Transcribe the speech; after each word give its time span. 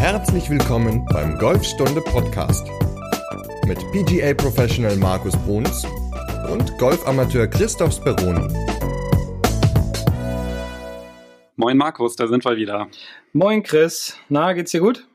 Herzlich 0.00 0.48
willkommen 0.48 1.04
beim 1.12 1.36
Golfstunde 1.36 2.00
Podcast 2.00 2.66
mit 3.66 3.78
PGA 3.92 4.32
Professional 4.32 4.96
Markus 4.96 5.36
Bruns 5.44 5.84
und 6.50 6.78
Golfamateur 6.78 7.46
Christoph 7.46 7.92
Speroni. 7.92 8.48
Moin 11.56 11.76
Markus, 11.76 12.16
da 12.16 12.28
sind 12.28 12.46
wir 12.46 12.56
wieder. 12.56 12.88
Moin 13.34 13.62
Chris, 13.62 14.16
na, 14.30 14.54
geht's 14.54 14.70
dir 14.70 14.80
gut? 14.80 15.06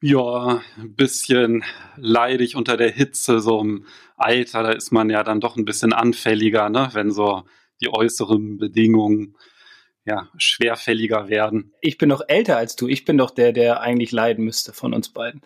Ja, 0.00 0.62
ein 0.76 0.96
bisschen 0.96 1.62
leidig 1.96 2.56
unter 2.56 2.76
der 2.76 2.90
Hitze, 2.90 3.38
so 3.38 3.60
im 3.60 3.86
Alter, 4.16 4.64
da 4.64 4.72
ist 4.72 4.90
man 4.90 5.10
ja 5.10 5.22
dann 5.22 5.38
doch 5.38 5.56
ein 5.56 5.64
bisschen 5.64 5.92
anfälliger, 5.92 6.70
ne? 6.70 6.88
wenn 6.94 7.12
so 7.12 7.44
die 7.80 7.88
äußeren 7.88 8.58
Bedingungen 8.58 9.36
ja, 10.04 10.28
schwerfälliger 10.36 11.28
werden. 11.28 11.72
Ich 11.80 11.98
bin 11.98 12.08
doch 12.08 12.22
älter 12.26 12.56
als 12.56 12.76
du. 12.76 12.88
Ich 12.88 13.04
bin 13.04 13.18
doch 13.18 13.30
der, 13.30 13.52
der 13.52 13.80
eigentlich 13.80 14.12
leiden 14.12 14.44
müsste 14.44 14.72
von 14.72 14.94
uns 14.94 15.10
beiden. 15.10 15.42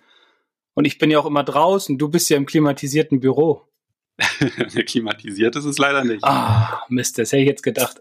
Und 0.74 0.86
ich 0.86 0.98
bin 0.98 1.10
ja 1.10 1.18
auch 1.18 1.26
immer 1.26 1.44
draußen. 1.44 1.98
Du 1.98 2.08
bist 2.08 2.28
ja 2.30 2.36
im 2.36 2.46
klimatisierten 2.46 3.20
Büro. 3.20 3.62
Klimatisiert 4.86 5.56
ist 5.56 5.64
es 5.64 5.78
leider 5.78 6.04
nicht. 6.04 6.24
Ah, 6.24 6.82
Mist, 6.88 7.18
das 7.18 7.32
hätte 7.32 7.42
ich 7.42 7.48
jetzt 7.48 7.62
gedacht. 7.62 8.00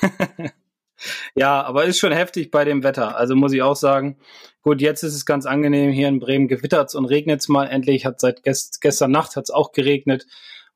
ja, 1.34 1.62
aber 1.62 1.84
ist 1.84 1.98
schon 1.98 2.12
heftig 2.12 2.50
bei 2.50 2.64
dem 2.64 2.82
Wetter. 2.82 3.16
Also 3.16 3.36
muss 3.36 3.52
ich 3.52 3.62
auch 3.62 3.76
sagen, 3.76 4.18
gut, 4.62 4.80
jetzt 4.80 5.02
ist 5.02 5.14
es 5.14 5.26
ganz 5.26 5.44
angenehm. 5.44 5.92
Hier 5.92 6.08
in 6.08 6.18
Bremen 6.18 6.48
gewittert's 6.48 6.94
und 6.94 7.06
regnet's 7.06 7.48
mal 7.48 7.66
endlich. 7.66 8.06
Hat 8.06 8.20
seit 8.20 8.42
gest 8.42 8.80
gestern 8.80 9.10
Nacht 9.10 9.36
hat's 9.36 9.50
auch 9.50 9.72
geregnet. 9.72 10.26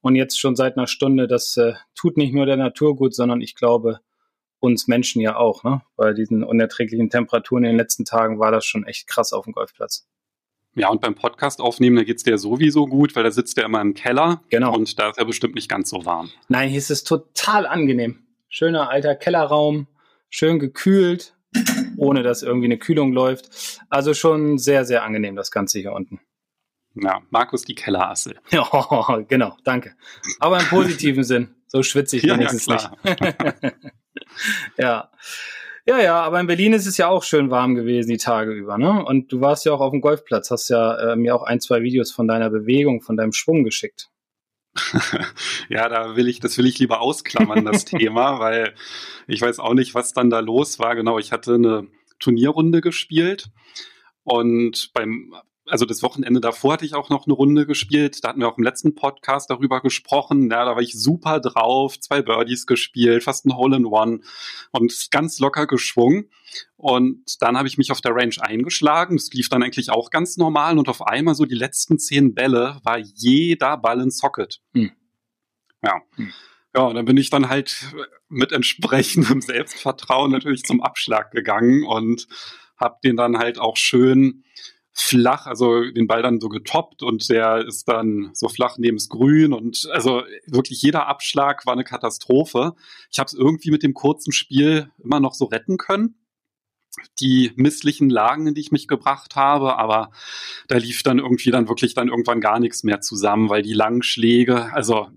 Und 0.00 0.16
jetzt 0.16 0.38
schon 0.38 0.54
seit 0.54 0.76
einer 0.76 0.86
Stunde. 0.86 1.26
Das 1.26 1.56
äh, 1.56 1.74
tut 1.94 2.18
nicht 2.18 2.34
nur 2.34 2.44
der 2.44 2.58
Natur 2.58 2.94
gut, 2.94 3.14
sondern 3.14 3.40
ich 3.40 3.54
glaube, 3.54 4.00
uns 4.64 4.88
Menschen 4.88 5.20
ja 5.20 5.36
auch. 5.36 5.62
Ne? 5.64 5.82
Bei 5.96 6.12
diesen 6.12 6.42
unerträglichen 6.42 7.10
Temperaturen 7.10 7.64
in 7.64 7.70
den 7.70 7.76
letzten 7.76 8.04
Tagen 8.04 8.38
war 8.38 8.50
das 8.50 8.64
schon 8.64 8.84
echt 8.86 9.06
krass 9.06 9.32
auf 9.32 9.44
dem 9.44 9.52
Golfplatz. 9.52 10.06
Ja, 10.76 10.88
und 10.88 11.00
beim 11.00 11.14
Podcast 11.14 11.60
aufnehmen, 11.60 11.96
da 11.96 12.02
geht's 12.02 12.24
dir 12.24 12.36
sowieso 12.36 12.86
gut, 12.86 13.14
weil 13.14 13.22
da 13.22 13.30
sitzt 13.30 13.56
er 13.58 13.64
immer 13.64 13.80
im 13.80 13.94
Keller. 13.94 14.42
Genau. 14.50 14.74
Und 14.74 14.98
da 14.98 15.10
ist 15.10 15.18
er 15.18 15.24
bestimmt 15.24 15.54
nicht 15.54 15.68
ganz 15.68 15.88
so 15.90 16.04
warm. 16.04 16.30
Nein, 16.48 16.68
hier 16.68 16.78
ist 16.78 16.90
es 16.90 17.04
total 17.04 17.66
angenehm. 17.66 18.26
Schöner 18.48 18.90
alter 18.90 19.14
Kellerraum, 19.14 19.86
schön 20.30 20.58
gekühlt, 20.58 21.36
ohne 21.96 22.22
dass 22.22 22.42
irgendwie 22.42 22.66
eine 22.66 22.78
Kühlung 22.78 23.12
läuft. 23.12 23.80
Also 23.88 24.14
schon 24.14 24.58
sehr, 24.58 24.84
sehr 24.84 25.04
angenehm, 25.04 25.36
das 25.36 25.52
Ganze 25.52 25.78
hier 25.78 25.92
unten. 25.92 26.20
Ja, 26.96 27.22
Markus 27.30 27.62
die 27.62 27.74
Kellerassel. 27.74 28.38
Ja, 28.50 29.24
genau, 29.28 29.56
danke. 29.64 29.94
Aber 30.40 30.60
im 30.60 30.66
positiven 30.66 31.24
Sinn. 31.24 31.54
So 31.66 31.82
schwitzig 31.82 32.22
Ja, 32.22 32.34
ja, 32.34 32.38
wenigstens 32.38 32.66
klar. 32.66 32.96
nicht. 33.02 33.74
ja. 34.78 35.10
Ja, 35.86 36.00
ja, 36.00 36.22
aber 36.22 36.40
in 36.40 36.46
Berlin 36.46 36.72
ist 36.72 36.86
es 36.86 36.96
ja 36.96 37.08
auch 37.08 37.22
schön 37.24 37.50
warm 37.50 37.74
gewesen 37.74 38.08
die 38.08 38.16
Tage 38.16 38.52
über, 38.52 38.78
ne? 38.78 39.04
Und 39.04 39.30
du 39.30 39.42
warst 39.42 39.66
ja 39.66 39.72
auch 39.72 39.80
auf 39.80 39.90
dem 39.90 40.00
Golfplatz, 40.00 40.50
hast 40.50 40.70
ja 40.70 41.12
äh, 41.12 41.16
mir 41.16 41.34
auch 41.36 41.42
ein, 41.42 41.60
zwei 41.60 41.82
Videos 41.82 42.10
von 42.10 42.26
deiner 42.26 42.48
Bewegung, 42.48 43.02
von 43.02 43.18
deinem 43.18 43.32
Schwung 43.32 43.64
geschickt. 43.64 44.08
Ja, 45.68 45.88
da 45.88 46.14
will 46.16 46.28
ich, 46.28 46.40
das 46.40 46.58
will 46.58 46.66
ich 46.66 46.78
lieber 46.78 47.00
ausklammern, 47.00 47.64
das 47.64 47.84
Thema, 47.84 48.38
weil 48.38 48.74
ich 49.26 49.40
weiß 49.40 49.58
auch 49.58 49.74
nicht, 49.74 49.94
was 49.94 50.12
dann 50.12 50.30
da 50.30 50.40
los 50.40 50.78
war. 50.78 50.94
Genau, 50.94 51.18
ich 51.18 51.32
hatte 51.32 51.54
eine 51.54 51.86
Turnierrunde 52.18 52.80
gespielt 52.80 53.50
und 54.24 54.90
beim, 54.92 55.34
also 55.66 55.86
das 55.86 56.02
Wochenende 56.02 56.40
davor 56.40 56.74
hatte 56.74 56.84
ich 56.84 56.94
auch 56.94 57.08
noch 57.08 57.26
eine 57.26 57.34
Runde 57.34 57.66
gespielt. 57.66 58.22
Da 58.22 58.28
hatten 58.28 58.40
wir 58.40 58.48
auch 58.48 58.58
im 58.58 58.64
letzten 58.64 58.94
Podcast 58.94 59.50
darüber 59.50 59.80
gesprochen. 59.80 60.50
Ja, 60.50 60.64
da 60.64 60.74
war 60.74 60.82
ich 60.82 60.92
super 60.92 61.40
drauf, 61.40 61.98
zwei 61.98 62.22
Birdies 62.22 62.66
gespielt, 62.66 63.24
fast 63.24 63.46
ein 63.46 63.56
Hole 63.56 63.76
in 63.76 63.86
One 63.86 64.20
und 64.72 65.10
ganz 65.10 65.38
locker 65.38 65.66
geschwungen. 65.66 66.30
Und 66.76 67.40
dann 67.40 67.56
habe 67.56 67.66
ich 67.66 67.78
mich 67.78 67.90
auf 67.90 68.00
der 68.00 68.14
Range 68.14 68.34
eingeschlagen. 68.40 69.16
Das 69.16 69.30
lief 69.32 69.48
dann 69.48 69.62
eigentlich 69.62 69.90
auch 69.90 70.10
ganz 70.10 70.36
normal. 70.36 70.78
Und 70.78 70.88
auf 70.88 71.06
einmal 71.06 71.34
so 71.34 71.46
die 71.46 71.54
letzten 71.54 71.98
zehn 71.98 72.34
Bälle 72.34 72.80
war 72.84 72.98
jeder 72.98 73.76
Ball 73.78 74.00
in 74.00 74.10
Socket. 74.10 74.60
Hm. 74.74 74.92
Ja. 75.82 76.00
Hm. 76.16 76.32
Ja, 76.76 76.82
und 76.82 76.96
dann 76.96 77.04
bin 77.04 77.16
ich 77.16 77.30
dann 77.30 77.48
halt 77.48 77.86
mit 78.28 78.52
entsprechendem 78.52 79.40
Selbstvertrauen 79.40 80.32
natürlich 80.32 80.64
zum 80.64 80.82
Abschlag 80.82 81.30
gegangen 81.30 81.84
und 81.84 82.26
habe 82.76 82.98
den 83.04 83.16
dann 83.16 83.38
halt 83.38 83.58
auch 83.58 83.76
schön 83.76 84.44
flach, 84.96 85.46
also 85.46 85.90
den 85.90 86.06
Ball 86.06 86.22
dann 86.22 86.40
so 86.40 86.48
getoppt 86.48 87.02
und 87.02 87.28
der 87.28 87.66
ist 87.66 87.88
dann 87.88 88.30
so 88.32 88.48
flach 88.48 88.78
neben 88.78 88.96
das 88.96 89.08
Grün 89.08 89.52
und 89.52 89.88
also 89.90 90.22
wirklich 90.46 90.80
jeder 90.82 91.08
Abschlag 91.08 91.66
war 91.66 91.72
eine 91.72 91.82
Katastrophe. 91.82 92.74
Ich 93.10 93.18
habe 93.18 93.26
es 93.26 93.34
irgendwie 93.34 93.72
mit 93.72 93.82
dem 93.82 93.92
kurzen 93.92 94.32
Spiel 94.32 94.90
immer 95.02 95.18
noch 95.18 95.34
so 95.34 95.46
retten 95.46 95.78
können. 95.78 96.14
Die 97.18 97.50
misslichen 97.56 98.08
Lagen, 98.08 98.46
in 98.46 98.54
die 98.54 98.60
ich 98.60 98.70
mich 98.70 98.86
gebracht 98.86 99.34
habe, 99.34 99.78
aber 99.78 100.12
da 100.68 100.76
lief 100.76 101.02
dann 101.02 101.18
irgendwie 101.18 101.50
dann 101.50 101.68
wirklich 101.68 101.94
dann 101.94 102.06
irgendwann 102.06 102.40
gar 102.40 102.60
nichts 102.60 102.84
mehr 102.84 103.00
zusammen, 103.00 103.48
weil 103.48 103.62
die 103.62 103.74
langen 103.74 104.04
Schläge, 104.04 104.72
also 104.72 105.08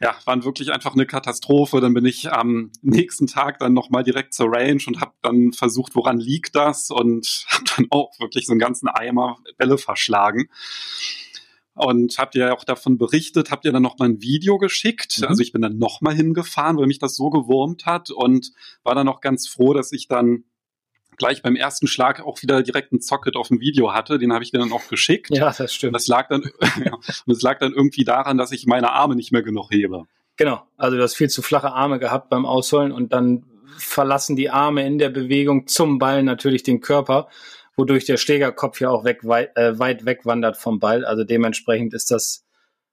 ja, 0.00 0.14
waren 0.26 0.44
wirklich 0.44 0.72
einfach 0.72 0.92
eine 0.92 1.06
Katastrophe. 1.06 1.80
Dann 1.80 1.94
bin 1.94 2.04
ich 2.04 2.30
am 2.32 2.70
nächsten 2.82 3.26
Tag 3.26 3.58
dann 3.58 3.72
nochmal 3.72 4.02
direkt 4.02 4.34
zur 4.34 4.52
Range 4.52 4.82
und 4.86 5.00
habe 5.00 5.12
dann 5.22 5.52
versucht, 5.52 5.94
woran 5.94 6.18
liegt 6.18 6.54
das 6.54 6.90
und 6.90 7.46
habe 7.48 7.64
dann 7.76 7.86
auch 7.90 8.18
wirklich 8.20 8.46
so 8.46 8.52
einen 8.52 8.60
ganzen 8.60 8.88
Eimer 8.88 9.38
Bälle 9.56 9.78
verschlagen. 9.78 10.48
Und 11.74 12.16
habt 12.16 12.34
ihr 12.34 12.46
ja 12.46 12.54
auch 12.54 12.64
davon 12.64 12.96
berichtet, 12.96 13.50
habt 13.50 13.66
ihr 13.66 13.72
dann 13.72 13.82
nochmal 13.82 14.08
ein 14.08 14.22
Video 14.22 14.56
geschickt. 14.56 15.18
Mhm. 15.20 15.26
Also 15.26 15.42
ich 15.42 15.52
bin 15.52 15.60
dann 15.60 15.78
nochmal 15.78 16.14
hingefahren, 16.14 16.78
weil 16.78 16.86
mich 16.86 16.98
das 16.98 17.16
so 17.16 17.28
gewurmt 17.28 17.84
hat 17.84 18.10
und 18.10 18.52
war 18.82 18.94
dann 18.94 19.08
auch 19.08 19.20
ganz 19.20 19.46
froh, 19.46 19.74
dass 19.74 19.92
ich 19.92 20.08
dann 20.08 20.44
gleich 21.16 21.42
beim 21.42 21.56
ersten 21.56 21.86
Schlag 21.86 22.20
auch 22.20 22.42
wieder 22.42 22.62
direkt 22.62 22.92
einen 22.92 23.00
Socket 23.00 23.36
auf 23.36 23.48
dem 23.48 23.60
Video 23.60 23.92
hatte. 23.92 24.18
Den 24.18 24.32
habe 24.32 24.44
ich 24.44 24.50
dir 24.50 24.58
dann 24.58 24.72
auch 24.72 24.88
geschickt. 24.88 25.30
Ja, 25.30 25.52
das 25.56 25.74
stimmt. 25.74 25.94
das 25.94 26.06
lag 26.06 26.28
dann, 26.28 26.42
und 26.60 27.04
das 27.26 27.42
lag 27.42 27.58
dann 27.58 27.72
irgendwie 27.72 28.04
daran, 28.04 28.38
dass 28.38 28.52
ich 28.52 28.66
meine 28.66 28.92
Arme 28.92 29.16
nicht 29.16 29.32
mehr 29.32 29.42
genug 29.42 29.70
hebe. 29.70 30.04
Genau. 30.36 30.62
Also 30.76 30.96
du 30.96 31.02
hast 31.02 31.14
viel 31.14 31.30
zu 31.30 31.42
flache 31.42 31.72
Arme 31.72 31.98
gehabt 31.98 32.30
beim 32.30 32.46
Ausholen 32.46 32.92
und 32.92 33.12
dann 33.12 33.44
verlassen 33.78 34.36
die 34.36 34.50
Arme 34.50 34.86
in 34.86 34.98
der 34.98 35.10
Bewegung 35.10 35.66
zum 35.66 35.98
Ball 35.98 36.22
natürlich 36.22 36.62
den 36.62 36.80
Körper, 36.80 37.28
wodurch 37.76 38.04
der 38.04 38.16
Schlägerkopf 38.16 38.80
ja 38.80 38.90
auch 38.90 39.04
weg, 39.04 39.20
weit, 39.22 39.56
äh, 39.56 39.78
weit 39.78 40.04
wegwandert 40.06 40.56
vom 40.56 40.78
Ball. 40.78 41.04
Also 41.04 41.24
dementsprechend 41.24 41.94
ist 41.94 42.10
das 42.10 42.44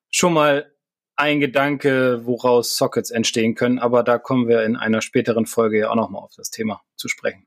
schon 0.09 0.33
mal 0.33 0.73
ein 1.15 1.39
Gedanke, 1.39 2.25
woraus 2.25 2.75
Sockets 2.75 3.11
entstehen 3.11 3.55
können. 3.55 3.79
Aber 3.79 4.03
da 4.03 4.17
kommen 4.17 4.47
wir 4.47 4.63
in 4.63 4.75
einer 4.75 5.01
späteren 5.01 5.45
Folge 5.45 5.79
ja 5.79 5.89
auch 5.89 5.95
nochmal 5.95 6.23
auf 6.23 6.33
das 6.35 6.49
Thema 6.49 6.81
zu 6.95 7.07
sprechen. 7.07 7.45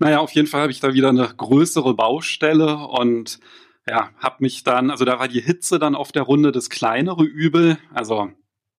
Naja, 0.00 0.18
auf 0.20 0.32
jeden 0.32 0.48
Fall 0.48 0.62
habe 0.62 0.72
ich 0.72 0.80
da 0.80 0.94
wieder 0.94 1.10
eine 1.10 1.28
größere 1.28 1.94
Baustelle 1.94 2.78
und 2.78 3.38
ja, 3.86 4.10
habe 4.16 4.36
mich 4.40 4.64
dann, 4.64 4.90
also 4.90 5.04
da 5.04 5.18
war 5.18 5.28
die 5.28 5.42
Hitze 5.42 5.78
dann 5.78 5.94
auf 5.94 6.10
der 6.10 6.22
Runde 6.22 6.52
das 6.52 6.70
kleinere 6.70 7.22
Übel. 7.22 7.78
Also 7.92 8.30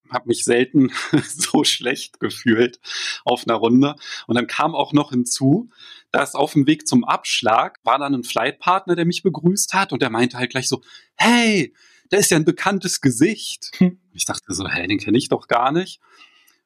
habe 0.10 0.28
mich 0.28 0.44
selten 0.44 0.92
so 1.28 1.64
schlecht 1.64 2.20
gefühlt 2.20 2.80
auf 3.24 3.48
einer 3.48 3.56
Runde. 3.56 3.96
Und 4.26 4.36
dann 4.36 4.48
kam 4.48 4.74
auch 4.74 4.94
noch 4.94 5.12
hinzu, 5.12 5.70
dass 6.12 6.34
auf 6.34 6.54
dem 6.54 6.66
Weg 6.66 6.88
zum 6.88 7.04
Abschlag 7.04 7.78
war 7.84 8.00
dann 8.00 8.16
ein 8.16 8.24
Flightpartner, 8.24 8.96
der 8.96 9.06
mich 9.06 9.22
begrüßt 9.22 9.76
hat 9.76 9.94
und 9.94 10.02
der 10.02 10.10
meinte 10.10 10.40
halt 10.40 10.50
gleich 10.50 10.68
so, 10.68 10.82
hey, 11.16 11.74
der 12.12 12.20
ist 12.20 12.32
ja 12.32 12.38
ein 12.38 12.46
bekanntes 12.46 13.00
Gesicht. 13.00 13.72
Hm. 13.78 14.00
Ich 14.12 14.26
dachte 14.26 14.56
so, 14.56 14.68
hey, 14.68 14.88
den 14.88 14.98
kenne 14.98 15.20
ich 15.20 15.30
doch 15.30 15.48
gar 15.48 15.72
nicht. 15.72 16.02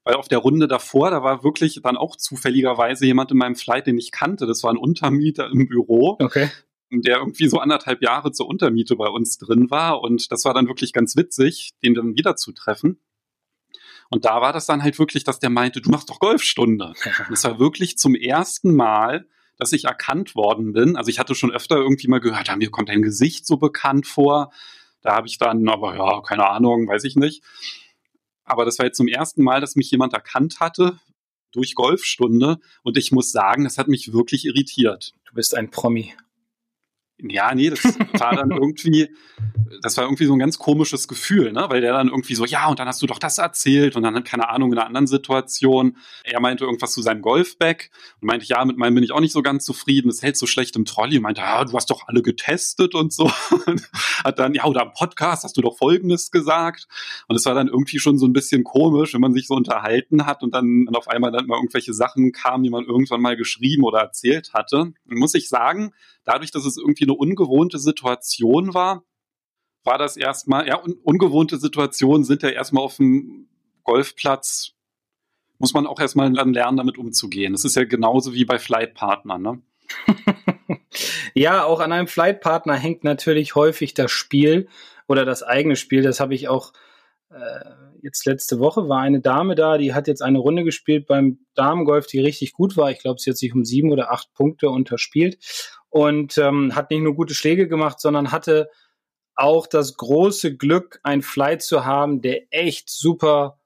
Weil 0.06 0.16
auf 0.16 0.28
der 0.28 0.38
Runde 0.38 0.68
davor, 0.68 1.10
da 1.10 1.24
war 1.24 1.44
wirklich 1.44 1.82
dann 1.84 1.98
auch 1.98 2.16
zufälligerweise 2.16 3.06
jemand 3.06 3.32
in 3.32 3.38
meinem 3.38 3.56
Flight, 3.56 3.88
den 3.88 3.98
ich 3.98 4.12
kannte. 4.12 4.46
Das 4.46 4.64
war 4.64 4.72
ein 4.72 4.78
Untermieter 4.78 5.50
im 5.52 5.68
Büro, 5.68 6.18
Okay. 6.22 6.50
der 6.92 7.18
irgendwie 7.18 7.48
so 7.50 7.58
anderthalb 7.60 8.02
Jahre 8.04 8.32
zur 8.32 8.48
Untermiete 8.48 8.96
bei 8.96 9.08
uns 9.08 9.38
drin 9.40 9.72
war. 9.72 10.02
Und 10.02 10.32
das 10.32 10.46
war 10.46 10.54
dann 10.54 10.68
wirklich 10.68 10.94
ganz 10.94 11.16
witzig, 11.18 11.72
den 11.84 11.96
dann 11.96 12.16
wieder 12.16 12.36
zu 12.36 12.52
treffen. 12.54 13.00
Und 14.12 14.26
da 14.26 14.40
war 14.42 14.54
das 14.54 14.68
dann 14.68 14.84
halt 14.84 15.00
wirklich, 15.00 15.24
dass 15.24 15.40
der 15.40 15.50
meinte, 15.50 15.82
du 15.82 15.90
machst 15.90 16.10
doch 16.12 16.20
Golfstunde. 16.20 16.94
Und 17.28 17.34
es 17.34 17.44
war 17.44 17.60
wirklich 17.60 17.98
zum 17.98 18.14
ersten 18.14 18.76
Mal, 18.76 19.28
dass 19.58 19.74
ich 19.74 19.86
erkannt 19.86 20.36
worden 20.36 20.74
bin. 20.74 20.96
Also 20.96 21.10
ich 21.10 21.18
hatte 21.18 21.34
schon 21.34 21.52
öfter 21.52 21.78
irgendwie 21.78 22.08
mal 22.08 22.20
gehört, 22.20 22.50
ah, 22.52 22.56
mir 22.56 22.70
kommt 22.70 22.90
dein 22.90 23.02
Gesicht 23.02 23.48
so 23.48 23.58
bekannt 23.58 24.06
vor. 24.06 24.52
Da 25.02 25.16
habe 25.16 25.28
ich 25.28 25.40
dann, 25.40 25.68
aber 25.68 25.96
ja, 25.96 26.22
keine 26.22 26.48
Ahnung, 26.48 26.88
weiß 26.88 27.04
ich 27.06 27.16
nicht. 27.16 27.42
Aber 28.46 28.64
das 28.64 28.80
war 28.80 28.86
jetzt 28.86 28.98
zum 28.98 29.08
ersten 29.08 29.44
Mal, 29.44 29.60
dass 29.60 29.76
mich 29.76 29.92
jemand 29.92 30.14
erkannt 30.14 30.60
hatte 30.60 31.00
durch 31.52 31.76
Golfstunde. 31.76 32.60
Und 32.84 32.98
ich 32.98 33.12
muss 33.12 33.32
sagen, 33.32 33.64
das 33.64 33.78
hat 33.78 33.88
mich 33.88 34.14
wirklich 34.14 34.46
irritiert. 34.46 35.14
Du 35.26 35.34
bist 35.34 35.56
ein 35.56 35.72
Promi. 35.72 36.14
Ja, 37.22 37.56
nee, 37.56 37.70
das 37.70 37.84
war 38.20 38.36
dann 38.36 38.52
irgendwie, 38.52 39.10
das 39.82 39.96
war 39.96 40.04
irgendwie 40.04 40.26
so 40.26 40.34
ein 40.34 40.40
ganz 40.40 40.60
komisches 40.60 41.08
Gefühl, 41.08 41.54
ne? 41.54 41.66
Weil 41.70 41.80
der 41.80 41.94
dann 41.94 42.10
irgendwie 42.10 42.36
so, 42.36 42.46
ja, 42.46 42.68
und 42.68 42.80
dann 42.80 42.88
hast 42.88 43.02
du 43.02 43.08
doch 43.08 43.20
das 43.20 43.38
erzählt 43.38 43.96
und 43.96 44.04
dann, 44.04 44.22
keine 44.26 44.50
Ahnung, 44.50 44.74
in 44.74 44.78
einer 44.78 44.88
anderen 44.88 45.08
Situation. 45.08 45.98
Er 46.26 46.42
meinte 46.42 46.66
irgendwas 46.66 46.92
zu 46.92 47.02
seinem 47.02 47.22
Golfbag 47.22 47.90
und 48.20 48.28
meinte, 48.28 48.46
ja, 48.48 48.66
mit 48.66 48.78
meinem 48.78 48.96
bin 48.96 49.04
ich 49.04 49.14
auch 49.14 49.22
nicht 49.22 49.32
so 49.32 49.42
ganz 49.42 49.64
zufrieden, 49.64 50.10
das 50.10 50.22
hält 50.22 50.36
so 50.36 50.46
schlecht 50.46 50.76
im 50.76 50.84
Trolley 50.84 51.18
und 51.18 51.24
meinte, 51.24 51.42
ja, 51.42 51.64
du 51.64 51.74
hast 51.74 51.90
doch 51.90 52.08
alle 52.08 52.22
getestet 52.22 52.96
und 52.96 53.14
so. 53.14 53.32
Und 53.66 53.90
hat 54.24 54.38
dann, 54.38 54.54
ja, 54.54 54.66
oder 54.66 54.84
im 54.84 54.92
Podcast 54.94 55.44
hast 55.44 55.58
du 55.58 55.62
doch 55.62 55.78
Folgendes 55.78 56.30
gesagt. 56.30 56.88
Und 57.28 57.36
es 57.36 57.46
war 57.46 57.56
dann 57.56 57.68
irgendwie 57.68 58.00
schon 58.00 58.18
so 58.18 58.28
ein 58.28 58.34
bisschen 58.34 58.64
komisch, 58.64 59.14
wenn 59.14 59.22
man 59.22 59.34
sich 59.34 59.48
so 59.48 59.56
unterhalten 59.56 60.26
hat 60.26 60.44
und 60.44 60.54
dann 60.54 60.88
auf 60.94 61.08
einmal 61.08 61.32
dann 61.32 61.48
mal 61.48 61.56
irgendwelche 61.56 61.94
Sachen 61.94 62.32
kamen, 62.32 62.64
die 62.64 62.70
man 62.70 62.86
irgendwann 62.86 63.22
mal 63.22 63.36
geschrieben 63.38 63.84
oder 63.84 64.00
erzählt 64.00 64.54
hatte. 64.54 64.78
Und 64.78 64.96
muss 65.08 65.34
ich 65.34 65.50
sagen, 65.50 65.94
dadurch, 66.26 66.52
dass 66.52 66.66
es 66.66 66.78
irgendwie 66.78 67.05
eine 67.06 67.14
ungewohnte 67.14 67.80
Situation 67.80 68.74
war, 68.74 69.04
war 69.84 69.98
das 69.98 70.18
erstmal, 70.18 70.68
ja, 70.68 70.82
un 70.82 70.94
ungewohnte 71.04 71.58
Situationen 71.58 72.24
sind 72.24 72.44
ja 72.44 72.50
erstmal 72.50 72.84
auf 72.84 72.98
dem 72.98 73.48
Golfplatz, 73.84 74.72
muss 75.60 75.74
man 75.74 75.88
auch 75.88 76.00
erstmal 76.00 76.32
dann 76.34 76.54
lernen, 76.54 76.78
damit 76.78 76.98
umzugehen. 76.98 77.54
Das 77.54 77.66
ist 77.66 77.76
ja 77.76 77.86
genauso 77.86 78.34
wie 78.34 78.46
bei 78.46 78.60
Flightpartnern, 78.60 79.42
ne? 79.42 79.62
ja, 81.36 81.64
auch 81.64 81.80
an 81.80 81.92
einem 81.92 82.08
Flightpartner 82.08 82.76
hängt 82.76 83.04
natürlich 83.04 83.56
häufig 83.56 83.94
das 83.94 84.12
Spiel 84.12 84.68
oder 85.08 85.24
das 85.26 85.44
eigene 85.44 85.76
Spiel. 85.76 86.02
Das 86.02 86.20
habe 86.20 86.34
ich 86.34 86.48
auch 86.48 86.74
äh, 87.30 87.60
jetzt 88.02 88.26
letzte 88.26 88.60
Woche 88.60 88.88
war 88.88 89.02
eine 89.02 89.20
Dame 89.20 89.56
da, 89.56 89.78
die 89.78 89.94
hat 89.94 90.08
jetzt 90.08 90.22
eine 90.22 90.38
Runde 90.38 90.64
gespielt 90.64 91.08
beim 91.08 91.40
Damengolf, 91.56 92.08
die 92.08 92.20
richtig 92.20 92.54
gut 92.54 92.78
war. 92.78 92.92
Ich 92.92 93.00
glaube, 93.00 93.20
sie 93.20 93.30
hat 93.30 93.38
sich 93.38 93.54
um 93.54 93.66
sieben 93.66 93.92
oder 93.92 94.12
acht 94.12 94.34
Punkte 94.34 94.70
unterspielt 94.70 95.38
und 95.96 96.38
ähm, 96.38 96.76
hat 96.76 96.92
nicht 96.92 97.04
nur 97.04 97.16
gute 97.16 97.34
Schläge 97.34 97.70
gemacht, 97.70 98.02
sondern 98.02 98.34
hatte 98.34 98.70
auch 99.34 99.66
das 99.66 99.96
große 99.96 100.58
Glück, 100.58 101.00
ein 101.04 101.22
Flight 101.22 101.62
zu 101.62 101.86
haben, 101.86 102.20
der 102.20 102.54
echt 102.54 102.90
super 102.90 103.62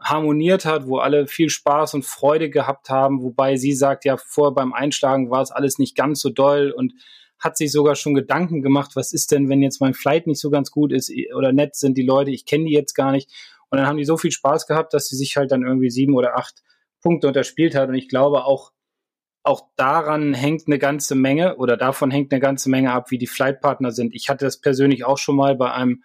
harmoniert 0.00 0.64
hat, 0.64 0.86
wo 0.86 0.98
alle 0.98 1.26
viel 1.26 1.50
Spaß 1.50 1.94
und 1.94 2.04
Freude 2.04 2.48
gehabt 2.48 2.90
haben, 2.90 3.24
wobei 3.24 3.56
sie 3.56 3.72
sagt, 3.72 4.04
ja, 4.04 4.16
vorher 4.16 4.54
beim 4.54 4.72
Einschlagen 4.72 5.32
war 5.32 5.42
es 5.42 5.50
alles 5.50 5.80
nicht 5.80 5.96
ganz 5.96 6.20
so 6.20 6.30
doll 6.30 6.70
und 6.70 6.92
hat 7.40 7.56
sich 7.56 7.72
sogar 7.72 7.96
schon 7.96 8.14
Gedanken 8.14 8.62
gemacht, 8.62 8.92
was 8.94 9.12
ist 9.12 9.32
denn, 9.32 9.48
wenn 9.48 9.60
jetzt 9.60 9.80
mein 9.80 9.94
Flight 9.94 10.28
nicht 10.28 10.40
so 10.40 10.50
ganz 10.50 10.70
gut 10.70 10.92
ist 10.92 11.12
oder 11.34 11.52
nett 11.52 11.74
sind 11.74 11.98
die 11.98 12.06
Leute, 12.06 12.30
ich 12.30 12.46
kenne 12.46 12.66
die 12.66 12.74
jetzt 12.74 12.94
gar 12.94 13.10
nicht. 13.10 13.32
Und 13.68 13.78
dann 13.78 13.88
haben 13.88 13.98
die 13.98 14.04
so 14.04 14.16
viel 14.16 14.30
Spaß 14.30 14.68
gehabt, 14.68 14.94
dass 14.94 15.08
sie 15.08 15.16
sich 15.16 15.36
halt 15.36 15.50
dann 15.50 15.66
irgendwie 15.66 15.90
sieben 15.90 16.14
oder 16.14 16.38
acht 16.38 16.62
Punkte 17.02 17.26
unterspielt 17.26 17.74
hat. 17.74 17.88
Und 17.88 17.96
ich 17.96 18.08
glaube 18.08 18.44
auch, 18.44 18.70
auch 19.42 19.68
daran 19.76 20.34
hängt 20.34 20.66
eine 20.66 20.78
ganze 20.78 21.14
Menge 21.14 21.56
oder 21.56 21.76
davon 21.76 22.10
hängt 22.10 22.32
eine 22.32 22.40
ganze 22.40 22.70
Menge 22.70 22.92
ab, 22.92 23.10
wie 23.10 23.18
die 23.18 23.26
Flightpartner 23.26 23.92
sind. 23.92 24.14
Ich 24.14 24.28
hatte 24.28 24.44
das 24.44 24.60
persönlich 24.60 25.04
auch 25.04 25.18
schon 25.18 25.36
mal 25.36 25.54
bei 25.56 25.72
einem 25.72 26.02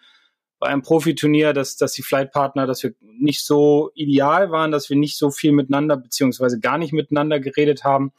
bei 0.64 0.70
einem 0.70 0.82
Profiturnier, 0.82 1.52
dass, 1.52 1.76
dass 1.76 1.92
die 1.92 2.04
Flightpartner, 2.04 2.66
dass 2.66 2.84
wir 2.84 2.94
nicht 3.02 3.44
so 3.44 3.92
ideal 3.96 4.50
waren, 4.50 4.72
dass 4.72 4.90
wir 4.90 4.96
nicht 4.96 5.18
so 5.18 5.30
viel 5.30 5.52
miteinander 5.52 5.98
beziehungsweise 5.98 6.58
gar 6.58 6.78
nicht 6.78 6.94
miteinander 6.94 7.42
geredet 7.42 7.84
haben. 7.84 8.14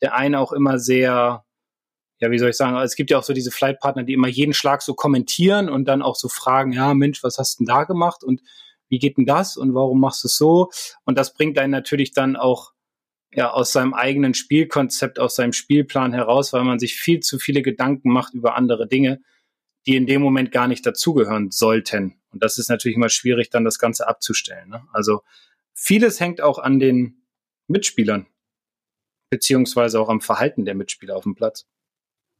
Der 0.00 0.14
eine 0.14 0.38
auch 0.38 0.52
immer 0.52 0.78
sehr, 0.78 1.44
ja, 2.20 2.30
wie 2.30 2.38
soll 2.38 2.50
ich 2.50 2.56
sagen, 2.56 2.76
es 2.76 2.94
gibt 2.94 3.10
ja 3.10 3.18
auch 3.18 3.24
so 3.24 3.32
diese 3.32 3.50
Flightpartner, 3.50 4.04
die 4.04 4.12
immer 4.12 4.28
jeden 4.28 4.52
Schlag 4.52 4.82
so 4.82 4.94
kommentieren 4.94 5.68
und 5.68 5.86
dann 5.86 6.00
auch 6.00 6.14
so 6.14 6.28
fragen, 6.28 6.72
ja, 6.72 6.94
Mensch, 6.94 7.24
was 7.24 7.36
hast 7.36 7.58
du 7.58 7.64
denn 7.64 7.74
da 7.74 7.82
gemacht 7.82 8.22
und 8.22 8.42
wie 8.88 9.00
geht 9.00 9.18
denn 9.18 9.26
das 9.26 9.56
und 9.56 9.74
warum 9.74 9.98
machst 9.98 10.22
du 10.22 10.28
es 10.28 10.36
so? 10.36 10.70
Und 11.04 11.18
das 11.18 11.34
bringt 11.34 11.58
einen 11.58 11.72
natürlich 11.72 12.12
dann 12.12 12.36
auch 12.36 12.74
ja 13.32 13.50
aus 13.50 13.72
seinem 13.72 13.94
eigenen 13.94 14.34
Spielkonzept, 14.34 15.18
aus 15.18 15.36
seinem 15.36 15.52
Spielplan 15.52 16.12
heraus, 16.12 16.52
weil 16.52 16.64
man 16.64 16.78
sich 16.78 16.94
viel 16.96 17.20
zu 17.20 17.38
viele 17.38 17.62
Gedanken 17.62 18.10
macht 18.10 18.34
über 18.34 18.56
andere 18.56 18.88
Dinge, 18.88 19.20
die 19.86 19.96
in 19.96 20.06
dem 20.06 20.22
Moment 20.22 20.50
gar 20.50 20.68
nicht 20.68 20.84
dazugehören 20.84 21.50
sollten. 21.50 22.20
Und 22.30 22.42
das 22.42 22.58
ist 22.58 22.68
natürlich 22.68 22.96
immer 22.96 23.08
schwierig, 23.08 23.50
dann 23.50 23.64
das 23.64 23.78
Ganze 23.78 24.08
abzustellen. 24.08 24.68
Ne? 24.68 24.82
Also 24.92 25.22
vieles 25.74 26.20
hängt 26.20 26.40
auch 26.40 26.58
an 26.58 26.78
den 26.78 27.22
Mitspielern, 27.68 28.26
beziehungsweise 29.30 30.00
auch 30.00 30.08
am 30.08 30.20
Verhalten 30.20 30.64
der 30.64 30.74
Mitspieler 30.74 31.16
auf 31.16 31.24
dem 31.24 31.34
Platz. 31.34 31.66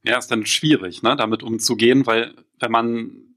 Ja, 0.05 0.19
ist 0.19 0.31
dann 0.31 0.47
schwierig, 0.47 1.03
ne, 1.03 1.17
damit 1.17 1.43
umzugehen, 1.43 2.07
weil 2.07 2.35
wenn 2.61 2.71
man 2.71 3.29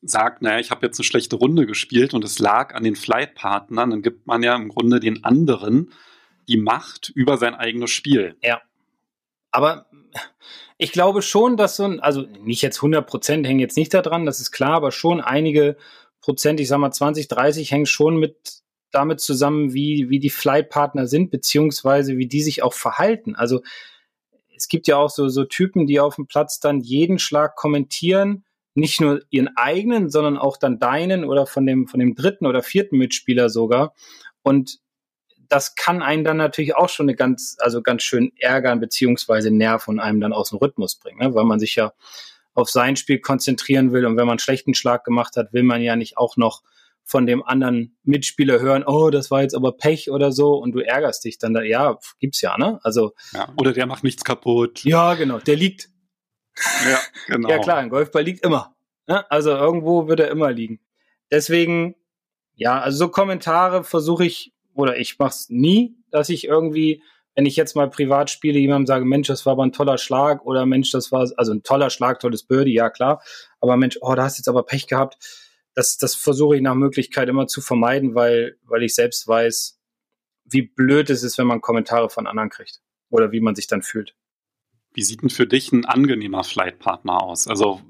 sagt, 0.00 0.42
naja, 0.42 0.60
ich 0.60 0.70
habe 0.70 0.86
jetzt 0.86 0.98
eine 0.98 1.04
schlechte 1.04 1.36
Runde 1.36 1.66
gespielt 1.66 2.14
und 2.14 2.24
es 2.24 2.38
lag 2.38 2.74
an 2.74 2.84
den 2.84 2.96
Flight-Partnern, 2.96 3.90
dann 3.90 4.02
gibt 4.02 4.26
man 4.26 4.42
ja 4.42 4.54
im 4.54 4.68
Grunde 4.68 5.00
den 5.00 5.24
anderen 5.24 5.90
die 6.48 6.56
Macht 6.56 7.10
über 7.14 7.36
sein 7.36 7.54
eigenes 7.54 7.90
Spiel. 7.90 8.36
Ja. 8.42 8.60
Aber 9.50 9.86
ich 10.78 10.92
glaube 10.92 11.22
schon, 11.22 11.56
dass 11.56 11.76
so 11.76 11.84
ein, 11.84 12.00
also 12.00 12.22
nicht 12.42 12.62
jetzt 12.62 12.78
100 12.78 13.06
Prozent 13.06 13.46
hängen 13.46 13.60
jetzt 13.60 13.76
nicht 13.76 13.94
daran, 13.94 14.26
das 14.26 14.40
ist 14.40 14.50
klar, 14.50 14.72
aber 14.72 14.90
schon 14.90 15.20
einige 15.20 15.76
Prozent, 16.20 16.58
ich 16.60 16.68
sag 16.68 16.78
mal 16.78 16.90
20, 16.90 17.28
30 17.28 17.70
hängen 17.70 17.86
schon 17.86 18.16
mit 18.16 18.64
damit 18.90 19.20
zusammen, 19.20 19.74
wie, 19.74 20.08
wie 20.08 20.20
die 20.20 20.30
Flightpartner 20.30 21.06
sind, 21.06 21.30
beziehungsweise 21.30 22.16
wie 22.16 22.28
die 22.28 22.42
sich 22.42 22.62
auch 22.62 22.72
verhalten. 22.72 23.34
Also 23.34 23.62
es 24.56 24.68
gibt 24.68 24.86
ja 24.86 24.96
auch 24.96 25.10
so, 25.10 25.28
so 25.28 25.44
Typen, 25.44 25.86
die 25.86 26.00
auf 26.00 26.16
dem 26.16 26.26
Platz 26.26 26.60
dann 26.60 26.80
jeden 26.80 27.18
Schlag 27.18 27.56
kommentieren, 27.56 28.44
nicht 28.74 29.00
nur 29.00 29.20
ihren 29.30 29.50
eigenen, 29.56 30.10
sondern 30.10 30.38
auch 30.38 30.56
dann 30.56 30.78
deinen 30.78 31.24
oder 31.24 31.46
von 31.46 31.66
dem, 31.66 31.86
von 31.86 32.00
dem 32.00 32.14
dritten 32.14 32.46
oder 32.46 32.62
vierten 32.62 32.96
Mitspieler 32.96 33.48
sogar. 33.48 33.94
Und 34.42 34.78
das 35.48 35.74
kann 35.74 36.02
einen 36.02 36.24
dann 36.24 36.36
natürlich 36.36 36.76
auch 36.76 36.88
schon 36.88 37.08
eine 37.08 37.16
ganz, 37.16 37.56
also 37.60 37.82
ganz 37.82 38.02
schön 38.02 38.32
ärgern, 38.38 38.80
beziehungsweise 38.80 39.50
nerven 39.50 39.94
und 39.94 40.00
einem 40.00 40.20
dann 40.20 40.32
aus 40.32 40.50
dem 40.50 40.58
Rhythmus 40.58 40.96
bringen, 40.96 41.18
ne? 41.18 41.34
weil 41.34 41.44
man 41.44 41.58
sich 41.58 41.76
ja 41.76 41.92
auf 42.54 42.70
sein 42.70 42.96
Spiel 42.96 43.18
konzentrieren 43.18 43.92
will. 43.92 44.06
Und 44.06 44.16
wenn 44.16 44.26
man 44.26 44.34
einen 44.34 44.38
schlechten 44.38 44.74
Schlag 44.74 45.04
gemacht 45.04 45.36
hat, 45.36 45.52
will 45.52 45.64
man 45.64 45.82
ja 45.82 45.96
nicht 45.96 46.16
auch 46.16 46.36
noch 46.36 46.62
von 47.04 47.26
dem 47.26 47.42
anderen 47.42 47.96
Mitspieler 48.02 48.60
hören, 48.60 48.84
oh, 48.86 49.10
das 49.10 49.30
war 49.30 49.42
jetzt 49.42 49.54
aber 49.54 49.76
Pech 49.76 50.10
oder 50.10 50.32
so 50.32 50.54
und 50.54 50.72
du 50.72 50.80
ärgerst 50.80 51.24
dich 51.24 51.38
dann 51.38 51.52
da, 51.52 51.62
ja, 51.62 51.98
gibt's 52.18 52.40
ja, 52.40 52.56
ne? 52.56 52.80
Also. 52.82 53.14
Ja, 53.34 53.52
oder 53.56 53.72
der 53.72 53.86
macht 53.86 54.04
nichts 54.04 54.24
kaputt. 54.24 54.84
Ja, 54.84 55.14
genau, 55.14 55.38
der 55.38 55.56
liegt. 55.56 55.90
Ja, 56.88 57.00
genau. 57.26 57.48
ja, 57.48 57.58
klar, 57.58 57.78
ein 57.78 57.90
Golfball 57.90 58.22
liegt 58.22 58.44
immer. 58.44 58.76
Ne? 59.08 59.28
Also 59.28 59.50
irgendwo 59.50 60.06
wird 60.06 60.20
er 60.20 60.30
immer 60.30 60.52
liegen. 60.52 60.78
Deswegen, 61.30 61.96
ja, 62.54 62.80
also 62.80 62.96
so 62.96 63.08
Kommentare 63.08 63.82
versuche 63.82 64.24
ich 64.24 64.53
oder 64.74 64.98
ich 64.98 65.18
mache 65.18 65.30
es 65.30 65.48
nie, 65.48 65.96
dass 66.10 66.28
ich 66.28 66.44
irgendwie, 66.44 67.02
wenn 67.34 67.46
ich 67.46 67.56
jetzt 67.56 67.74
mal 67.74 67.88
privat 67.88 68.30
spiele, 68.30 68.58
jemandem 68.58 68.86
sage, 68.86 69.04
Mensch, 69.04 69.28
das 69.28 69.46
war 69.46 69.52
aber 69.52 69.64
ein 69.64 69.72
toller 69.72 69.98
Schlag 69.98 70.44
oder 70.44 70.66
Mensch, 70.66 70.90
das 70.90 71.10
war 71.12 71.30
also 71.36 71.52
ein 71.52 71.62
toller 71.62 71.90
Schlag, 71.90 72.20
tolles 72.20 72.44
Birdie, 72.44 72.74
ja 72.74 72.90
klar, 72.90 73.22
aber 73.60 73.76
Mensch, 73.76 73.98
oh, 74.00 74.14
da 74.14 74.24
hast 74.24 74.38
jetzt 74.38 74.48
aber 74.48 74.64
Pech 74.64 74.86
gehabt. 74.86 75.18
Das, 75.74 75.96
das 75.96 76.14
versuche 76.14 76.56
ich 76.56 76.62
nach 76.62 76.76
Möglichkeit 76.76 77.28
immer 77.28 77.48
zu 77.48 77.60
vermeiden, 77.60 78.14
weil, 78.14 78.56
weil 78.62 78.84
ich 78.84 78.94
selbst 78.94 79.26
weiß, 79.26 79.80
wie 80.44 80.62
blöd 80.62 81.10
es 81.10 81.22
ist, 81.22 81.38
wenn 81.38 81.48
man 81.48 81.60
Kommentare 81.60 82.10
von 82.10 82.26
anderen 82.26 82.50
kriegt 82.50 82.80
oder 83.10 83.32
wie 83.32 83.40
man 83.40 83.54
sich 83.54 83.66
dann 83.66 83.82
fühlt. 83.82 84.14
Wie 84.92 85.02
sieht 85.02 85.22
denn 85.22 85.30
für 85.30 85.46
dich 85.46 85.72
ein 85.72 85.84
angenehmer 85.84 86.44
Flightpartner 86.44 87.20
aus? 87.20 87.48
Also 87.48 87.80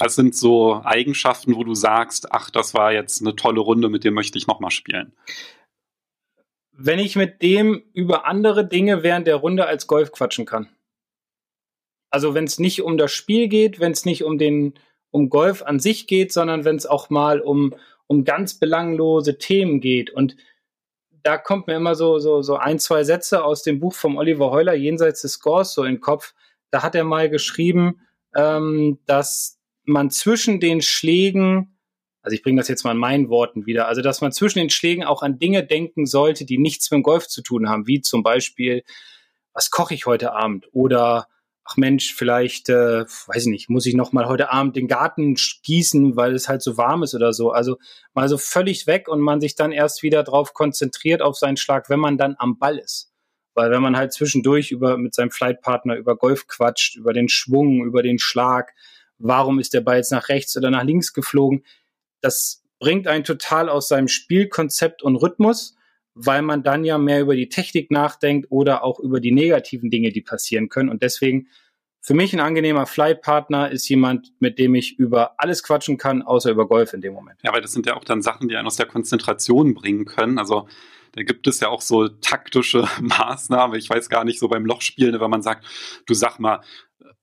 was 0.00 0.14
sind 0.14 0.36
so 0.36 0.80
Eigenschaften, 0.84 1.56
wo 1.56 1.64
du 1.64 1.74
sagst, 1.74 2.32
ach, 2.32 2.50
das 2.50 2.74
war 2.74 2.92
jetzt 2.92 3.20
eine 3.20 3.34
tolle 3.34 3.60
Runde, 3.60 3.88
mit 3.88 4.04
dem 4.04 4.14
möchte 4.14 4.38
ich 4.38 4.46
nochmal 4.46 4.70
spielen? 4.70 5.12
Wenn 6.80 7.00
ich 7.00 7.16
mit 7.16 7.42
dem 7.42 7.82
über 7.92 8.24
andere 8.24 8.66
Dinge 8.66 9.02
während 9.02 9.26
der 9.26 9.36
Runde 9.36 9.66
als 9.66 9.88
Golf 9.88 10.12
quatschen 10.12 10.46
kann. 10.46 10.68
Also 12.08 12.34
wenn 12.34 12.44
es 12.44 12.60
nicht 12.60 12.82
um 12.82 12.96
das 12.96 13.12
Spiel 13.12 13.48
geht, 13.48 13.80
wenn 13.80 13.92
es 13.92 14.04
nicht 14.04 14.22
um 14.22 14.38
den 14.38 14.74
um 15.10 15.28
Golf 15.28 15.62
an 15.62 15.80
sich 15.80 16.06
geht, 16.06 16.32
sondern 16.32 16.64
wenn 16.64 16.76
es 16.76 16.86
auch 16.86 17.10
mal 17.10 17.40
um 17.40 17.74
um 18.06 18.24
ganz 18.24 18.54
belanglose 18.54 19.38
Themen 19.38 19.80
geht 19.80 20.10
und 20.10 20.36
da 21.22 21.36
kommt 21.36 21.66
mir 21.66 21.76
immer 21.76 21.94
so, 21.94 22.18
so, 22.18 22.42
so 22.42 22.56
ein, 22.56 22.78
zwei 22.78 23.04
Sätze 23.04 23.44
aus 23.44 23.62
dem 23.62 23.80
Buch 23.80 23.92
vom 23.92 24.16
Oliver 24.16 24.50
Heuler, 24.50 24.74
Jenseits 24.74 25.22
des 25.22 25.32
Scores, 25.32 25.74
so 25.74 25.82
in 25.82 25.96
den 25.96 26.00
Kopf. 26.00 26.32
Da 26.70 26.82
hat 26.82 26.94
er 26.94 27.04
mal 27.04 27.28
geschrieben, 27.28 28.00
ähm, 28.34 28.98
dass 29.04 29.58
man 29.84 30.10
zwischen 30.10 30.60
den 30.60 30.80
Schlägen 30.80 31.77
also 32.28 32.34
ich 32.34 32.42
bringe 32.42 32.60
das 32.60 32.68
jetzt 32.68 32.84
mal 32.84 32.90
in 32.90 32.98
meinen 32.98 33.30
Worten 33.30 33.64
wieder, 33.64 33.88
also 33.88 34.02
dass 34.02 34.20
man 34.20 34.32
zwischen 34.32 34.58
den 34.58 34.68
Schlägen 34.68 35.02
auch 35.02 35.22
an 35.22 35.38
Dinge 35.38 35.64
denken 35.64 36.04
sollte, 36.04 36.44
die 36.44 36.58
nichts 36.58 36.90
mit 36.90 36.98
dem 36.98 37.02
Golf 37.02 37.26
zu 37.26 37.40
tun 37.40 37.70
haben, 37.70 37.86
wie 37.86 38.02
zum 38.02 38.22
Beispiel, 38.22 38.84
was 39.54 39.70
koche 39.70 39.94
ich 39.94 40.04
heute 40.04 40.34
Abend 40.34 40.68
oder 40.72 41.26
ach 41.64 41.78
Mensch, 41.78 42.14
vielleicht, 42.14 42.68
äh, 42.68 43.06
weiß 43.06 43.44
ich 43.44 43.46
nicht, 43.46 43.70
muss 43.70 43.86
ich 43.86 43.94
noch 43.94 44.12
mal 44.12 44.26
heute 44.26 44.52
Abend 44.52 44.76
den 44.76 44.88
Garten 44.88 45.36
gießen, 45.62 46.16
weil 46.16 46.34
es 46.34 46.50
halt 46.50 46.60
so 46.60 46.76
warm 46.76 47.02
ist 47.02 47.14
oder 47.14 47.32
so. 47.32 47.50
Also 47.50 47.78
mal 48.12 48.28
so 48.28 48.36
völlig 48.36 48.86
weg 48.86 49.08
und 49.08 49.20
man 49.20 49.40
sich 49.40 49.54
dann 49.54 49.72
erst 49.72 50.02
wieder 50.02 50.22
drauf 50.22 50.52
konzentriert 50.52 51.22
auf 51.22 51.38
seinen 51.38 51.56
Schlag, 51.56 51.88
wenn 51.88 51.98
man 51.98 52.18
dann 52.18 52.36
am 52.38 52.58
Ball 52.58 52.76
ist. 52.76 53.10
Weil 53.54 53.70
wenn 53.70 53.80
man 53.80 53.96
halt 53.96 54.12
zwischendurch 54.12 54.70
über 54.70 54.98
mit 54.98 55.14
seinem 55.14 55.30
Flightpartner 55.30 55.96
über 55.96 56.14
Golf 56.14 56.46
quatscht, 56.46 56.94
über 56.96 57.14
den 57.14 57.30
Schwung, 57.30 57.86
über 57.86 58.02
den 58.02 58.18
Schlag, 58.18 58.74
warum 59.16 59.58
ist 59.58 59.72
der 59.72 59.80
Ball 59.80 59.96
jetzt 59.96 60.12
nach 60.12 60.28
rechts 60.28 60.56
oder 60.58 60.70
nach 60.70 60.84
links 60.84 61.14
geflogen, 61.14 61.64
das 62.20 62.64
bringt 62.78 63.06
einen 63.06 63.24
total 63.24 63.68
aus 63.68 63.88
seinem 63.88 64.08
Spielkonzept 64.08 65.02
und 65.02 65.16
Rhythmus, 65.16 65.76
weil 66.14 66.42
man 66.42 66.62
dann 66.62 66.84
ja 66.84 66.98
mehr 66.98 67.20
über 67.20 67.36
die 67.36 67.48
Technik 67.48 67.90
nachdenkt 67.90 68.50
oder 68.50 68.84
auch 68.84 69.00
über 69.00 69.20
die 69.20 69.32
negativen 69.32 69.90
Dinge, 69.90 70.10
die 70.10 70.20
passieren 70.20 70.68
können. 70.68 70.88
Und 70.88 71.02
deswegen 71.02 71.48
für 72.00 72.14
mich 72.14 72.32
ein 72.32 72.40
angenehmer 72.40 72.86
Flightpartner 72.86 73.70
ist 73.70 73.88
jemand, 73.88 74.32
mit 74.40 74.58
dem 74.58 74.74
ich 74.74 74.98
über 74.98 75.34
alles 75.38 75.62
quatschen 75.62 75.98
kann, 75.98 76.22
außer 76.22 76.50
über 76.50 76.66
Golf 76.66 76.92
in 76.92 77.00
dem 77.00 77.12
Moment. 77.12 77.38
Ja, 77.42 77.52
weil 77.52 77.60
das 77.60 77.72
sind 77.72 77.86
ja 77.86 77.96
auch 77.96 78.04
dann 78.04 78.22
Sachen, 78.22 78.48
die 78.48 78.56
einen 78.56 78.66
aus 78.66 78.76
der 78.76 78.86
Konzentration 78.86 79.74
bringen 79.74 80.04
können. 80.04 80.38
Also 80.38 80.68
da 81.12 81.22
gibt 81.22 81.46
es 81.46 81.60
ja 81.60 81.68
auch 81.68 81.82
so 81.82 82.08
taktische 82.08 82.88
Maßnahmen. 83.00 83.78
Ich 83.78 83.90
weiß 83.90 84.08
gar 84.08 84.24
nicht, 84.24 84.38
so 84.38 84.48
beim 84.48 84.64
Lochspielen, 84.64 85.20
wenn 85.20 85.30
man 85.30 85.42
sagt, 85.42 85.66
du 86.06 86.14
sag 86.14 86.38
mal, 86.38 86.60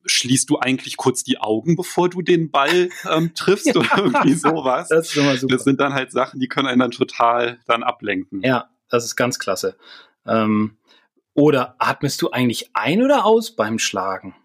schließt 0.05 0.50
du 0.50 0.60
eigentlich 0.60 0.98
kurz 0.98 1.24
die 1.24 1.39
Augen, 1.39 1.75
bevor 1.75 2.10
du 2.10 2.22
den 2.22 2.51
Ball 2.51 2.89
ähm, 3.10 3.34
triffst 3.34 3.65
ja. 3.74 3.75
oder 3.75 3.98
irgendwie 3.98 4.34
sowas. 4.34 4.89
Das, 4.89 5.10
ist 5.10 5.17
immer 5.17 5.36
super. 5.36 5.55
das 5.55 5.63
sind 5.63 5.79
dann 5.79 5.94
halt 5.94 6.12
Sachen, 6.12 6.39
die 6.39 6.48
können 6.48 6.67
einen 6.67 6.79
dann 6.79 6.91
total 6.91 7.60
dann 7.65 7.84
ablenken. 7.84 8.41
Ja, 8.44 8.70
das 8.89 9.05
ist 9.05 9.15
ganz 9.15 9.39
klasse. 9.39 9.77
Ähm, 10.25 10.77
oder 11.34 11.75
atmest 11.79 12.22
du 12.22 12.32
eigentlich 12.32 12.70
ein 12.74 13.03
oder 13.03 13.25
aus 13.25 13.55
beim 13.55 13.79
Schlagen? 13.79 14.36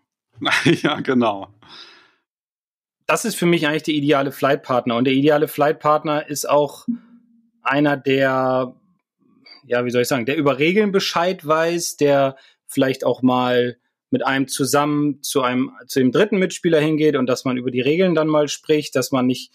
ja, 0.65 1.01
genau. 1.01 1.49
Das 3.07 3.25
ist 3.25 3.37
für 3.37 3.47
mich 3.47 3.67
eigentlich 3.67 3.83
der 3.85 3.95
ideale 3.95 4.33
Flightpartner. 4.33 4.97
Und 4.97 5.05
der 5.05 5.15
ideale 5.15 5.49
Flightpartner 5.49 6.29
ist 6.29 6.49
auch 6.49 6.87
einer, 7.63 7.97
der, 7.97 8.75
ja, 9.65 9.85
wie 9.85 9.91
soll 9.91 10.03
ich 10.03 10.09
sagen, 10.09 10.27
der 10.27 10.37
über 10.37 10.59
Regeln 10.59 10.93
Bescheid 10.93 11.47
weiß, 11.47 11.97
der 11.97 12.37
vielleicht 12.67 13.05
auch 13.05 13.23
mal 13.23 13.77
mit 14.11 14.27
einem 14.27 14.49
zusammen 14.49 15.23
zu 15.23 15.43
einem, 15.43 15.71
zu 15.87 16.01
dem 16.01 16.13
dritten 16.13 16.39
Mitspieler 16.39 16.81
hingeht 16.81 17.17
und 17.17 17.27
dass 17.27 17.45
man 17.45 17.57
über 17.57 17.71
die 17.71 17.81
Regeln 17.81 18.15
dann 18.15 18.29
mal 18.29 18.49
spricht, 18.49 18.97
dass 18.97 19.13
man 19.13 19.27
nicht 19.27 19.53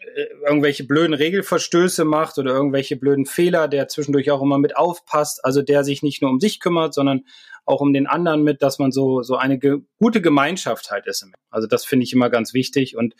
äh, 0.00 0.26
irgendwelche 0.46 0.84
blöden 0.84 1.14
Regelverstöße 1.14 2.04
macht 2.04 2.38
oder 2.38 2.52
irgendwelche 2.52 2.96
blöden 2.96 3.26
Fehler, 3.26 3.68
der 3.68 3.88
zwischendurch 3.88 4.30
auch 4.30 4.42
immer 4.42 4.58
mit 4.58 4.76
aufpasst, 4.76 5.44
also 5.44 5.62
der 5.62 5.84
sich 5.84 6.02
nicht 6.02 6.22
nur 6.22 6.30
um 6.30 6.40
sich 6.40 6.60
kümmert, 6.60 6.94
sondern 6.94 7.24
auch 7.66 7.80
um 7.80 7.92
den 7.92 8.06
anderen 8.06 8.42
mit, 8.42 8.62
dass 8.62 8.78
man 8.78 8.92
so, 8.92 9.22
so 9.22 9.36
eine 9.36 9.58
ge 9.58 9.80
gute 9.98 10.20
Gemeinschaft 10.20 10.90
halt 10.90 11.06
ist. 11.06 11.26
Also 11.50 11.66
das 11.66 11.84
finde 11.84 12.04
ich 12.04 12.12
immer 12.12 12.30
ganz 12.30 12.54
wichtig 12.54 12.96
und 12.96 13.14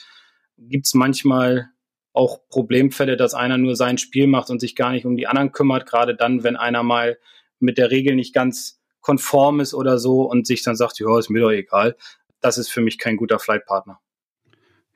gibt 0.59 0.87
es 0.87 0.95
manchmal 0.95 1.71
auch 2.13 2.49
Problemfälle, 2.49 3.17
dass 3.17 3.35
einer 3.35 3.59
nur 3.59 3.77
sein 3.77 3.99
Spiel 3.99 4.27
macht 4.27 4.51
und 4.51 4.61
sich 4.61 4.77
gar 4.77 4.93
nicht 4.93 5.05
um 5.05 5.17
die 5.17 5.27
anderen 5.27 5.53
kümmert, 5.53 5.87
gerade 5.87 6.15
dann, 6.15 6.45
wenn 6.45 6.57
einer 6.57 6.83
mal 6.83 7.19
mit 7.59 7.77
der 7.77 7.91
Regel 7.91 8.15
nicht 8.15 8.35
ganz 8.35 8.81
konform 9.05 9.61
ist 9.61 9.75
oder 9.75 9.99
so 9.99 10.23
und 10.23 10.47
sich 10.47 10.63
dann 10.63 10.77
sagt, 10.77 10.99
ja, 10.99 11.19
ist 11.19 11.31
mir 11.31 11.41
doch 11.41 11.51
egal. 11.51 11.97
Das 12.41 12.59
ist 12.59 12.71
für 12.71 12.81
mich 12.81 12.99
kein 12.99 13.17
guter 13.17 13.39
Flightpartner. 13.39 14.01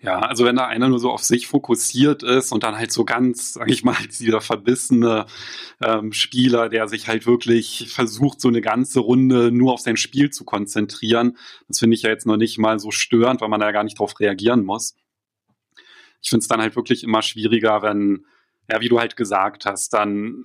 Ja, 0.00 0.20
also 0.20 0.44
wenn 0.44 0.54
da 0.54 0.66
einer 0.66 0.88
nur 0.88 1.00
so 1.00 1.10
auf 1.10 1.24
sich 1.24 1.48
fokussiert 1.48 2.22
ist 2.22 2.52
und 2.52 2.62
dann 2.62 2.78
halt 2.78 2.92
so 2.92 3.04
ganz, 3.04 3.54
sag 3.54 3.68
ich 3.68 3.82
mal, 3.82 3.96
dieser 4.18 4.40
verbissene 4.40 5.26
ähm, 5.82 6.12
Spieler, 6.12 6.68
der 6.68 6.88
sich 6.88 7.08
halt 7.08 7.26
wirklich 7.26 7.88
versucht, 7.92 8.40
so 8.40 8.48
eine 8.48 8.60
ganze 8.60 9.00
Runde 9.00 9.50
nur 9.50 9.72
auf 9.72 9.80
sein 9.80 9.96
Spiel 9.96 10.30
zu 10.30 10.44
konzentrieren, 10.44 11.36
das 11.66 11.80
finde 11.80 11.96
ich 11.96 12.02
ja 12.02 12.10
jetzt 12.10 12.26
noch 12.26 12.36
nicht 12.36 12.58
mal 12.58 12.78
so 12.78 12.90
störend, 12.92 13.40
weil 13.40 13.48
man 13.48 13.60
da 13.60 13.66
ja 13.66 13.72
gar 13.72 13.84
nicht 13.84 13.98
drauf 13.98 14.18
reagieren 14.20 14.64
muss. 14.64 14.94
Ich 16.22 16.30
finde 16.30 16.42
es 16.42 16.48
dann 16.48 16.60
halt 16.60 16.76
wirklich 16.76 17.02
immer 17.02 17.22
schwieriger, 17.22 17.82
wenn, 17.82 18.24
ja, 18.70 18.80
wie 18.80 18.88
du 18.88 19.00
halt 19.00 19.16
gesagt 19.16 19.66
hast, 19.66 19.92
dann 19.92 20.44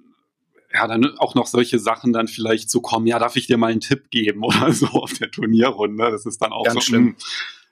ja, 0.73 0.87
dann 0.87 1.17
auch 1.19 1.35
noch 1.35 1.47
solche 1.47 1.79
Sachen 1.79 2.13
dann 2.13 2.27
vielleicht 2.27 2.69
so 2.69 2.81
kommen, 2.81 3.05
ja, 3.07 3.19
darf 3.19 3.35
ich 3.35 3.47
dir 3.47 3.57
mal 3.57 3.71
einen 3.71 3.81
Tipp 3.81 4.09
geben 4.09 4.43
oder 4.43 4.71
so 4.71 4.87
auf 4.87 5.13
der 5.13 5.31
Turnierrunde. 5.31 6.11
Das 6.11 6.25
ist 6.25 6.41
dann 6.41 6.51
auch 6.51 6.63
Ganz 6.63 6.75
so, 6.75 6.81
schlimm. 6.81 7.07
Hm, 7.07 7.15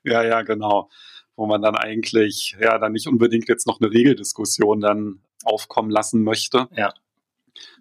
ja, 0.03 0.24
ja, 0.24 0.41
genau 0.41 0.89
wo 1.36 1.48
man 1.48 1.62
dann 1.62 1.75
eigentlich 1.75 2.55
ja 2.60 2.77
dann 2.77 2.91
nicht 2.91 3.08
unbedingt 3.08 3.50
jetzt 3.50 3.65
noch 3.65 3.81
eine 3.81 3.91
Regeldiskussion 3.91 4.79
dann 4.79 5.22
aufkommen 5.43 5.89
lassen 5.89 6.24
möchte. 6.24 6.67
Ja. 6.75 6.93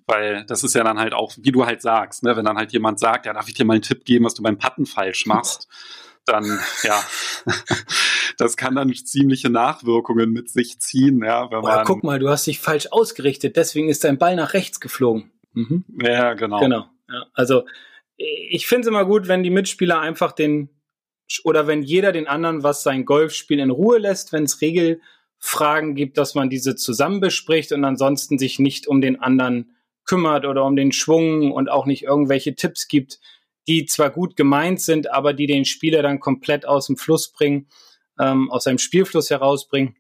Weil 0.07 0.45
das 0.47 0.65
ist 0.65 0.75
ja 0.75 0.83
dann 0.83 0.99
halt 0.99 1.13
auch, 1.13 1.35
wie 1.37 1.53
du 1.53 1.67
halt 1.67 1.83
sagst, 1.83 2.23
ne, 2.23 2.37
wenn 2.37 2.45
dann 2.45 2.57
halt 2.57 2.73
jemand 2.73 2.99
sagt, 2.99 3.27
ja, 3.27 3.33
darf 3.33 3.49
ich 3.49 3.55
dir 3.55 3.65
mal 3.65 3.75
einen 3.75 3.83
Tipp 3.83 4.05
geben, 4.05 4.25
was 4.25 4.35
du 4.35 4.43
beim 4.43 4.59
Patten 4.59 4.87
falsch 4.87 5.27
machst, 5.27 5.69
dann 6.31 6.61
ja, 6.83 7.03
das 8.39 8.57
kann 8.57 8.75
dann 8.75 8.93
ziemliche 8.95 9.51
Nachwirkungen 9.51 10.31
mit 10.31 10.51
sich 10.51 10.81
ziehen, 10.81 11.23
ja, 11.25 11.51
wenn 11.51 11.61
man. 11.61 11.85
guck 11.85 12.05
mal, 12.05 12.19
du 12.19 12.29
hast 12.29 12.47
dich 12.47 12.61
falsch 12.61 12.89
ausgerichtet, 12.91 13.57
deswegen 13.57 13.89
ist 13.89 14.05
dein 14.05 14.19
Ball 14.19 14.37
nach 14.37 14.55
rechts 14.55 14.81
geflogen. 14.81 15.31
Mhm. 15.53 15.85
Ja, 16.03 16.35
genau. 16.35 16.61
Genau. 16.61 16.87
Ja, 17.09 17.27
also 17.35 17.65
ich 18.17 18.67
finde 18.67 18.83
es 18.83 18.89
immer 18.89 19.05
gut, 19.05 19.29
wenn 19.29 19.43
die 19.43 19.51
Mitspieler 19.51 20.01
einfach 20.01 20.33
den 20.33 20.71
oder 21.45 21.67
wenn 21.67 21.83
jeder 21.83 22.13
den 22.13 22.27
anderen 22.27 22.63
was 22.63 22.83
sein 22.83 23.05
Golfspiel 23.05 23.61
in 23.61 23.71
Ruhe 23.71 23.99
lässt, 23.99 24.33
wenn 24.33 24.45
es 24.45 24.61
Regelfragen 24.61 25.95
gibt, 25.95 26.19
dass 26.19 26.35
man 26.35 26.51
diese 26.51 26.75
zusammen 26.77 27.21
bespricht 27.21 27.73
und 27.73 27.85
ansonsten 27.85 28.39
sich 28.39 28.59
nicht 28.59 28.89
um 28.89 29.01
den 29.01 29.21
anderen 29.21 29.77
kümmert 30.05 30.45
oder 30.45 30.65
um 30.65 30.77
den 30.77 30.93
Schwung 30.93 31.53
und 31.53 31.71
auch 31.71 31.87
nicht 31.87 32.03
irgendwelche 32.03 32.55
Tipps 32.55 32.89
gibt, 32.89 33.21
die 33.71 33.87
zwar 33.87 34.11
gut 34.11 34.37
gemeint 34.37 34.81
sind, 34.81 35.13
aber 35.13 35.33
die 35.33 35.47
den 35.47 35.65
Spieler 35.65 36.03
dann 36.03 36.19
komplett 36.19 36.67
aus 36.67 36.89
dem 36.89 36.97
Fluss 36.97 37.31
bringen, 37.31 37.69
ähm, 38.19 38.51
aus 38.51 38.65
seinem 38.65 38.79
Spielfluss 38.79 39.31
herausbringen 39.31 39.97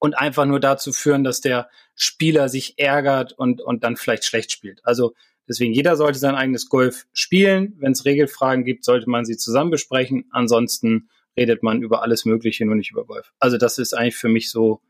und 0.00 0.18
einfach 0.18 0.44
nur 0.44 0.58
dazu 0.58 0.92
führen, 0.92 1.22
dass 1.22 1.40
der 1.40 1.68
Spieler 1.94 2.48
sich 2.48 2.74
ärgert 2.76 3.32
und, 3.32 3.60
und 3.60 3.84
dann 3.84 3.96
vielleicht 3.96 4.24
schlecht 4.24 4.50
spielt. 4.50 4.80
Also 4.84 5.14
Deswegen 5.48 5.74
jeder 5.74 5.96
sollte 5.96 6.18
sein 6.18 6.34
eigenes 6.34 6.68
Golf 6.68 7.06
spielen. 7.12 7.74
Wenn 7.78 7.92
es 7.92 8.04
Regelfragen 8.04 8.64
gibt, 8.64 8.84
sollte 8.84 9.10
man 9.10 9.24
sie 9.24 9.36
zusammen 9.36 9.70
besprechen. 9.70 10.24
Ansonsten 10.30 11.10
redet 11.36 11.62
man 11.62 11.82
über 11.82 12.02
alles 12.02 12.24
Mögliche, 12.24 12.64
nur 12.64 12.76
nicht 12.76 12.90
über 12.90 13.04
Golf. 13.04 13.32
Also 13.40 13.58
das 13.58 13.78
ist 13.78 13.92
eigentlich 13.92 14.16
für 14.16 14.28
mich 14.28 14.50
so 14.50 14.80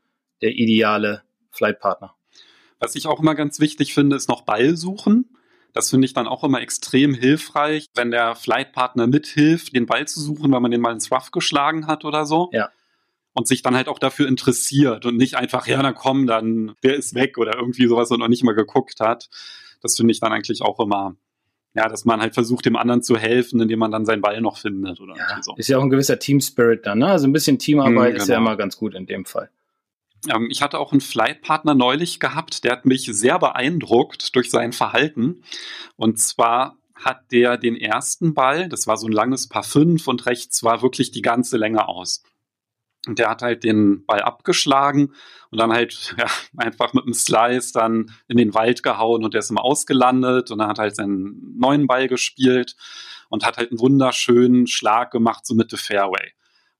der 0.41 0.51
ideale 0.51 1.23
Flightpartner. 1.51 2.15
Was 2.79 2.95
ich 2.95 3.07
auch 3.07 3.19
immer 3.19 3.35
ganz 3.35 3.59
wichtig 3.59 3.93
finde, 3.93 4.15
ist 4.15 4.29
noch 4.29 4.43
Ball 4.43 4.77
suchen. 4.77 5.24
Das 5.75 5.91
finde 5.91 6.05
ich 6.05 6.13
dann 6.13 6.27
auch 6.27 6.43
immer 6.43 6.61
extrem 6.61 7.13
hilfreich, 7.13 7.85
wenn 7.93 8.09
der 8.09 8.35
Flightpartner 8.35 9.05
mithilft, 9.05 9.75
den 9.75 9.85
Ball 9.85 10.07
zu 10.07 10.19
suchen, 10.19 10.51
weil 10.51 10.61
man 10.61 10.71
den 10.71 10.81
mal 10.81 10.93
ins 10.93 11.11
Rough 11.11 11.29
geschlagen 11.29 11.85
hat 11.85 12.05
oder 12.05 12.25
so. 12.25 12.49
Ja. 12.51 12.69
Und 13.33 13.47
sich 13.47 13.61
dann 13.61 13.75
halt 13.75 13.89
auch 13.89 13.99
dafür 13.99 14.27
interessiert 14.27 15.05
und 15.05 15.17
nicht 15.17 15.35
einfach, 15.35 15.67
ja, 15.67 15.81
na 15.83 15.91
komm, 15.93 16.25
dann 16.25 16.73
der 16.83 16.95
ist 16.95 17.13
weg 17.13 17.37
oder 17.37 17.55
irgendwie 17.55 17.85
sowas 17.85 18.09
und 18.09 18.19
noch 18.19 18.29
nicht 18.29 18.43
mal 18.43 18.55
geguckt 18.55 19.01
hat 19.01 19.29
das 19.85 19.95
finde 19.97 20.11
ich 20.11 20.19
dann 20.19 20.33
eigentlich 20.33 20.61
auch 20.61 20.79
immer, 20.79 21.15
ja, 21.73 21.87
dass 21.87 22.05
man 22.05 22.19
halt 22.19 22.33
versucht, 22.33 22.65
dem 22.65 22.75
anderen 22.75 23.03
zu 23.03 23.17
helfen, 23.17 23.61
indem 23.61 23.79
man 23.79 23.91
dann 23.91 24.05
seinen 24.05 24.21
Ball 24.21 24.41
noch 24.41 24.57
findet 24.57 24.99
oder 24.99 25.15
ja, 25.15 25.41
so. 25.41 25.53
Ist 25.57 25.67
ja 25.67 25.77
auch 25.77 25.83
ein 25.83 25.89
gewisser 25.89 26.19
Team 26.19 26.41
Spirit 26.41 26.85
dann, 26.85 26.99
ne? 26.99 27.07
Also 27.07 27.27
ein 27.27 27.33
bisschen 27.33 27.59
Teamarbeit 27.59 28.13
mhm, 28.13 28.17
ist 28.17 28.27
ja 28.27 28.37
genau. 28.37 28.49
immer 28.49 28.57
ganz 28.57 28.77
gut 28.77 28.95
in 28.95 29.05
dem 29.05 29.25
Fall. 29.25 29.49
Ähm, 30.29 30.47
ich 30.49 30.61
hatte 30.61 30.79
auch 30.79 30.91
einen 30.91 31.01
Flightpartner 31.01 31.75
neulich 31.75 32.19
gehabt, 32.19 32.63
der 32.63 32.73
hat 32.73 32.85
mich 32.85 33.05
sehr 33.05 33.39
beeindruckt 33.39 34.35
durch 34.35 34.49
sein 34.49 34.73
Verhalten. 34.73 35.43
Und 35.95 36.19
zwar 36.19 36.77
hat 36.95 37.31
der 37.31 37.57
den 37.57 37.75
ersten 37.75 38.33
Ball, 38.33 38.69
das 38.69 38.87
war 38.87 38.97
so 38.97 39.07
ein 39.07 39.11
langes 39.11 39.49
Paar 39.49 39.63
5 39.63 40.07
und 40.07 40.25
rechts 40.25 40.63
war 40.63 40.81
wirklich 40.81 41.11
die 41.11 41.21
ganze 41.21 41.57
Länge 41.57 41.87
aus. 41.87 42.23
Und 43.07 43.19
der 43.19 43.29
hat 43.29 43.41
halt 43.43 43.63
den 43.63 44.03
Ball 44.05 44.21
abgeschlagen 44.21 45.13
und 45.51 45.59
dann 45.59 45.71
halt 45.71 46.15
ja, 46.17 46.25
einfach 46.57 46.93
mit 46.93 47.05
dem 47.05 47.13
Slice 47.13 47.71
dann 47.73 48.11
in 48.27 48.37
den 48.37 48.53
Wald 48.53 48.81
gehauen 48.81 49.23
und 49.23 49.33
der 49.33 49.39
ist 49.39 49.51
immer 49.51 49.63
ausgelandet 49.63 50.51
und 50.51 50.59
dann 50.59 50.69
hat 50.69 50.79
halt 50.79 50.95
seinen 50.95 51.57
neuen 51.57 51.87
Ball 51.87 52.07
gespielt 52.07 52.75
und 53.29 53.45
hat 53.45 53.57
halt 53.57 53.71
einen 53.71 53.79
wunderschönen 53.79 54.67
Schlag 54.67 55.11
gemacht, 55.11 55.45
so 55.45 55.53
Mitte 55.53 55.77
Fairway. 55.77 56.31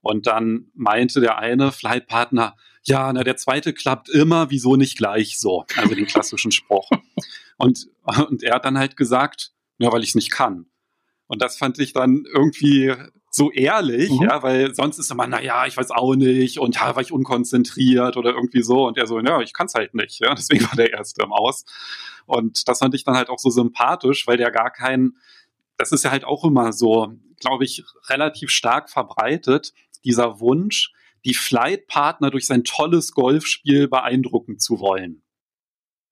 Und 0.01 0.27
dann 0.27 0.67
meinte 0.75 1.19
der 1.19 1.39
eine 1.39 1.71
Flightpartner, 1.71 2.55
ja, 2.87 3.11
na, 3.11 3.23
der 3.23 3.37
zweite 3.37 3.73
klappt 3.73 4.09
immer, 4.09 4.51
wieso 4.51 4.75
nicht 4.75 4.97
gleich 4.97 5.39
so? 5.39 5.65
Also 5.75 5.95
den 5.95 6.05
klassischen 6.05 6.51
Spruch. 6.51 6.89
Und, 7.57 7.87
und 8.03 8.43
er 8.43 8.55
hat 8.55 8.65
dann 8.65 8.77
halt 8.77 8.97
gesagt, 8.97 9.53
ja, 9.77 9.89
weil 9.89 10.03
ich 10.03 10.09
es 10.09 10.15
nicht 10.15 10.29
kann. 10.29 10.65
Und 11.27 11.41
das 11.41 11.57
fand 11.57 11.79
ich 11.79 11.93
dann 11.93 12.25
irgendwie 12.33 12.93
so 13.31 13.51
ehrlich, 13.51 14.11
mhm. 14.11 14.23
ja, 14.23 14.43
weil 14.43 14.75
sonst 14.75 14.97
ist 14.97 15.09
immer, 15.11 15.25
naja, 15.25 15.65
ich 15.65 15.77
weiß 15.77 15.91
auch 15.91 16.15
nicht 16.15 16.59
und 16.59 16.75
ja, 16.75 16.95
war 16.95 17.01
ich 17.01 17.11
unkonzentriert 17.13 18.17
oder 18.17 18.31
irgendwie 18.31 18.61
so 18.61 18.87
und 18.87 18.97
er 18.97 19.07
so, 19.07 19.19
ja, 19.19 19.41
ich 19.41 19.53
kann 19.53 19.67
es 19.67 19.73
halt 19.73 19.93
nicht, 19.93 20.19
ja, 20.19 20.33
deswegen 20.35 20.65
war 20.65 20.75
der 20.75 20.91
Erste 20.91 21.23
im 21.23 21.31
Aus. 21.31 21.65
Und 22.25 22.67
das 22.67 22.79
fand 22.79 22.93
ich 22.95 23.03
dann 23.03 23.15
halt 23.15 23.29
auch 23.29 23.39
so 23.39 23.49
sympathisch, 23.49 24.27
weil 24.27 24.37
der 24.37 24.51
gar 24.51 24.71
kein, 24.71 25.13
das 25.77 25.91
ist 25.91 26.03
ja 26.03 26.11
halt 26.11 26.25
auch 26.25 26.43
immer 26.43 26.73
so, 26.73 27.13
glaube 27.39 27.65
ich, 27.65 27.83
relativ 28.09 28.49
stark 28.49 28.89
verbreitet, 28.89 29.73
dieser 30.03 30.39
Wunsch, 30.39 30.91
die 31.25 31.33
Flight-Partner 31.33 32.29
durch 32.29 32.47
sein 32.47 32.63
tolles 32.63 33.11
Golfspiel 33.11 33.87
beeindrucken 33.87 34.59
zu 34.59 34.79
wollen 34.79 35.21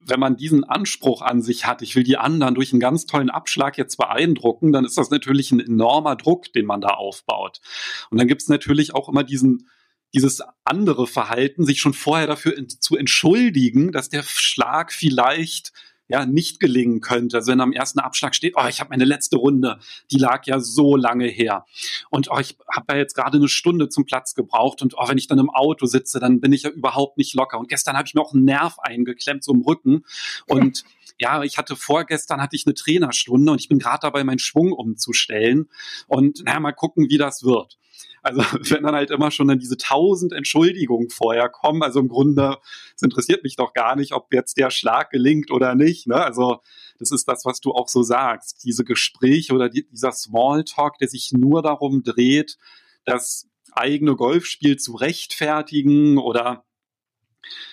wenn 0.06 0.20
man 0.20 0.36
diesen 0.36 0.64
Anspruch 0.64 1.22
an 1.22 1.42
sich 1.42 1.66
hat, 1.66 1.82
ich 1.82 1.96
will 1.96 2.04
die 2.04 2.18
anderen 2.18 2.56
durch 2.56 2.72
einen 2.72 2.80
ganz 2.80 3.06
tollen 3.06 3.30
Abschlag 3.30 3.78
jetzt 3.78 3.98
beeindrucken, 3.98 4.72
dann 4.72 4.86
ist 4.86 4.98
das 4.98 5.10
natürlich 5.10 5.52
ein 5.52 5.60
enormer 5.60 6.16
Druck, 6.16 6.52
den 6.54 6.66
man 6.66 6.82
da 6.82 6.90
aufbaut. 6.90 7.62
Und 8.10 8.20
dann 8.20 8.28
gibt 8.28 8.42
es 8.42 8.50
natürlich 8.50 8.94
auch 8.94 9.10
immer 9.10 9.24
diesen, 9.24 9.70
dieses 10.14 10.42
andere 10.64 11.08
Verhalten, 11.08 11.66
sich 11.66 11.80
schon 11.80 11.94
vorher 11.94 12.28
dafür 12.28 12.56
zu 12.68 12.98
entschuldigen, 12.98 13.92
dass 13.92 14.10
der 14.10 14.24
Schlag 14.24 14.92
vielleicht 14.92 15.72
ja 16.08 16.26
nicht 16.26 16.60
gelingen 16.60 17.02
könnte. 17.02 17.38
Also 17.38 17.52
wenn 17.52 17.62
am 17.62 17.72
ersten 17.72 18.00
Abschlag 18.00 18.36
steht, 18.36 18.56
oh, 18.58 18.68
ich 18.68 18.80
habe 18.80 18.90
meine 18.90 19.06
letzte 19.06 19.38
Runde, 19.38 19.80
die 20.12 20.18
lag 20.18 20.46
ja 20.46 20.60
so 20.60 20.96
lange 20.96 21.28
her. 21.28 21.66
Und 22.10 22.30
oh, 22.30 22.40
ich 22.40 22.58
habe 22.74 22.94
ja 22.94 23.00
jetzt 23.00 23.16
gerade 23.16 23.38
eine 23.38 23.48
Stunde 23.48 23.90
zum 23.90 24.06
Platz 24.06 24.36
gebraucht 24.36 24.82
und 24.82 24.96
oh, 24.98 25.08
wenn 25.08 25.18
ich 25.18 25.28
dann 25.28 25.40
im 25.40 25.50
Auto 25.50 25.86
sitze, 25.86 26.20
dann 26.20 26.42
bin 26.42 26.54
ich 26.54 26.64
ja 26.64 26.70
überhaupt 26.70 27.18
nicht 27.18 27.34
locker. 27.34 27.58
Und 27.58 27.70
gestern 27.70 27.96
habe 27.98 28.08
ich 28.08 28.14
mir 28.14 28.22
auch 28.22 28.34
einen 28.34 28.46
Nerv 28.46 28.80
eingeklemmt, 28.80 29.44
so 29.44 29.54
im 29.54 29.62
Rücken. 29.62 30.04
Und 30.48 30.84
ja, 31.20 31.44
ich 31.44 31.58
hatte 31.58 31.76
vorgestern 31.76 32.42
hatte 32.42 32.56
ich 32.56 32.66
eine 32.66 32.74
Trainerstunde 32.74 33.52
und 33.52 33.62
ich 33.62 33.70
bin 33.70 33.80
gerade 33.80 34.00
dabei, 34.02 34.24
meinen 34.24 34.40
Schwung 34.40 34.72
umzustellen. 34.72 35.70
Und 36.08 36.44
naja, 36.44 36.60
mal 36.60 36.74
gucken, 36.74 37.10
wie 37.10 37.18
das 37.18 37.44
wird. 37.44 37.78
Also 38.24 38.42
wenn 38.74 38.84
dann 38.84 38.96
halt 38.96 39.12
immer 39.12 39.30
schon 39.30 39.48
dann 39.48 39.60
diese 39.60 39.78
tausend 39.78 40.34
Entschuldigungen 40.34 41.10
vorher 41.10 41.50
kommen, 41.50 41.84
also 41.84 42.00
im 42.00 42.08
Grunde, 42.08 42.58
es 42.96 43.04
interessiert 43.04 43.44
mich 43.44 43.56
doch 43.56 43.74
gar 43.74 43.96
nicht, 43.96 44.14
ob 44.14 44.34
jetzt 44.34 44.58
der 44.58 44.72
Schlag 44.72 45.12
gelingt 45.12 45.52
oder 45.52 45.76
nicht. 45.76 46.08
Ne? 46.08 46.16
Also 46.16 46.62
das 46.98 47.12
ist 47.12 47.28
das, 47.28 47.46
was 47.46 47.60
du 47.60 47.74
auch 47.74 47.90
so 47.90 48.02
sagst. 48.02 48.64
Diese 48.64 48.84
Gespräche 48.84 49.54
oder 49.54 49.70
die, 49.70 49.88
dieser 49.88 50.14
Smalltalk, 50.14 50.98
der 50.98 51.10
sich 51.10 51.32
nur 51.34 51.62
darum 51.62 52.02
dreht, 52.04 52.58
das 53.06 53.50
eigene 53.74 54.16
Golfspiel 54.16 54.78
zu 54.78 54.96
rechtfertigen 54.96 56.18
oder 56.18 56.66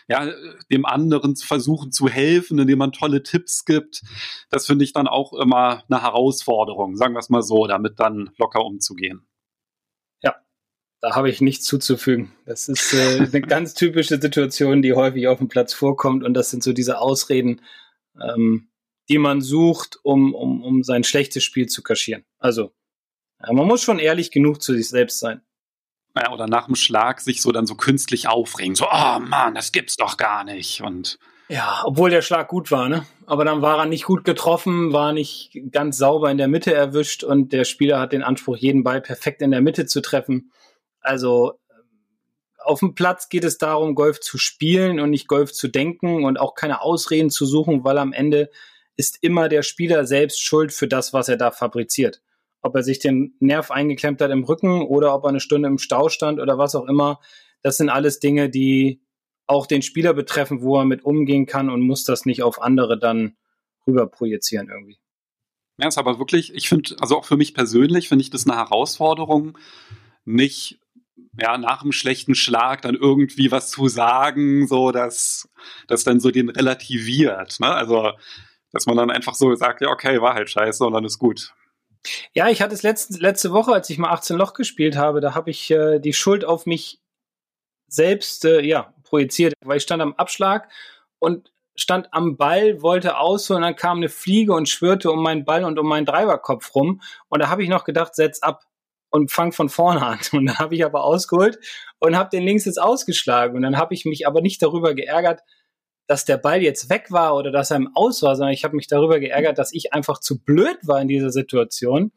ja, 0.08 0.28
dem 0.72 0.84
anderen 0.84 1.36
versuchen 1.36 1.92
zu 1.92 2.08
helfen, 2.08 2.58
indem 2.58 2.78
man 2.78 2.90
tolle 2.90 3.22
Tipps 3.22 3.64
gibt. 3.64 4.02
Das 4.48 4.66
finde 4.66 4.84
ich 4.84 4.92
dann 4.92 5.06
auch 5.06 5.32
immer 5.32 5.84
eine 5.88 6.02
Herausforderung, 6.02 6.96
sagen 6.96 7.14
wir 7.14 7.20
es 7.20 7.28
mal 7.28 7.42
so, 7.42 7.68
damit 7.68 8.00
dann 8.00 8.30
locker 8.36 8.64
umzugehen. 8.64 9.28
Da 11.00 11.14
habe 11.14 11.30
ich 11.30 11.40
nichts 11.40 11.64
zuzufügen. 11.64 12.32
Das 12.44 12.68
ist 12.68 12.92
äh, 12.92 13.20
eine 13.20 13.40
ganz 13.40 13.74
typische 13.74 14.20
Situation, 14.20 14.82
die 14.82 14.92
häufig 14.92 15.28
auf 15.28 15.38
dem 15.38 15.48
Platz 15.48 15.72
vorkommt. 15.72 16.24
Und 16.24 16.34
das 16.34 16.50
sind 16.50 16.62
so 16.62 16.72
diese 16.72 16.98
Ausreden, 16.98 17.62
ähm, 18.20 18.68
die 19.08 19.18
man 19.18 19.40
sucht, 19.40 19.98
um, 20.02 20.34
um, 20.34 20.62
um 20.62 20.82
sein 20.82 21.04
schlechtes 21.04 21.42
Spiel 21.42 21.66
zu 21.66 21.82
kaschieren. 21.82 22.24
Also, 22.38 22.72
ja, 23.42 23.52
man 23.52 23.66
muss 23.66 23.82
schon 23.82 23.98
ehrlich 23.98 24.30
genug 24.30 24.62
zu 24.62 24.74
sich 24.74 24.88
selbst 24.88 25.20
sein. 25.20 25.40
Ja, 26.16 26.32
oder 26.32 26.46
nach 26.46 26.66
dem 26.66 26.74
Schlag 26.74 27.20
sich 27.20 27.40
so 27.40 27.52
dann 27.52 27.66
so 27.66 27.76
künstlich 27.76 28.28
aufregen. 28.28 28.74
So, 28.74 28.86
oh 28.86 29.18
Mann, 29.20 29.54
das 29.54 29.72
gibt's 29.72 29.96
doch 29.96 30.16
gar 30.16 30.44
nicht. 30.44 30.82
Und 30.82 31.18
ja, 31.48 31.82
obwohl 31.84 32.10
der 32.10 32.22
Schlag 32.22 32.48
gut 32.48 32.70
war, 32.70 32.88
ne? 32.88 33.06
Aber 33.26 33.44
dann 33.44 33.62
war 33.62 33.78
er 33.78 33.86
nicht 33.86 34.04
gut 34.04 34.24
getroffen, 34.24 34.92
war 34.92 35.12
nicht 35.12 35.58
ganz 35.72 35.98
sauber 35.98 36.30
in 36.30 36.38
der 36.38 36.48
Mitte 36.48 36.74
erwischt 36.74 37.24
und 37.24 37.52
der 37.52 37.64
Spieler 37.64 37.98
hat 37.98 38.12
den 38.12 38.22
Anspruch, 38.22 38.56
jeden 38.56 38.84
Ball 38.84 39.00
perfekt 39.00 39.40
in 39.42 39.50
der 39.50 39.60
Mitte 39.60 39.86
zu 39.86 40.00
treffen. 40.00 40.52
Also 41.00 41.58
auf 42.62 42.80
dem 42.80 42.94
Platz 42.94 43.28
geht 43.28 43.44
es 43.44 43.58
darum, 43.58 43.94
Golf 43.94 44.20
zu 44.20 44.38
spielen 44.38 45.00
und 45.00 45.10
nicht 45.10 45.28
Golf 45.28 45.52
zu 45.52 45.68
denken 45.68 46.24
und 46.24 46.38
auch 46.38 46.54
keine 46.54 46.82
Ausreden 46.82 47.30
zu 47.30 47.46
suchen, 47.46 47.84
weil 47.84 47.98
am 47.98 48.12
Ende 48.12 48.50
ist 48.96 49.18
immer 49.22 49.48
der 49.48 49.62
Spieler 49.62 50.04
selbst 50.04 50.42
schuld 50.42 50.72
für 50.72 50.86
das, 50.86 51.12
was 51.12 51.28
er 51.28 51.36
da 51.36 51.50
fabriziert. 51.50 52.20
Ob 52.60 52.76
er 52.76 52.82
sich 52.82 52.98
den 52.98 53.34
Nerv 53.40 53.70
eingeklemmt 53.70 54.20
hat 54.20 54.30
im 54.30 54.44
Rücken 54.44 54.82
oder 54.82 55.14
ob 55.14 55.24
er 55.24 55.30
eine 55.30 55.40
Stunde 55.40 55.68
im 55.68 55.78
Stau 55.78 56.10
stand 56.10 56.38
oder 56.38 56.58
was 56.58 56.74
auch 56.74 56.86
immer, 56.86 57.20
das 57.62 57.78
sind 57.78 57.88
alles 57.88 58.20
Dinge, 58.20 58.50
die 58.50 59.00
auch 59.46 59.66
den 59.66 59.82
Spieler 59.82 60.14
betreffen, 60.14 60.62
wo 60.62 60.78
er 60.78 60.84
mit 60.84 61.04
umgehen 61.04 61.46
kann 61.46 61.70
und 61.70 61.80
muss 61.80 62.04
das 62.04 62.26
nicht 62.26 62.42
auf 62.42 62.60
andere 62.60 62.98
dann 62.98 63.36
rüber 63.86 64.06
projizieren 64.06 64.68
irgendwie. 64.68 64.98
Ja, 65.78 65.88
ist 65.88 65.98
aber 65.98 66.18
wirklich, 66.18 66.54
ich 66.54 66.68
finde, 66.68 66.94
also 67.00 67.16
auch 67.16 67.24
für 67.24 67.38
mich 67.38 67.54
persönlich 67.54 68.08
finde 68.08 68.22
ich 68.22 68.30
das 68.30 68.46
eine 68.46 68.56
Herausforderung, 68.56 69.56
nicht 70.26 70.78
ja, 71.38 71.58
nach 71.58 71.82
einem 71.82 71.92
schlechten 71.92 72.34
Schlag 72.34 72.82
dann 72.82 72.94
irgendwie 72.94 73.50
was 73.50 73.70
zu 73.70 73.88
sagen, 73.88 74.66
so 74.66 74.90
dass 74.90 75.48
das 75.86 76.04
dann 76.04 76.20
so 76.20 76.30
den 76.30 76.48
relativiert. 76.48 77.60
Ne? 77.60 77.72
Also, 77.72 78.12
dass 78.72 78.86
man 78.86 78.96
dann 78.96 79.10
einfach 79.10 79.34
so 79.34 79.54
sagt, 79.54 79.80
ja, 79.80 79.88
okay, 79.88 80.20
war 80.20 80.34
halt 80.34 80.50
scheiße 80.50 80.84
und 80.84 80.92
dann 80.92 81.04
ist 81.04 81.18
gut. 81.18 81.54
Ja, 82.32 82.48
ich 82.48 82.62
hatte 82.62 82.74
es 82.74 82.82
letzte, 82.82 83.18
letzte 83.18 83.52
Woche, 83.52 83.72
als 83.72 83.90
ich 83.90 83.98
mal 83.98 84.10
18 84.10 84.36
Loch 84.36 84.54
gespielt 84.54 84.96
habe, 84.96 85.20
da 85.20 85.34
habe 85.34 85.50
ich 85.50 85.70
äh, 85.70 85.98
die 85.98 86.14
Schuld 86.14 86.44
auf 86.44 86.66
mich 86.66 87.00
selbst 87.88 88.44
äh, 88.44 88.62
ja, 88.62 88.94
projiziert, 89.04 89.54
weil 89.64 89.76
ich 89.76 89.82
stand 89.82 90.00
am 90.00 90.14
Abschlag 90.14 90.68
und 91.18 91.52
stand 91.76 92.12
am 92.12 92.36
Ball, 92.36 92.82
wollte 92.82 93.18
ausholen, 93.18 93.62
dann 93.62 93.76
kam 93.76 93.98
eine 93.98 94.08
Fliege 94.08 94.52
und 94.52 94.68
schwirrte 94.68 95.10
um 95.10 95.22
meinen 95.22 95.44
Ball 95.44 95.64
und 95.64 95.78
um 95.78 95.86
meinen 95.86 96.06
Treiberkopf 96.06 96.74
rum. 96.74 97.00
Und 97.28 97.42
da 97.42 97.48
habe 97.48 97.62
ich 97.62 97.68
noch 97.68 97.84
gedacht, 97.84 98.14
setz 98.14 98.40
ab 98.40 98.64
und 99.10 99.30
fang 99.30 99.52
von 99.52 99.68
vorne 99.68 100.04
an. 100.04 100.18
Und 100.32 100.46
dann 100.46 100.58
habe 100.58 100.74
ich 100.74 100.84
aber 100.84 101.04
ausgeholt 101.04 101.58
und 101.98 102.16
habe 102.16 102.30
den 102.30 102.44
links 102.44 102.64
jetzt 102.64 102.80
ausgeschlagen. 102.80 103.56
Und 103.56 103.62
dann 103.62 103.76
habe 103.76 103.94
ich 103.94 104.04
mich 104.04 104.26
aber 104.26 104.40
nicht 104.40 104.62
darüber 104.62 104.94
geärgert, 104.94 105.40
dass 106.06 106.24
der 106.24 106.38
Ball 106.38 106.62
jetzt 106.62 106.90
weg 106.90 107.10
war 107.10 107.36
oder 107.36 107.52
dass 107.52 107.70
er 107.70 107.76
im 107.76 107.90
Aus 107.94 108.22
war, 108.22 108.34
sondern 108.34 108.52
ich 108.52 108.64
habe 108.64 108.74
mich 108.74 108.88
darüber 108.88 109.20
geärgert, 109.20 109.58
dass 109.58 109.72
ich 109.72 109.92
einfach 109.92 110.18
zu 110.18 110.42
blöd 110.42 110.78
war 110.82 111.00
in 111.00 111.08
dieser 111.08 111.30
Situation, 111.30 112.12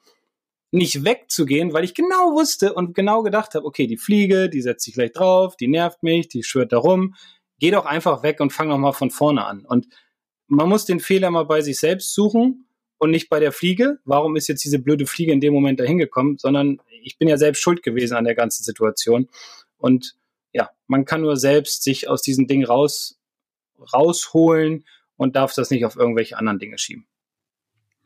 nicht 0.72 1.06
wegzugehen, 1.06 1.74
weil 1.74 1.84
ich 1.84 1.94
genau 1.94 2.34
wusste 2.34 2.74
und 2.74 2.96
genau 2.96 3.22
gedacht 3.22 3.54
habe, 3.54 3.66
okay, 3.66 3.86
die 3.86 3.98
Fliege, 3.98 4.50
die 4.50 4.62
setzt 4.62 4.86
sich 4.86 4.96
gleich 4.96 5.12
drauf, 5.12 5.56
die 5.56 5.68
nervt 5.68 6.02
mich, 6.02 6.28
die 6.28 6.42
schwirrt 6.42 6.74
da 6.74 6.80
rum. 6.80 7.14
Geh 7.60 7.70
doch 7.70 7.86
einfach 7.86 8.24
weg 8.24 8.40
und 8.40 8.52
fang 8.52 8.70
noch 8.70 8.80
mal 8.80 8.94
von 8.94 9.12
vorne 9.12 9.46
an. 9.46 9.64
Und 9.64 9.88
man 10.48 10.68
muss 10.68 10.86
den 10.86 11.00
Fehler 11.00 11.30
mal 11.30 11.46
bei 11.46 11.62
sich 11.62 11.80
selbst 11.80 12.16
suchen 12.16 12.66
und 13.04 13.12
nicht 13.12 13.28
bei 13.28 13.42
der 13.42 13.52
Fliege. 13.52 14.00
Warum 14.06 14.38
ist 14.38 14.48
jetzt 14.48 14.64
diese 14.64 14.80
blöde 14.80 15.06
Fliege 15.06 15.34
in 15.34 15.42
dem 15.42 15.54
Moment 15.54 15.78
dahin 15.78 15.98
gekommen? 15.98 16.38
Sondern 16.38 16.80
ich 17.02 17.18
bin 17.18 17.28
ja 17.28 17.36
selbst 17.36 17.62
schuld 17.62 17.84
gewesen 17.84 18.16
an 18.16 18.24
der 18.24 18.34
ganzen 18.34 18.64
Situation. 18.64 19.28
Und 19.78 20.16
ja, 20.54 20.70
man 20.88 21.04
kann 21.04 21.20
nur 21.20 21.36
selbst 21.36 21.84
sich 21.84 22.08
aus 22.08 22.22
diesen 22.22 22.48
Dingen 22.48 22.64
raus, 22.64 23.20
rausholen 23.94 24.86
und 25.18 25.36
darf 25.36 25.54
das 25.54 25.70
nicht 25.70 25.84
auf 25.84 25.98
irgendwelche 25.98 26.38
anderen 26.38 26.60
Dinge 26.60 26.78
schieben. 26.78 27.06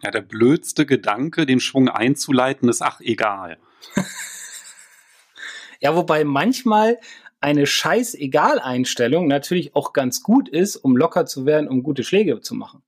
Ja, 0.02 0.10
der 0.10 0.22
blödste 0.22 0.88
Gedanke, 0.88 1.46
den 1.46 1.60
Schwung 1.60 1.90
einzuleiten, 1.90 2.68
ist 2.68 2.82
ach 2.82 3.00
egal. 3.00 3.60
ja, 5.80 5.96
wobei 5.96 6.24
manchmal 6.24 6.98
eine 7.40 7.68
Scheiß-Egal-Einstellung 7.68 9.28
natürlich 9.28 9.76
auch 9.76 9.94
ganz 9.94 10.24
gut 10.24 10.50
ist, 10.50 10.76
um 10.76 10.98
locker 10.98 11.28
zu 11.28 11.46
werden, 11.46 11.68
um 11.68 11.84
gute 11.84 12.04
Schläge 12.04 12.42
zu 12.42 12.56
machen. 12.56 12.82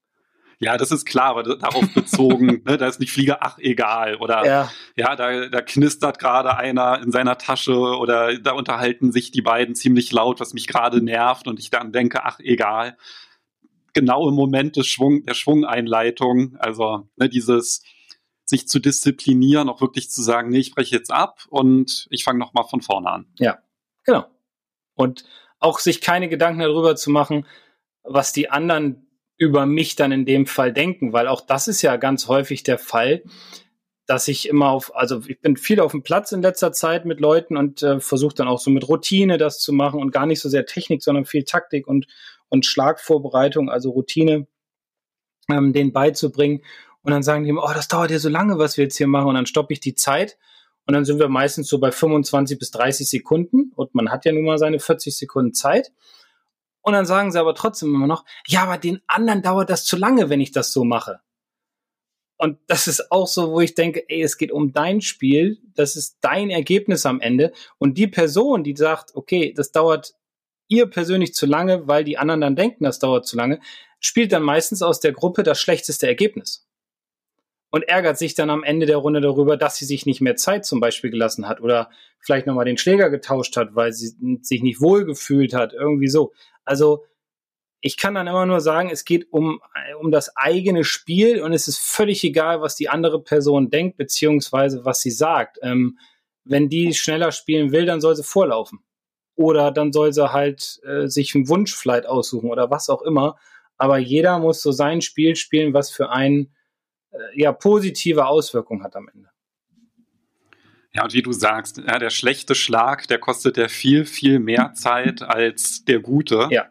Ja, 0.62 0.76
das 0.76 0.92
ist 0.92 1.06
klar, 1.06 1.28
aber 1.28 1.44
darauf 1.44 1.86
bezogen, 1.94 2.62
ne, 2.66 2.78
da 2.78 2.88
ist 2.88 3.00
nicht 3.00 3.12
Flieger, 3.12 3.40
ach 3.42 3.58
egal. 3.60 4.18
Oder 4.18 4.46
ja, 4.46 4.72
ja 4.96 5.16
da, 5.16 5.48
da 5.48 5.62
knistert 5.62 6.20
gerade 6.20 6.58
einer 6.58 7.02
in 7.02 7.12
seiner 7.12 7.38
Tasche 7.38 7.78
oder 7.78 8.38
da 8.38 8.52
unterhalten 8.52 9.12
sich 9.12 9.32
die 9.32 9.42
beiden 9.42 9.74
ziemlich 9.76 10.12
laut, 10.12 10.40
was 10.40 10.54
mich 10.54 10.68
gerade 10.68 11.02
nervt 11.02 11.48
und 11.48 11.60
ich 11.60 11.70
dann 11.70 11.94
denke, 11.94 12.26
ach 12.26 12.40
egal. 12.40 12.98
Genau 13.94 14.28
im 14.28 14.36
Moment 14.36 14.76
des 14.76 14.88
Schwung, 14.88 15.24
der 15.24 15.34
Schwungeinleitung, 15.34 16.58
also 16.60 17.10
ne, 17.16 17.30
dieses 17.30 17.84
sich 18.46 18.68
zu 18.68 18.80
disziplinieren, 18.80 19.70
auch 19.70 19.80
wirklich 19.80 20.10
zu 20.10 20.22
sagen, 20.22 20.50
nee, 20.50 20.60
ich 20.60 20.74
breche 20.74 20.96
jetzt 20.96 21.12
ab 21.12 21.46
und 21.50 22.08
ich 22.10 22.24
fange 22.24 22.40
nochmal 22.40 22.66
von 22.66 22.82
vorne 22.82 23.10
an. 23.10 23.28
Ja, 23.38 23.60
genau. 24.04 24.26
Und 24.96 25.24
auch 25.60 25.80
sich 25.80 26.02
keine 26.02 26.30
Gedanken 26.30 26.60
darüber 26.60 26.96
zu 26.96 27.12
machen, 27.12 27.46
was 28.04 28.34
die 28.34 28.50
anderen 28.50 29.09
über 29.40 29.66
mich 29.66 29.96
dann 29.96 30.12
in 30.12 30.26
dem 30.26 30.46
Fall 30.46 30.72
denken, 30.74 31.14
weil 31.14 31.28
auch 31.28 31.42
das 31.42 31.68
ist 31.68 31.82
ja 31.82 31.96
ganz 31.96 32.28
häufig 32.28 32.62
der 32.64 32.78
Fall, 32.78 33.24
dass 34.06 34.28
ich 34.28 34.50
immer 34.50 34.70
auf, 34.70 34.96
also 34.96 35.22
ich 35.28 35.40
bin 35.40 35.56
viel 35.56 35.80
auf 35.80 35.92
dem 35.92 36.04
Platz 36.04 36.32
in 36.32 36.42
letzter 36.42 36.74
Zeit 36.74 37.06
mit 37.06 37.20
Leuten 37.20 37.56
und 37.56 37.82
äh, 37.82 38.00
versuche 38.02 38.36
dann 38.36 38.48
auch 38.48 38.60
so 38.60 38.70
mit 38.70 38.88
Routine 38.88 39.38
das 39.38 39.60
zu 39.60 39.72
machen 39.72 40.02
und 40.02 40.12
gar 40.12 40.26
nicht 40.26 40.42
so 40.42 40.50
sehr 40.50 40.66
Technik, 40.66 41.02
sondern 41.02 41.26
viel 41.26 41.46
Taktik 41.46 41.88
und, 41.88 42.08
und 42.50 42.66
Schlagvorbereitung, 42.66 43.70
also 43.70 43.92
Routine, 43.92 44.48
ähm, 45.50 45.72
denen 45.74 45.94
beizubringen. 45.94 46.62
Und 47.02 47.12
dann 47.12 47.24
sagen 47.24 47.44
die 47.44 47.50
immer, 47.50 47.64
oh, 47.64 47.74
das 47.74 47.88
dauert 47.88 48.12
ja 48.12 48.20
so 48.20 48.30
lange, 48.30 48.58
was 48.58 48.78
wir 48.78 48.84
jetzt 48.86 48.98
hier 48.98 49.08
machen. 49.08 49.30
Und 49.30 49.36
dann 49.36 49.46
stoppe 49.46 49.72
ich 49.72 49.80
die 49.80 49.96
Zeit. 49.96 50.38
Und 50.86 50.96
dann 50.96 51.06
sind 51.06 51.20
wir 51.20 51.30
meistens 51.30 51.70
so 51.70 51.80
bei 51.80 51.92
25 51.92 52.60
bis 52.60 52.72
30 52.72 53.10
Sekunden. 53.10 53.72
Und 53.76 53.96
man 53.96 54.12
hat 54.12 54.26
ja 54.26 54.34
nun 54.34 54.44
mal 54.44 54.58
seine 54.58 54.80
40 54.80 55.16
Sekunden 55.16 55.54
Zeit. 55.54 55.92
Und 56.82 56.94
dann 56.94 57.06
sagen 57.06 57.32
sie 57.32 57.40
aber 57.40 57.56
trotzdem 57.56 57.94
immer 57.94 58.08
noch, 58.08 58.26
ja, 58.48 58.64
aber 58.64 58.78
den 58.78 59.02
anderen 59.08 59.42
dauert 59.42 59.70
das 59.70 59.86
zu 59.86 59.98
lange, 59.98 60.30
wenn 60.30 60.42
ich 60.42 60.52
das 60.52 60.72
so 60.72 60.84
mache. 60.84 61.20
Und 62.42 62.58
das 62.68 62.88
ist 62.88 63.12
auch 63.12 63.28
so, 63.28 63.52
wo 63.52 63.60
ich 63.60 63.76
denke, 63.76 64.08
ey, 64.08 64.22
es 64.22 64.38
geht 64.38 64.54
um 64.54 64.72
dein 64.72 65.02
Spiel, 65.02 65.60
das 65.76 65.98
ist 65.98 66.20
dein 66.22 66.50
Ergebnis 66.50 67.06
am 67.06 67.20
Ende. 67.20 67.52
Und 67.80 67.98
die 67.98 68.08
Person, 68.08 68.64
die 68.64 68.78
sagt, 68.78 69.14
okay, 69.14 69.54
das 69.54 69.74
dauert 69.74 70.16
ihr 70.70 70.86
persönlich 70.86 71.34
zu 71.34 71.46
lange, 71.46 71.86
weil 71.90 72.06
die 72.06 72.18
anderen 72.18 72.40
dann 72.40 72.56
denken, 72.56 72.86
das 72.86 73.00
dauert 73.00 73.28
zu 73.28 73.36
lange, 73.36 73.60
spielt 74.00 74.32
dann 74.32 74.44
meistens 74.44 74.82
aus 74.82 75.02
der 75.02 75.12
Gruppe 75.12 75.44
das 75.44 75.60
schlechteste 75.60 76.08
Ergebnis. 76.08 76.66
Und 77.72 77.84
ärgert 77.84 78.18
sich 78.18 78.36
dann 78.36 78.50
am 78.50 78.64
Ende 78.64 78.86
der 78.86 78.98
Runde 78.98 79.20
darüber, 79.20 79.58
dass 79.58 79.76
sie 79.76 79.86
sich 79.86 80.06
nicht 80.06 80.22
mehr 80.22 80.38
Zeit 80.38 80.66
zum 80.66 80.80
Beispiel 80.80 81.12
gelassen 81.12 81.48
hat 81.48 81.60
oder 81.60 81.90
vielleicht 82.20 82.48
nochmal 82.48 82.66
den 82.66 82.78
Schläger 82.78 83.10
getauscht 83.10 83.58
hat, 83.58 83.76
weil 83.76 83.92
sie 83.92 84.16
sich 84.42 84.64
nicht 84.64 84.82
wohl 84.82 85.06
gefühlt 85.06 85.54
hat, 85.54 85.74
irgendwie 85.74 86.08
so. 86.08 86.32
Also 86.70 87.04
ich 87.82 87.98
kann 87.98 88.14
dann 88.14 88.28
immer 88.28 88.46
nur 88.46 88.62
sagen, 88.62 88.92
es 88.92 89.06
geht 89.06 89.34
um, 89.34 89.60
um 90.00 90.12
das 90.12 90.36
eigene 90.38 90.84
Spiel 90.84 91.42
und 91.42 91.52
es 91.52 91.68
ist 91.68 91.80
völlig 91.80 92.24
egal, 92.24 92.62
was 92.62 92.76
die 92.76 92.90
andere 92.90 93.24
Person 93.24 93.72
denkt, 93.72 93.98
beziehungsweise 93.98 94.86
was 94.86 95.00
sie 95.00 95.10
sagt. 95.10 95.58
Ähm, 95.64 95.98
wenn 96.44 96.70
die 96.70 96.94
schneller 96.94 97.32
spielen 97.32 97.72
will, 97.72 97.88
dann 97.88 98.02
soll 98.02 98.16
sie 98.16 98.24
vorlaufen. 98.24 98.84
Oder 99.36 99.72
dann 99.72 99.92
soll 99.92 100.14
sie 100.14 100.32
halt 100.32 100.80
äh, 100.84 101.08
sich 101.08 101.34
einen 101.34 101.50
Wunschflight 101.50 102.06
aussuchen 102.06 102.52
oder 102.52 102.70
was 102.70 102.90
auch 102.90 103.02
immer. 103.02 103.38
aber 103.78 103.98
jeder 103.98 104.38
muss 104.38 104.62
so 104.62 104.72
sein 104.72 105.02
Spiel 105.02 105.36
spielen, 105.36 105.74
was 105.74 105.90
für 105.90 106.12
einen 106.12 106.54
äh, 107.12 107.18
ja 107.42 107.52
positive 107.52 108.28
Auswirkungen 108.28 108.84
hat 108.84 108.96
am 108.96 109.10
Ende. 109.12 109.30
Ja, 110.94 111.04
und 111.04 111.14
wie 111.14 111.22
du 111.22 111.32
sagst, 111.32 111.78
ja, 111.78 112.00
der 112.00 112.10
schlechte 112.10 112.56
Schlag, 112.56 113.08
der 113.08 113.20
kostet 113.20 113.58
ja 113.58 113.68
viel, 113.68 114.06
viel 114.06 114.40
mehr 114.40 114.74
Zeit 114.74 115.22
als 115.22 115.86
der 115.86 116.00
gute. 116.00 116.48
Ja. 116.50 116.70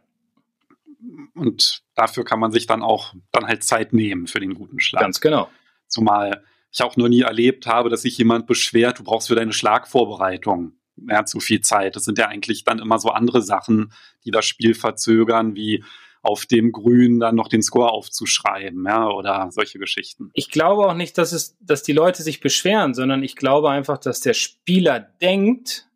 Und 1.35 1.83
dafür 1.95 2.25
kann 2.25 2.41
man 2.41 2.51
sich 2.51 2.67
dann 2.67 2.83
auch 2.83 3.15
dann 3.31 3.47
halt 3.47 3.63
Zeit 3.63 3.93
nehmen 3.93 4.27
für 4.27 4.41
den 4.41 4.55
guten 4.55 4.81
Schlag. 4.81 5.03
Ganz 5.03 5.21
genau. 5.21 5.49
Zumal 5.87 6.43
ich 6.71 6.83
auch 6.83 6.97
noch 6.97 7.09
nie 7.09 7.23
erlebt 7.23 7.67
habe, 7.67 7.89
dass 7.89 8.03
sich 8.03 8.19
jemand 8.19 8.47
beschwert, 8.47 8.99
du 8.99 9.05
brauchst 9.05 9.29
für 9.29 9.35
deine 9.37 9.53
Schlagvorbereitung 9.53 10.73
ja, 11.09 11.25
zu 11.25 11.41
viel 11.41 11.61
Zeit. 11.61 11.97
Das 11.97 12.05
sind 12.05 12.19
ja 12.19 12.27
eigentlich 12.27 12.65
dann 12.65 12.79
immer 12.79 12.99
so 12.99 13.11
andere 13.11 13.41
Sachen, 13.41 13.93
die 14.25 14.31
das 14.31 14.45
Spiel 14.47 14.75
verzögern, 14.75 15.55
wie 15.55 15.85
auf 16.23 16.47
dem 16.47 16.73
Grün 16.73 17.21
dann 17.21 17.35
noch 17.35 17.49
den 17.49 17.63
Score 17.63 17.91
aufzuschreiben, 17.91 18.85
ja, 18.87 19.09
oder 19.09 19.49
solche 19.51 19.79
Geschichten. 19.79 20.31
Ich 20.35 20.51
glaube 20.51 20.87
auch 20.87 20.95
nicht, 20.95 21.17
dass 21.19 21.33
es, 21.33 21.57
dass 21.61 21.83
die 21.83 21.93
Leute 21.93 22.23
sich 22.23 22.41
beschweren, 22.41 22.95
sondern 22.95 23.23
ich 23.23 23.37
glaube 23.37 23.71
einfach, 23.71 23.99
dass 23.99 24.21
der 24.21 24.35
Spieler 24.35 25.01
denkt, 25.01 25.89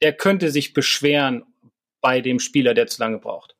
er 0.00 0.12
könnte 0.12 0.50
sich 0.50 0.72
beschweren 0.72 1.44
bei 2.00 2.20
dem 2.20 2.38
Spieler, 2.38 2.74
der 2.74 2.86
zu 2.86 3.00
lange 3.02 3.18
braucht. 3.18 3.56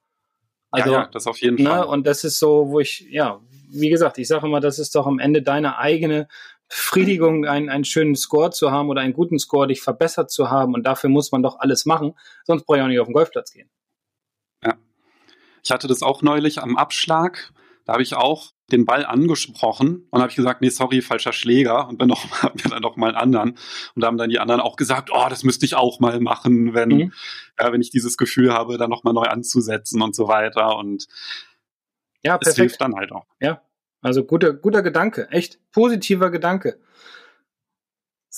Also, 0.71 0.93
ja, 0.93 1.01
ja 1.03 1.09
das 1.13 1.27
auf 1.27 1.39
jeden 1.41 1.63
ne, 1.63 1.71
Fall. 1.71 1.85
Und 1.85 2.07
das 2.07 2.25
ist 2.25 2.39
so, 2.39 2.69
wo 2.69 2.81
ich, 2.81 3.07
ja, 3.11 3.41
wie 3.71 3.91
gesagt, 3.91 4.19
ich 4.19 4.29
sage 4.29 4.47
immer, 4.47 4.61
das 4.61 4.79
ist 4.79 4.95
doch 4.95 5.07
am 5.07 5.19
Ende 5.19 5.43
deine 5.43 5.79
eigene 5.79 6.29
Befriedigung, 6.69 7.47
einen, 7.47 7.71
einen 7.71 7.85
schönen 7.85 8.15
Score 8.15 8.51
zu 8.51 8.71
haben 8.71 8.91
oder 8.91 9.01
einen 9.01 9.15
guten 9.15 9.39
Score, 9.39 9.67
dich 9.67 9.81
verbessert 9.81 10.31
zu 10.31 10.51
haben. 10.51 10.75
Und 10.75 10.85
dafür 10.87 11.09
muss 11.11 11.33
man 11.33 11.43
doch 11.43 11.59
alles 11.59 11.87
machen. 11.87 12.15
Sonst 12.45 12.65
brauche 12.65 12.79
ich 12.79 12.83
auch 12.83 12.89
nicht 12.89 13.01
auf 13.01 13.09
den 13.09 13.15
Golfplatz 13.15 13.53
gehen. 13.53 13.71
Ich 15.69 15.71
hatte 15.71 15.87
das 15.87 16.03
auch 16.03 16.23
neulich 16.23 16.63
am 16.63 16.79
Abschlag. 16.79 17.53
Da 17.85 17.93
habe 17.93 18.03
ich 18.03 18.15
auch 18.15 18.53
den 18.73 18.87
Ball 18.87 19.05
angesprochen 19.05 20.07
und 20.11 20.21
habe 20.23 20.31
ich 20.31 20.37
gesagt, 20.37 20.63
nee, 20.63 20.71
sorry, 20.71 21.03
falscher 21.03 21.35
Schläger 21.35 21.87
und 21.89 21.99
bin 21.99 22.09
noch 22.09 22.43
hab 22.43 22.55
mir 22.65 22.71
dann 22.71 22.81
noch 22.81 22.97
mal 22.97 23.09
einen 23.09 23.19
anderen 23.19 23.51
und 23.95 24.01
da 24.01 24.07
haben 24.07 24.17
dann 24.17 24.31
die 24.31 24.39
anderen 24.39 24.63
auch 24.63 24.77
gesagt, 24.77 25.11
oh, 25.13 25.27
das 25.29 25.45
müsste 25.45 25.67
ich 25.67 25.75
auch 25.75 26.01
mal 26.01 26.21
machen, 26.21 26.73
wenn 26.73 26.89
mhm. 26.89 27.13
ja, 27.61 27.71
wenn 27.71 27.83
ich 27.83 27.91
dieses 27.91 28.17
Gefühl 28.17 28.51
habe, 28.51 28.79
dann 28.79 28.89
noch 28.89 29.05
mal 29.05 29.13
neu 29.13 29.25
anzusetzen 29.25 30.01
und 30.01 30.17
so 30.17 30.27
weiter 30.27 30.79
und 30.79 31.07
ja, 32.23 32.39
perfekt. 32.39 32.49
es 32.49 32.57
hilft 32.57 32.81
dann 32.81 32.95
halt 32.95 33.13
auch. 33.13 33.27
Ja, 33.39 33.61
also 34.01 34.25
guter 34.25 34.55
guter 34.55 34.81
Gedanke, 34.81 35.29
echt 35.31 35.59
positiver 35.71 36.31
Gedanke 36.31 36.81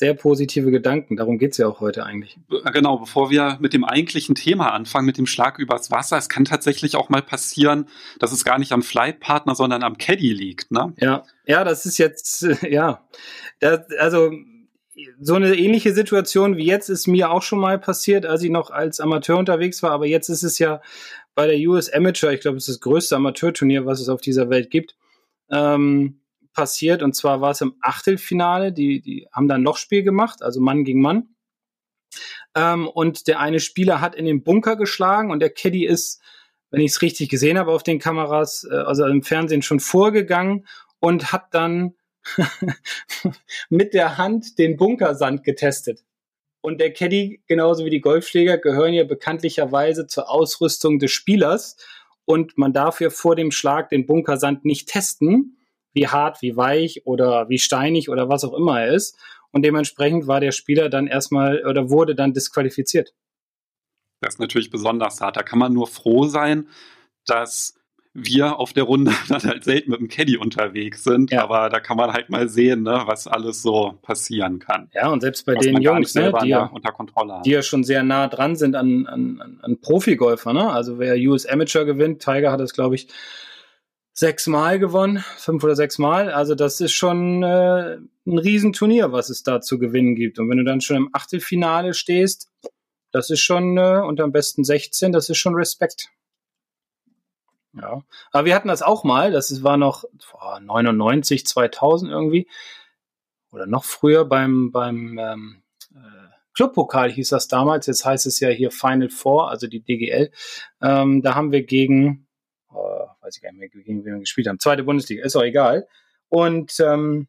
sehr 0.01 0.15
positive 0.15 0.71
Gedanken. 0.71 1.17
Darum 1.17 1.39
geht's 1.39 1.59
ja 1.59 1.69
auch 1.69 1.81
heute 1.81 2.07
eigentlich. 2.07 2.39
Genau, 2.73 2.97
bevor 2.97 3.31
wir 3.31 3.59
mit 3.61 3.75
dem 3.75 3.85
eigentlichen 3.85 4.35
Thema 4.35 4.73
anfangen, 4.73 5.05
mit 5.05 5.19
dem 5.19 5.27
Schlag 5.27 5.59
übers 5.59 5.91
Wasser, 5.91 6.17
es 6.17 6.31
kann 6.31 6.47
tatsächlich 6.47 6.97
auch 6.97 7.11
mal 7.11 7.21
passieren, 7.21 7.87
dass 8.19 8.33
es 8.33 8.43
gar 8.43 8.59
nicht 8.59 8.73
am 8.73 8.83
Flightpartner, 8.83 9.55
sondern 9.55 9.83
am 9.83 9.99
Caddy 9.99 10.33
liegt. 10.33 10.71
Ne? 10.71 10.95
Ja, 10.97 11.25
ja, 11.45 11.65
das 11.65 11.85
ist 11.85 11.99
jetzt, 11.99 12.47
ja, 12.63 13.07
das, 13.61 13.81
also 13.99 14.33
so 15.21 15.35
eine 15.35 15.55
ähnliche 15.55 15.93
Situation 15.93 16.57
wie 16.57 16.65
jetzt 16.65 16.89
ist 16.89 17.07
mir 17.07 17.31
auch 17.31 17.43
schon 17.43 17.61
mal 17.61 17.79
passiert, 17.79 18.25
als 18.25 18.43
ich 18.43 18.51
noch 18.51 18.71
als 18.71 19.01
Amateur 19.01 19.37
unterwegs 19.37 19.83
war. 19.83 19.91
Aber 19.91 20.07
jetzt 20.07 20.31
ist 20.31 20.45
es 20.45 20.59
ja 20.59 20.81
bei 21.35 21.47
der 21.47 21.59
US 21.69 21.93
Amateur, 21.93 22.33
ich 22.33 22.41
glaube, 22.41 22.57
es 22.57 22.69
ist 22.69 22.77
das 22.77 22.81
größte 22.81 23.17
Amateurturnier, 23.17 23.85
was 23.85 24.01
es 24.01 24.09
auf 24.09 24.23
dieser 24.23 24.49
Welt 24.49 24.71
gibt. 24.71 24.97
Ähm, 25.51 26.21
passiert. 26.53 27.03
Und 27.03 27.15
zwar 27.15 27.41
war 27.41 27.51
es 27.51 27.61
im 27.61 27.75
Achtelfinale. 27.81 28.73
Die, 28.73 29.01
die 29.01 29.27
haben 29.33 29.49
dann 29.49 29.63
Lochspiel 29.63 30.03
gemacht, 30.03 30.43
also 30.43 30.61
Mann 30.61 30.85
gegen 30.85 31.01
Mann. 31.01 31.35
Ähm, 32.55 32.89
und 32.89 33.27
der 33.29 33.41
eine 33.41 33.61
Spieler 33.61 34.01
hat 34.01 34.15
in 34.15 34.25
den 34.25 34.43
Bunker 34.43 34.77
geschlagen 34.77 35.31
und 35.31 35.41
der 35.41 35.51
Caddy 35.51 35.87
ist, 35.87 36.21
wenn 36.71 36.81
ich 36.81 36.93
es 36.93 37.03
richtig 37.03 37.29
gesehen 37.29 37.59
habe 37.59 37.73
auf 37.73 37.83
den 37.83 37.99
Kameras, 37.99 38.67
äh, 38.71 38.75
also 38.75 39.07
im 39.07 39.23
Fernsehen 39.23 39.63
schon 39.63 39.81
vorgegangen 39.81 40.67
und 40.99 41.33
hat 41.33 41.55
dann 41.55 41.95
mit 43.71 43.95
der 43.95 44.19
Hand 44.19 44.59
den 44.59 44.77
Bunkersand 44.77 45.45
getestet. 45.45 46.05
Und 46.63 46.81
der 46.81 46.93
Caddy, 46.93 47.43
genauso 47.47 47.85
wie 47.85 47.91
die 47.91 48.03
Golfschläger, 48.03 48.59
gehören 48.59 48.93
ja 48.93 49.05
bekanntlicherweise 49.05 50.07
zur 50.07 50.29
Ausrüstung 50.29 50.99
des 50.99 51.11
Spielers. 51.11 51.77
Und 52.27 52.59
man 52.59 52.73
darf 52.73 53.01
ja 53.01 53.09
vor 53.09 53.35
dem 53.35 53.51
Schlag 53.51 53.89
den 53.89 54.07
Bunkersand 54.07 54.65
nicht 54.65 54.89
testen 54.89 55.57
wie 55.93 56.09
hart, 56.09 56.43
wie 56.43 56.57
weich 56.57 57.03
oder 57.05 57.49
wie 57.49 57.59
steinig 57.59 58.09
oder 58.09 58.29
was 58.29 58.45
auch 58.45 58.55
immer 58.55 58.81
er 58.81 58.95
ist. 58.95 59.19
Und 59.53 59.63
dementsprechend 59.63 60.27
war 60.27 60.41
der 60.41 60.53
Spieler 60.53 60.89
dann 60.89 61.07
erstmal 61.07 61.65
oder 61.67 61.91
wurde 61.91 62.15
dann 62.15 62.33
disqualifiziert. 62.33 63.15
Das 64.21 64.35
ist 64.35 64.41
natürlich 64.41 64.71
besonders 64.71 65.21
hart. 65.21 65.37
Da 65.37 65.43
kann 65.43 65.59
man 65.59 65.73
nur 65.73 65.87
froh 65.87 66.25
sein, 66.25 66.69
dass 67.27 67.75
wir 68.13 68.59
auf 68.59 68.73
der 68.73 68.85
Runde 68.85 69.13
dann 69.29 69.43
halt 69.43 69.65
selten 69.65 69.91
mit 69.91 70.01
dem 70.01 70.09
Caddy 70.09 70.37
unterwegs 70.37 71.05
sind, 71.05 71.31
ja. 71.31 71.43
aber 71.43 71.69
da 71.69 71.81
kann 71.81 71.97
man 71.97 72.13
halt 72.13 72.29
mal 72.29 72.49
sehen, 72.49 72.83
ne, 72.83 73.03
was 73.07 73.27
alles 73.27 73.63
so 73.63 73.99
passieren 74.03 74.59
kann. 74.59 74.91
Ja, 74.93 75.09
und 75.09 75.21
selbst 75.21 75.47
bei 75.47 75.55
den 75.55 75.81
Jungs, 75.81 76.15
ne, 76.15 76.33
die, 76.43 76.49
ja, 76.49 76.65
unter 76.67 76.93
Kontrolle 76.93 77.41
die 77.45 77.51
ja 77.51 77.63
schon 77.63 77.85
sehr 77.85 78.03
nah 78.03 78.27
dran 78.27 78.57
sind 78.57 78.75
an, 78.75 79.07
an, 79.07 79.59
an 79.63 79.81
Profigolfer, 79.81 80.53
ne? 80.53 80.71
Also 80.71 80.99
wer 80.99 81.17
US 81.31 81.47
Amateur 81.47 81.85
gewinnt, 81.85 82.23
Tiger 82.23 82.51
hat 82.51 82.61
das, 82.61 82.73
glaube 82.73 82.97
ich, 82.97 83.09
sechsmal 84.13 84.79
gewonnen, 84.79 85.25
fünf 85.37 85.65
oder 85.65 85.77
sechsmal. 85.77 86.31
Also 86.31 86.55
das 86.55 86.81
ist 86.81 86.93
schon 86.93 87.43
äh, 87.43 87.99
ein 88.27 88.39
Riesenturnier, 88.39 89.13
was 89.13 89.31
es 89.31 89.43
da 89.43 89.61
zu 89.61 89.79
gewinnen 89.79 90.15
gibt. 90.15 90.39
Und 90.39 90.51
wenn 90.51 90.59
du 90.59 90.65
dann 90.65 90.81
schon 90.81 90.97
im 90.97 91.11
Achtelfinale 91.13 91.95
stehst, 91.95 92.51
das 93.13 93.31
ist 93.31 93.41
schon 93.41 93.77
äh, 93.77 94.03
unter 94.05 94.25
am 94.25 94.33
besten 94.33 94.65
16, 94.65 95.13
das 95.13 95.29
ist 95.29 95.39
schon 95.39 95.55
Respekt. 95.55 96.09
Ja, 97.73 98.03
aber 98.33 98.45
wir 98.45 98.55
hatten 98.55 98.69
das 98.69 98.83
auch 98.83 99.05
mal, 99.05 99.31
das 99.31 99.63
war 99.63 99.77
noch 99.77 100.05
boah, 100.33 100.59
99, 100.59 101.47
2000 101.47 102.11
irgendwie 102.11 102.49
oder 103.53 103.67
noch 103.67 103.85
früher 103.85 104.25
beim 104.25 104.73
beim 104.73 105.19
ähm, 105.19 105.63
äh, 105.95 106.31
Clubpokal 106.55 107.13
hieß 107.13 107.29
das 107.29 107.47
damals. 107.47 107.87
Jetzt 107.87 108.05
heißt 108.05 108.27
es 108.27 108.41
ja 108.41 108.49
hier 108.49 108.73
Final 108.73 109.09
Four, 109.09 109.51
also 109.51 109.69
die 109.69 109.83
DGL. 109.83 110.33
Ähm, 110.83 111.23
da 111.23 111.37
haben 111.37 111.53
wir 111.53 111.63
gegen 111.63 112.27
oh, 112.73 113.07
weiß 113.21 113.37
ich 113.37 113.43
gar 113.43 113.53
nicht 113.53 113.61
mehr, 113.61 113.69
gegen 113.69 114.05
wen 114.05 114.15
wir 114.15 114.21
gespielt 114.21 114.49
haben. 114.49 114.59
Zweite 114.59 114.85
Bundesliga, 114.85 115.25
ist 115.25 115.37
auch 115.37 115.43
egal. 115.43 115.87
Und 116.29 116.79
ähm, 116.81 117.29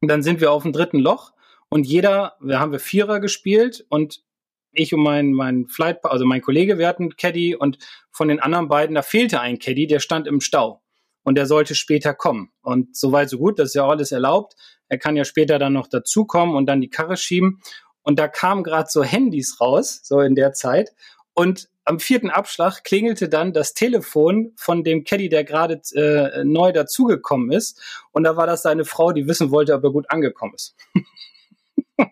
dann 0.00 0.22
sind 0.22 0.40
wir 0.40 0.52
auf 0.52 0.62
dem 0.62 0.72
dritten 0.72 0.98
Loch 0.98 1.32
und 1.68 1.86
jeder, 1.86 2.36
wir 2.40 2.58
haben 2.58 2.72
wir 2.72 2.80
Vierer 2.80 3.20
gespielt 3.20 3.84
und 3.88 4.22
ich 4.72 4.94
und 4.94 5.02
mein, 5.02 5.32
mein 5.32 5.66
Flight, 5.66 6.04
also 6.04 6.24
mein 6.24 6.42
Kollege, 6.42 6.78
wir 6.78 6.88
hatten 6.88 7.16
Caddy 7.16 7.56
und 7.56 7.78
von 8.10 8.28
den 8.28 8.40
anderen 8.40 8.68
beiden, 8.68 8.94
da 8.94 9.02
fehlte 9.02 9.40
ein 9.40 9.58
Caddy, 9.58 9.86
der 9.86 10.00
stand 10.00 10.26
im 10.26 10.40
Stau 10.40 10.82
und 11.22 11.36
der 11.36 11.46
sollte 11.46 11.74
später 11.74 12.14
kommen. 12.14 12.50
Und 12.62 12.96
soweit 12.96 13.30
so 13.30 13.38
gut, 13.38 13.58
das 13.58 13.68
ist 13.68 13.74
ja 13.74 13.86
alles 13.86 14.12
erlaubt. 14.12 14.54
Er 14.88 14.98
kann 14.98 15.16
ja 15.16 15.24
später 15.24 15.58
dann 15.58 15.72
noch 15.72 15.88
dazukommen 15.88 16.56
und 16.56 16.66
dann 16.66 16.80
die 16.80 16.90
Karre 16.90 17.16
schieben. 17.16 17.60
Und 18.02 18.18
da 18.18 18.28
kamen 18.28 18.64
gerade 18.64 18.88
so 18.90 19.04
Handys 19.04 19.60
raus, 19.60 20.00
so 20.02 20.20
in 20.20 20.34
der 20.34 20.52
Zeit. 20.52 20.92
Und 21.34 21.68
am 21.84 21.98
vierten 21.98 22.30
Abschlag 22.30 22.84
klingelte 22.84 23.28
dann 23.28 23.52
das 23.52 23.74
Telefon 23.74 24.52
von 24.56 24.84
dem 24.84 25.04
Caddy, 25.04 25.28
der 25.28 25.44
gerade 25.44 25.80
äh, 25.94 26.44
neu 26.44 26.72
dazugekommen 26.72 27.50
ist. 27.52 27.80
Und 28.12 28.24
da 28.24 28.36
war 28.36 28.46
das 28.46 28.62
seine 28.62 28.84
Frau, 28.84 29.12
die 29.12 29.26
wissen 29.26 29.50
wollte, 29.50 29.74
ob 29.74 29.84
er 29.84 29.90
gut 29.90 30.10
angekommen 30.10 30.54
ist. 30.54 30.76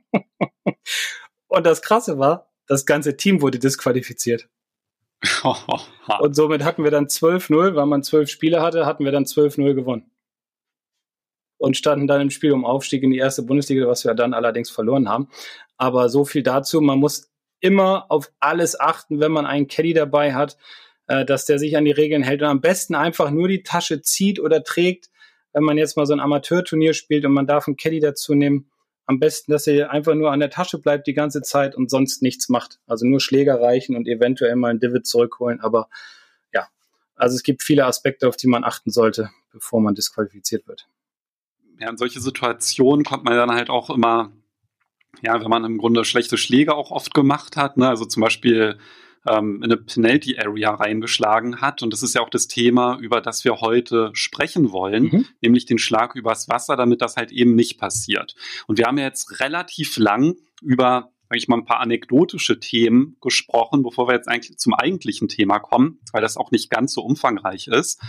und 1.48 1.66
das 1.66 1.82
Krasse 1.82 2.18
war, 2.18 2.50
das 2.66 2.86
ganze 2.86 3.16
Team 3.16 3.40
wurde 3.40 3.58
disqualifiziert. 3.58 4.48
und 6.20 6.34
somit 6.34 6.64
hatten 6.64 6.84
wir 6.84 6.90
dann 6.90 7.06
12-0, 7.06 7.74
weil 7.74 7.86
man 7.86 8.02
zwölf 8.02 8.30
Spiele 8.30 8.62
hatte, 8.62 8.86
hatten 8.86 9.04
wir 9.04 9.12
dann 9.12 9.24
12-0 9.24 9.74
gewonnen. 9.74 10.10
Und 11.60 11.76
standen 11.76 12.06
dann 12.06 12.20
im 12.20 12.30
Spiel 12.30 12.52
um 12.52 12.64
Aufstieg 12.64 13.02
in 13.02 13.10
die 13.10 13.18
erste 13.18 13.42
Bundesliga, 13.42 13.88
was 13.88 14.04
wir 14.04 14.14
dann 14.14 14.32
allerdings 14.32 14.70
verloren 14.70 15.08
haben. 15.08 15.28
Aber 15.76 16.08
so 16.08 16.24
viel 16.24 16.44
dazu. 16.44 16.80
Man 16.80 17.00
muss 17.00 17.32
immer 17.60 18.06
auf 18.10 18.30
alles 18.40 18.78
achten, 18.78 19.20
wenn 19.20 19.32
man 19.32 19.46
einen 19.46 19.68
Caddy 19.68 19.92
dabei 19.92 20.34
hat, 20.34 20.56
äh, 21.06 21.24
dass 21.24 21.44
der 21.44 21.58
sich 21.58 21.76
an 21.76 21.84
die 21.84 21.90
Regeln 21.90 22.22
hält 22.22 22.42
und 22.42 22.48
am 22.48 22.60
besten 22.60 22.94
einfach 22.94 23.30
nur 23.30 23.48
die 23.48 23.62
Tasche 23.62 24.02
zieht 24.02 24.40
oder 24.40 24.62
trägt, 24.62 25.10
wenn 25.52 25.64
man 25.64 25.78
jetzt 25.78 25.96
mal 25.96 26.06
so 26.06 26.12
ein 26.12 26.20
Amateurturnier 26.20 26.94
spielt 26.94 27.24
und 27.24 27.32
man 27.32 27.46
darf 27.46 27.66
einen 27.66 27.76
Caddy 27.76 28.00
dazu 28.00 28.34
nehmen. 28.34 28.70
Am 29.06 29.18
besten, 29.18 29.50
dass 29.50 29.66
er 29.66 29.90
einfach 29.90 30.14
nur 30.14 30.30
an 30.30 30.40
der 30.40 30.50
Tasche 30.50 30.78
bleibt 30.78 31.06
die 31.06 31.14
ganze 31.14 31.40
Zeit 31.40 31.74
und 31.74 31.90
sonst 31.90 32.22
nichts 32.22 32.50
macht. 32.50 32.78
Also 32.86 33.06
nur 33.06 33.20
Schläger 33.20 33.58
reichen 33.58 33.96
und 33.96 34.06
eventuell 34.06 34.54
mal 34.54 34.70
ein 34.70 34.80
Divid 34.80 35.06
zurückholen. 35.06 35.60
Aber 35.60 35.88
ja, 36.52 36.68
also 37.16 37.34
es 37.34 37.42
gibt 37.42 37.62
viele 37.62 37.86
Aspekte, 37.86 38.28
auf 38.28 38.36
die 38.36 38.48
man 38.48 38.64
achten 38.64 38.90
sollte, 38.90 39.30
bevor 39.50 39.80
man 39.80 39.94
disqualifiziert 39.94 40.68
wird. 40.68 40.88
Ja, 41.80 41.88
in 41.88 41.96
solche 41.96 42.20
Situationen 42.20 43.04
kommt 43.04 43.24
man 43.24 43.34
dann 43.34 43.52
halt 43.52 43.70
auch 43.70 43.88
immer 43.88 44.30
ja, 45.22 45.40
wenn 45.40 45.50
man 45.50 45.64
im 45.64 45.78
Grunde 45.78 46.04
schlechte 46.04 46.38
Schläge 46.38 46.74
auch 46.74 46.90
oft 46.90 47.14
gemacht 47.14 47.56
hat, 47.56 47.76
ne? 47.76 47.88
also 47.88 48.04
zum 48.04 48.22
Beispiel 48.22 48.78
ähm, 49.26 49.56
in 49.56 49.64
eine 49.64 49.76
Penalty 49.76 50.38
Area 50.38 50.74
reingeschlagen 50.74 51.60
hat. 51.60 51.82
Und 51.82 51.92
das 51.92 52.02
ist 52.02 52.14
ja 52.14 52.20
auch 52.20 52.30
das 52.30 52.48
Thema, 52.48 52.98
über 52.98 53.20
das 53.20 53.44
wir 53.44 53.60
heute 53.60 54.10
sprechen 54.12 54.72
wollen, 54.72 55.04
mhm. 55.04 55.26
nämlich 55.40 55.66
den 55.66 55.78
Schlag 55.78 56.14
übers 56.14 56.48
Wasser, 56.48 56.76
damit 56.76 57.02
das 57.02 57.16
halt 57.16 57.32
eben 57.32 57.54
nicht 57.54 57.78
passiert. 57.78 58.34
Und 58.66 58.78
wir 58.78 58.86
haben 58.86 58.98
ja 58.98 59.04
jetzt 59.04 59.40
relativ 59.40 59.96
lang 59.98 60.36
über 60.62 61.12
sage 61.28 61.38
ich 61.38 61.48
mal, 61.48 61.58
ein 61.58 61.66
paar 61.66 61.80
anekdotische 61.80 62.58
Themen 62.58 63.16
gesprochen, 63.20 63.82
bevor 63.82 64.08
wir 64.08 64.14
jetzt 64.14 64.28
eigentlich 64.28 64.56
zum 64.56 64.72
eigentlichen 64.72 65.28
Thema 65.28 65.58
kommen, 65.58 66.00
weil 66.12 66.22
das 66.22 66.38
auch 66.38 66.50
nicht 66.50 66.70
ganz 66.70 66.94
so 66.94 67.02
umfangreich 67.02 67.66
ist. 67.68 68.00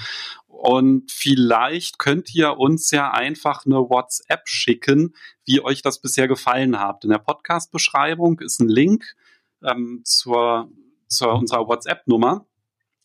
Und 0.47 1.11
vielleicht 1.11 1.99
könnt 1.99 2.33
ihr 2.33 2.57
uns 2.57 2.91
ja 2.91 3.11
einfach 3.11 3.65
eine 3.65 3.75
WhatsApp 3.75 4.47
schicken, 4.47 5.15
wie 5.45 5.61
euch 5.61 5.81
das 5.81 6.01
bisher 6.01 6.29
gefallen 6.29 6.79
hat. 6.79 7.03
In 7.03 7.09
der 7.09 7.17
Podcast-Beschreibung 7.17 8.39
ist 8.39 8.61
ein 8.61 8.69
Link 8.69 9.15
ähm, 9.63 10.01
zur, 10.05 10.71
zur 11.07 11.33
unserer 11.33 11.67
WhatsApp-Nummer. 11.67 12.45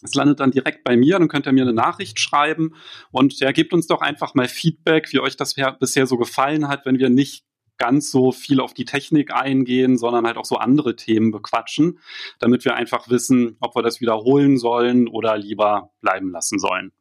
Es 0.03 0.15
landet 0.15 0.39
dann 0.39 0.51
direkt 0.51 0.85
bei 0.85 0.97
mir, 0.97 1.19
dann 1.19 1.29
könnt 1.29 1.47
ihr 1.47 1.53
mir 1.53 1.63
eine 1.63 1.73
Nachricht 1.73 2.21
schreiben 2.21 2.75
und 3.11 3.41
ja, 3.41 3.53
gebt 3.53 3.73
uns 3.73 3.87
doch 3.87 4.03
einfach 4.03 4.35
mal 4.35 4.49
Feedback, 4.49 5.13
wie 5.13 5.19
euch 5.19 5.37
das 5.37 5.55
bisher 5.81 6.07
so 6.07 6.19
gefallen 6.19 6.69
hat, 6.69 6.85
wenn 6.85 6.99
wir 6.99 7.09
nicht 7.09 7.45
ganz 7.79 8.11
so 8.11 8.33
viel 8.33 8.61
auf 8.61 8.75
die 8.75 8.85
Technik 8.85 9.33
eingehen, 9.33 9.99
sondern 9.99 10.27
halt 10.27 10.37
auch 10.37 10.45
so 10.45 10.57
andere 10.57 10.97
Themen 10.97 11.31
bequatschen, 11.31 11.99
damit 12.39 12.65
wir 12.65 12.75
einfach 12.75 13.09
wissen, 13.09 13.57
ob 13.61 13.75
wir 13.75 13.83
das 13.83 14.01
wiederholen 14.01 14.59
sollen 14.59 15.09
oder 15.09 15.37
lieber 15.37 15.91
bleiben 16.01 16.31
lassen 16.31 16.59
sollen. 16.59 16.93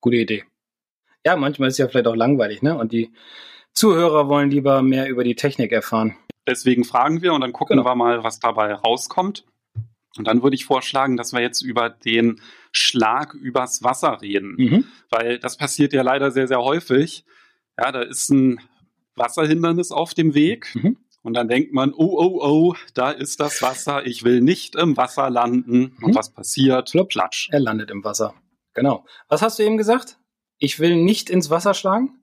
Gute 0.00 0.16
Idee. 0.16 0.44
Ja, 1.24 1.36
manchmal 1.36 1.68
ist 1.68 1.74
es 1.74 1.78
ja 1.78 1.88
vielleicht 1.88 2.06
auch 2.06 2.14
langweilig, 2.14 2.62
ne? 2.62 2.78
Und 2.78 2.92
die 2.92 3.12
Zuhörer 3.72 4.28
wollen 4.28 4.50
lieber 4.50 4.80
mehr 4.82 5.08
über 5.08 5.24
die 5.24 5.34
Technik 5.34 5.72
erfahren. 5.72 6.16
Deswegen 6.46 6.84
fragen 6.84 7.20
wir 7.22 7.34
und 7.34 7.40
dann 7.40 7.52
gucken 7.52 7.76
genau. 7.76 7.88
wir 7.88 7.94
mal, 7.96 8.22
was 8.22 8.38
dabei 8.38 8.72
rauskommt. 8.72 9.44
Und 10.16 10.26
dann 10.26 10.42
würde 10.42 10.54
ich 10.54 10.64
vorschlagen, 10.64 11.16
dass 11.16 11.32
wir 11.32 11.40
jetzt 11.40 11.60
über 11.60 11.90
den 11.90 12.40
Schlag 12.72 13.34
übers 13.34 13.82
Wasser 13.82 14.22
reden, 14.22 14.54
mhm. 14.56 14.84
weil 15.10 15.38
das 15.38 15.56
passiert 15.56 15.92
ja 15.92 16.02
leider 16.02 16.30
sehr, 16.30 16.48
sehr 16.48 16.60
häufig. 16.62 17.24
Ja, 17.78 17.92
da 17.92 18.00
ist 18.00 18.30
ein 18.30 18.60
Wasserhindernis 19.16 19.90
auf 19.90 20.14
dem 20.14 20.34
Weg. 20.34 20.74
Mhm. 20.74 20.98
Und 21.22 21.34
dann 21.34 21.48
denkt 21.48 21.72
man, 21.72 21.92
oh, 21.92 22.16
oh, 22.18 22.40
oh, 22.40 22.74
da 22.94 23.10
ist 23.10 23.40
das 23.40 23.60
Wasser, 23.60 24.06
ich 24.06 24.22
will 24.22 24.40
nicht 24.40 24.76
im 24.76 24.96
Wasser 24.96 25.28
landen. 25.28 25.96
Mhm. 25.96 26.04
Und 26.04 26.14
was 26.14 26.32
passiert? 26.32 26.90
Flop, 26.90 27.08
Platsch. 27.08 27.48
Er 27.50 27.58
landet 27.58 27.90
im 27.90 28.04
Wasser. 28.04 28.34
Genau. 28.74 29.04
Was 29.28 29.42
hast 29.42 29.58
du 29.58 29.64
eben 29.64 29.76
gesagt? 29.76 30.18
Ich 30.58 30.78
will 30.78 30.96
nicht 30.96 31.28
ins 31.28 31.50
Wasser 31.50 31.74
schlagen? 31.74 32.20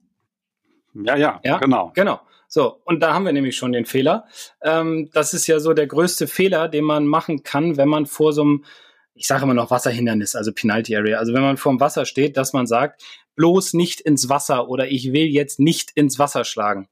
Ja, 0.94 1.16
ja, 1.16 1.40
ja? 1.44 1.58
genau. 1.58 1.92
Genau. 1.94 2.20
So, 2.48 2.80
und 2.84 3.00
da 3.00 3.12
haben 3.12 3.24
wir 3.24 3.32
nämlich 3.32 3.56
schon 3.56 3.72
den 3.72 3.84
Fehler. 3.84 4.26
Ähm, 4.62 5.10
das 5.12 5.34
ist 5.34 5.48
ja 5.48 5.58
so 5.58 5.72
der 5.72 5.88
größte 5.88 6.28
Fehler, 6.28 6.68
den 6.68 6.84
man 6.84 7.06
machen 7.06 7.42
kann, 7.42 7.76
wenn 7.76 7.88
man 7.88 8.06
vor 8.06 8.32
so 8.32 8.42
einem, 8.42 8.64
ich 9.12 9.26
sage 9.26 9.42
immer 9.42 9.54
noch 9.54 9.70
Wasserhindernis, 9.70 10.34
also 10.36 10.52
Penalty 10.52 10.96
Area, 10.96 11.18
also 11.18 11.34
wenn 11.34 11.42
man 11.42 11.56
vor 11.56 11.72
dem 11.72 11.80
Wasser 11.80 12.06
steht, 12.06 12.36
dass 12.36 12.52
man 12.52 12.66
sagt, 12.66 13.02
bloß 13.36 13.74
nicht 13.74 14.00
ins 14.00 14.28
Wasser 14.28 14.68
oder 14.68 14.88
ich 14.88 15.12
will 15.12 15.26
jetzt 15.26 15.60
nicht 15.60 15.90
ins 15.94 16.18
Wasser 16.18 16.44
schlagen. 16.44 16.88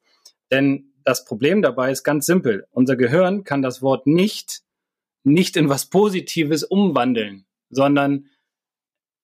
Denn 0.50 0.92
das 1.04 1.24
Problem 1.24 1.62
dabei 1.62 1.90
ist 1.90 2.04
ganz 2.04 2.26
simpel. 2.26 2.66
Unser 2.70 2.96
Gehirn 2.96 3.44
kann 3.44 3.62
das 3.62 3.82
Wort 3.82 4.06
nicht 4.06 4.62
nicht 5.24 5.56
in 5.56 5.68
was 5.68 5.86
Positives 5.86 6.64
umwandeln, 6.64 7.46
sondern 7.70 8.28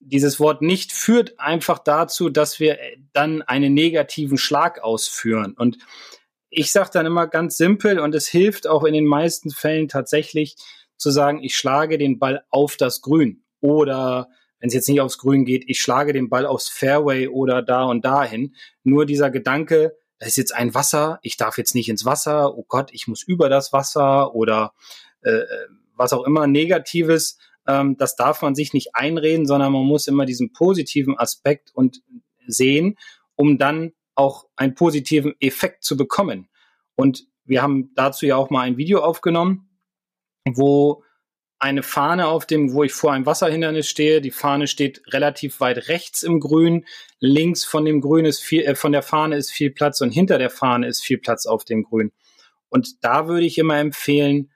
dieses 0.01 0.39
Wort 0.39 0.63
nicht 0.63 0.93
führt 0.93 1.39
einfach 1.41 1.79
dazu, 1.81 2.31
dass 2.31 2.61
wir 2.61 2.79
dann 3.13 3.43
einen 3.43 3.75
negativen 3.75 4.39
Schlag 4.39 4.81
ausführen. 4.81 5.55
Und 5.59 5.79
ich 6.51 6.71
sage 6.71 6.91
dann 6.93 7.07
immer 7.07 7.27
ganz 7.27 7.57
simpel 7.57 7.99
und 7.99 8.15
es 8.15 8.29
hilft 8.29 8.67
auch 8.67 8.85
in 8.85 8.95
den 8.95 9.07
meisten 9.07 9.51
Fällen 9.51 9.89
tatsächlich 9.89 10.57
zu 10.97 11.11
sagen, 11.11 11.43
ich 11.43 11.57
schlage 11.57 11.99
den 11.99 12.19
Ball 12.19 12.45
auf 12.49 12.77
das 12.77 13.01
Grün 13.01 13.43
oder 13.61 14.29
wenn 14.61 14.69
es 14.69 14.75
jetzt 14.75 14.89
nicht 14.89 15.01
aufs 15.01 15.19
Grün 15.19 15.45
geht, 15.45 15.65
ich 15.69 15.81
schlage 15.81 16.13
den 16.13 16.29
Ball 16.29 16.47
aufs 16.47 16.69
Fairway 16.69 17.29
oder 17.29 17.63
da 17.63 17.85
und 17.85 18.05
dahin. 18.05 18.55
Nur 18.83 19.07
dieser 19.07 19.31
Gedanke, 19.31 19.97
da 20.19 20.27
ist 20.27 20.37
jetzt 20.37 20.55
ein 20.55 20.75
Wasser, 20.75 21.19
ich 21.23 21.37
darf 21.37 21.59
jetzt 21.59 21.75
nicht 21.75 21.89
ins 21.89 22.05
Wasser, 22.05 22.57
oh 22.57 22.65
Gott, 22.67 22.91
ich 22.93 23.07
muss 23.07 23.23
über 23.23 23.49
das 23.49 23.73
Wasser 23.73 24.35
oder 24.35 24.73
äh 25.23 25.43
was 25.99 26.13
auch 26.13 26.25
immer 26.25 26.47
Negatives, 26.47 27.39
ähm, 27.67 27.97
das 27.99 28.17
darf 28.17 28.41
man 28.43 28.55
sich 28.55 28.73
nicht 28.73 28.95
einreden, 28.95 29.47
sondern 29.47 29.73
man 29.73 29.85
muss 29.85 30.07
immer 30.07 30.25
diesen 30.25 30.53
positiven 30.53 31.19
Aspekt 31.19 31.71
und 31.75 32.03
sehen, 32.47 32.97
um 33.35 33.59
dann 33.59 33.93
auch 34.15 34.47
einen 34.57 34.75
positiven 34.75 35.35
Effekt 35.41 35.85
zu 35.85 35.97
bekommen. 35.97 36.49
Und 36.95 37.27
wir 37.45 37.63
haben 37.63 37.93
dazu 37.95 38.27
ja 38.27 38.37
auch 38.37 38.51
mal 38.51 38.63
ein 38.63 38.77
Video 38.77 39.01
aufgenommen, 39.01 39.69
wo 40.47 41.05
eine 41.59 41.83
Fahne 41.83 42.29
auf 42.29 42.47
dem, 42.47 42.73
wo 42.73 42.85
ich 42.85 42.93
vor 42.93 43.13
einem 43.13 43.27
Wasserhindernis 43.27 43.89
stehe. 43.89 44.21
Die 44.21 44.31
Fahne 44.31 44.67
steht 44.69 45.03
relativ 45.09 45.61
weit 45.61 45.89
rechts 45.89 46.23
im 46.23 46.41
Grün. 46.41 46.87
Links 47.19 47.65
von 47.65 47.85
dem 47.85 48.01
Grün 48.01 48.25
ist 48.25 48.41
viel, 48.41 48.63
äh, 48.63 48.75
von 48.75 48.93
der 48.93 49.03
Fahne 49.03 49.37
ist 49.37 49.51
viel 49.51 49.71
Platz 49.71 50.01
und 50.01 50.11
hinter 50.11 50.39
der 50.39 50.51
Fahne 50.51 50.87
ist 50.87 51.03
viel 51.03 51.19
Platz 51.19 51.47
auf 51.47 51.65
dem 51.65 51.83
Grün. 51.83 52.13
Und 52.69 53.03
da 53.03 53.29
würde 53.29 53.47
ich 53.47 53.59
immer 53.59 53.79
empfehlen, 53.79 54.53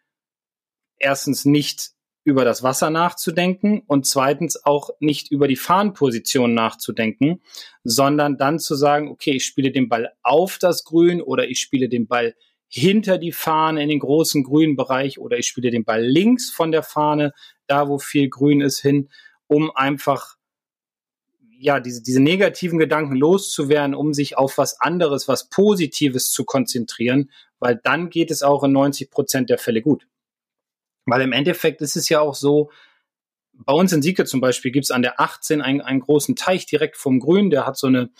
erstens 0.99 1.45
nicht 1.45 1.91
über 2.25 2.45
das 2.45 2.63
Wasser 2.63 2.91
nachzudenken 2.91 3.83
und 3.87 4.07
zweitens 4.07 4.65
auch 4.65 4.91
nicht 5.01 5.33
über 5.33 5.49
die 5.49 5.57
Fahnenposition 5.57 6.55
nachzudenken, 6.55 7.43
sondern 7.83 8.37
dann 8.37 8.61
zu 8.61 8.77
sagen, 8.77 9.09
okay, 9.09 9.33
ich 9.33 9.45
spiele 9.45 9.73
den 9.73 9.89
Ball 9.89 10.13
auf 10.23 10.59
das 10.59 10.85
Grün 10.85 11.21
oder 11.21 11.49
ich 11.49 11.59
spiele 11.59 11.89
den 11.89 12.07
Ball 12.07 12.37
hinter 12.75 13.19
die 13.19 13.33
Fahne 13.33 13.83
in 13.83 13.91
den 13.91 13.99
großen 13.99 14.45
grünen 14.45 14.77
Bereich 14.77 15.19
oder 15.19 15.37
ich 15.37 15.47
spiele 15.47 15.71
den 15.71 15.85
Ball 15.85 16.03
links 16.03 16.51
von 16.51 16.73
der 16.73 16.83
Fahne, 16.83 17.35
da 17.67 17.89
wo 17.89 17.99
viel 17.99 18.31
Grün 18.31 18.63
ist, 18.63 18.81
hin, 18.81 19.11
um 19.47 19.71
einfach 19.75 20.37
ja, 21.59 21.79
diese, 21.81 22.03
diese 22.03 22.21
negativen 22.21 22.79
Gedanken 22.79 23.15
loszuwerden, 23.15 23.95
um 23.95 24.15
sich 24.15 24.37
auf 24.39 24.59
was 24.59 24.81
anderes, 24.81 25.29
was 25.29 25.49
Positives 25.49 26.33
zu 26.33 26.45
konzentrieren, 26.45 27.31
weil 27.61 27.77
dann 27.77 28.11
geht 28.11 28.31
es 28.31 28.43
auch 28.43 28.65
in 28.65 28.73
90 28.73 29.11
Prozent 29.11 29.51
der 29.51 29.59
Fälle 29.59 29.83
gut. 29.83 30.09
Weil 31.05 31.21
im 31.21 31.33
Endeffekt 31.33 31.83
ist 31.83 31.97
es 31.97 32.09
ja 32.09 32.21
auch 32.21 32.35
so, 32.35 32.71
bei 33.53 33.75
uns 33.75 33.93
in 33.93 34.03
Sieke 34.03 34.25
zum 34.25 34.41
Beispiel 34.41 34.73
gibt 34.73 34.87
es 34.87 34.91
an 34.91 35.03
der 35.03 35.21
18 35.21 35.61
einen, 35.61 35.83
einen 35.83 36.01
großen 36.01 36.37
Teich 36.37 36.67
direkt 36.67 36.97
vom 36.97 37.21
Grün, 37.21 37.51
der 37.51 37.67
hat 37.67 37.77
so 37.77 37.87
eine 37.87 38.11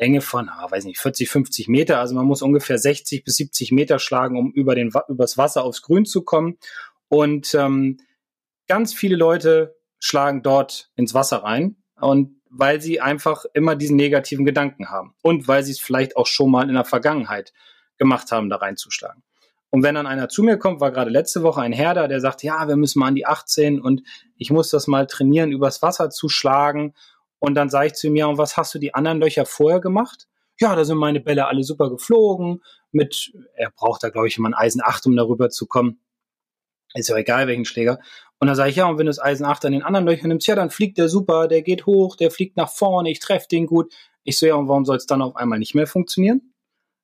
Länge 0.00 0.22
von, 0.22 0.48
ah, 0.48 0.66
weiß 0.70 0.84
nicht, 0.86 0.98
40, 0.98 1.28
50 1.28 1.68
Meter. 1.68 2.00
Also 2.00 2.14
man 2.14 2.26
muss 2.26 2.42
ungefähr 2.42 2.78
60 2.78 3.22
bis 3.22 3.36
70 3.36 3.70
Meter 3.72 3.98
schlagen, 3.98 4.38
um 4.38 4.50
über 4.52 4.74
den, 4.74 4.90
übers 5.08 5.36
Wasser 5.36 5.62
aufs 5.62 5.82
Grün 5.82 6.06
zu 6.06 6.22
kommen. 6.22 6.56
Und 7.08 7.54
ähm, 7.54 7.98
ganz 8.66 8.94
viele 8.94 9.16
Leute 9.16 9.76
schlagen 9.98 10.42
dort 10.42 10.90
ins 10.96 11.12
Wasser 11.12 11.38
rein. 11.38 11.76
Und 12.00 12.40
weil 12.50 12.80
sie 12.80 13.00
einfach 13.00 13.44
immer 13.52 13.76
diesen 13.76 13.96
negativen 13.96 14.44
Gedanken 14.44 14.88
haben. 14.88 15.14
Und 15.22 15.46
weil 15.46 15.62
sie 15.62 15.72
es 15.72 15.80
vielleicht 15.80 16.16
auch 16.16 16.26
schon 16.26 16.50
mal 16.50 16.68
in 16.68 16.74
der 16.74 16.84
Vergangenheit 16.84 17.52
gemacht 17.98 18.32
haben, 18.32 18.48
da 18.48 18.56
reinzuschlagen. 18.56 19.22
Und 19.68 19.84
wenn 19.84 19.94
dann 19.94 20.06
einer 20.06 20.28
zu 20.28 20.42
mir 20.42 20.56
kommt, 20.56 20.80
war 20.80 20.90
gerade 20.90 21.10
letzte 21.10 21.42
Woche 21.42 21.60
ein 21.60 21.72
Herder, 21.72 22.08
der 22.08 22.20
sagt, 22.20 22.42
ja, 22.42 22.66
wir 22.66 22.76
müssen 22.76 22.98
mal 22.98 23.08
an 23.08 23.14
die 23.14 23.26
18 23.26 23.80
und 23.80 24.02
ich 24.36 24.50
muss 24.50 24.70
das 24.70 24.88
mal 24.88 25.06
trainieren, 25.06 25.52
übers 25.52 25.80
Wasser 25.80 26.10
zu 26.10 26.28
schlagen. 26.28 26.94
Und 27.40 27.54
dann 27.54 27.68
sage 27.68 27.88
ich 27.88 27.94
zu 27.94 28.06
ihm, 28.06 28.16
ja, 28.16 28.26
und 28.26 28.38
was 28.38 28.56
hast 28.56 28.72
du 28.74 28.78
die 28.78 28.94
anderen 28.94 29.20
Löcher 29.20 29.46
vorher 29.46 29.80
gemacht? 29.80 30.28
Ja, 30.60 30.76
da 30.76 30.84
sind 30.84 30.98
meine 30.98 31.20
Bälle 31.20 31.46
alle 31.46 31.64
super 31.64 31.90
geflogen. 31.90 32.62
Mit, 32.92 33.32
er 33.56 33.70
braucht 33.70 34.04
da, 34.04 34.10
glaube 34.10 34.28
ich, 34.28 34.36
immer 34.36 34.50
ein 34.50 34.54
Eisen 34.54 34.82
8, 34.84 35.06
um 35.06 35.16
darüber 35.16 35.48
zu 35.48 35.66
kommen. 35.66 36.00
Ist 36.94 37.08
ja 37.08 37.16
egal, 37.16 37.46
welchen 37.46 37.64
Schläger. 37.64 37.98
Und 38.38 38.46
dann 38.46 38.56
sage 38.56 38.70
ich, 38.70 38.76
ja, 38.76 38.86
und 38.86 38.98
wenn 38.98 39.06
du 39.06 39.10
das 39.10 39.20
Eisen 39.20 39.46
8 39.46 39.64
an 39.64 39.72
den 39.72 39.82
anderen 39.82 40.06
Löchern 40.06 40.28
nimmst, 40.28 40.46
ja, 40.46 40.54
dann 40.54 40.70
fliegt 40.70 40.98
der 40.98 41.08
super, 41.08 41.48
der 41.48 41.62
geht 41.62 41.86
hoch, 41.86 42.16
der 42.16 42.30
fliegt 42.30 42.56
nach 42.56 42.70
vorne, 42.70 43.10
ich 43.10 43.20
treffe 43.20 43.48
den 43.48 43.66
gut. 43.66 43.92
Ich 44.22 44.38
so, 44.38 44.46
ja, 44.46 44.54
und 44.54 44.68
warum 44.68 44.84
soll 44.84 44.96
es 44.96 45.06
dann 45.06 45.22
auf 45.22 45.36
einmal 45.36 45.58
nicht 45.58 45.74
mehr 45.74 45.86
funktionieren? 45.86 46.54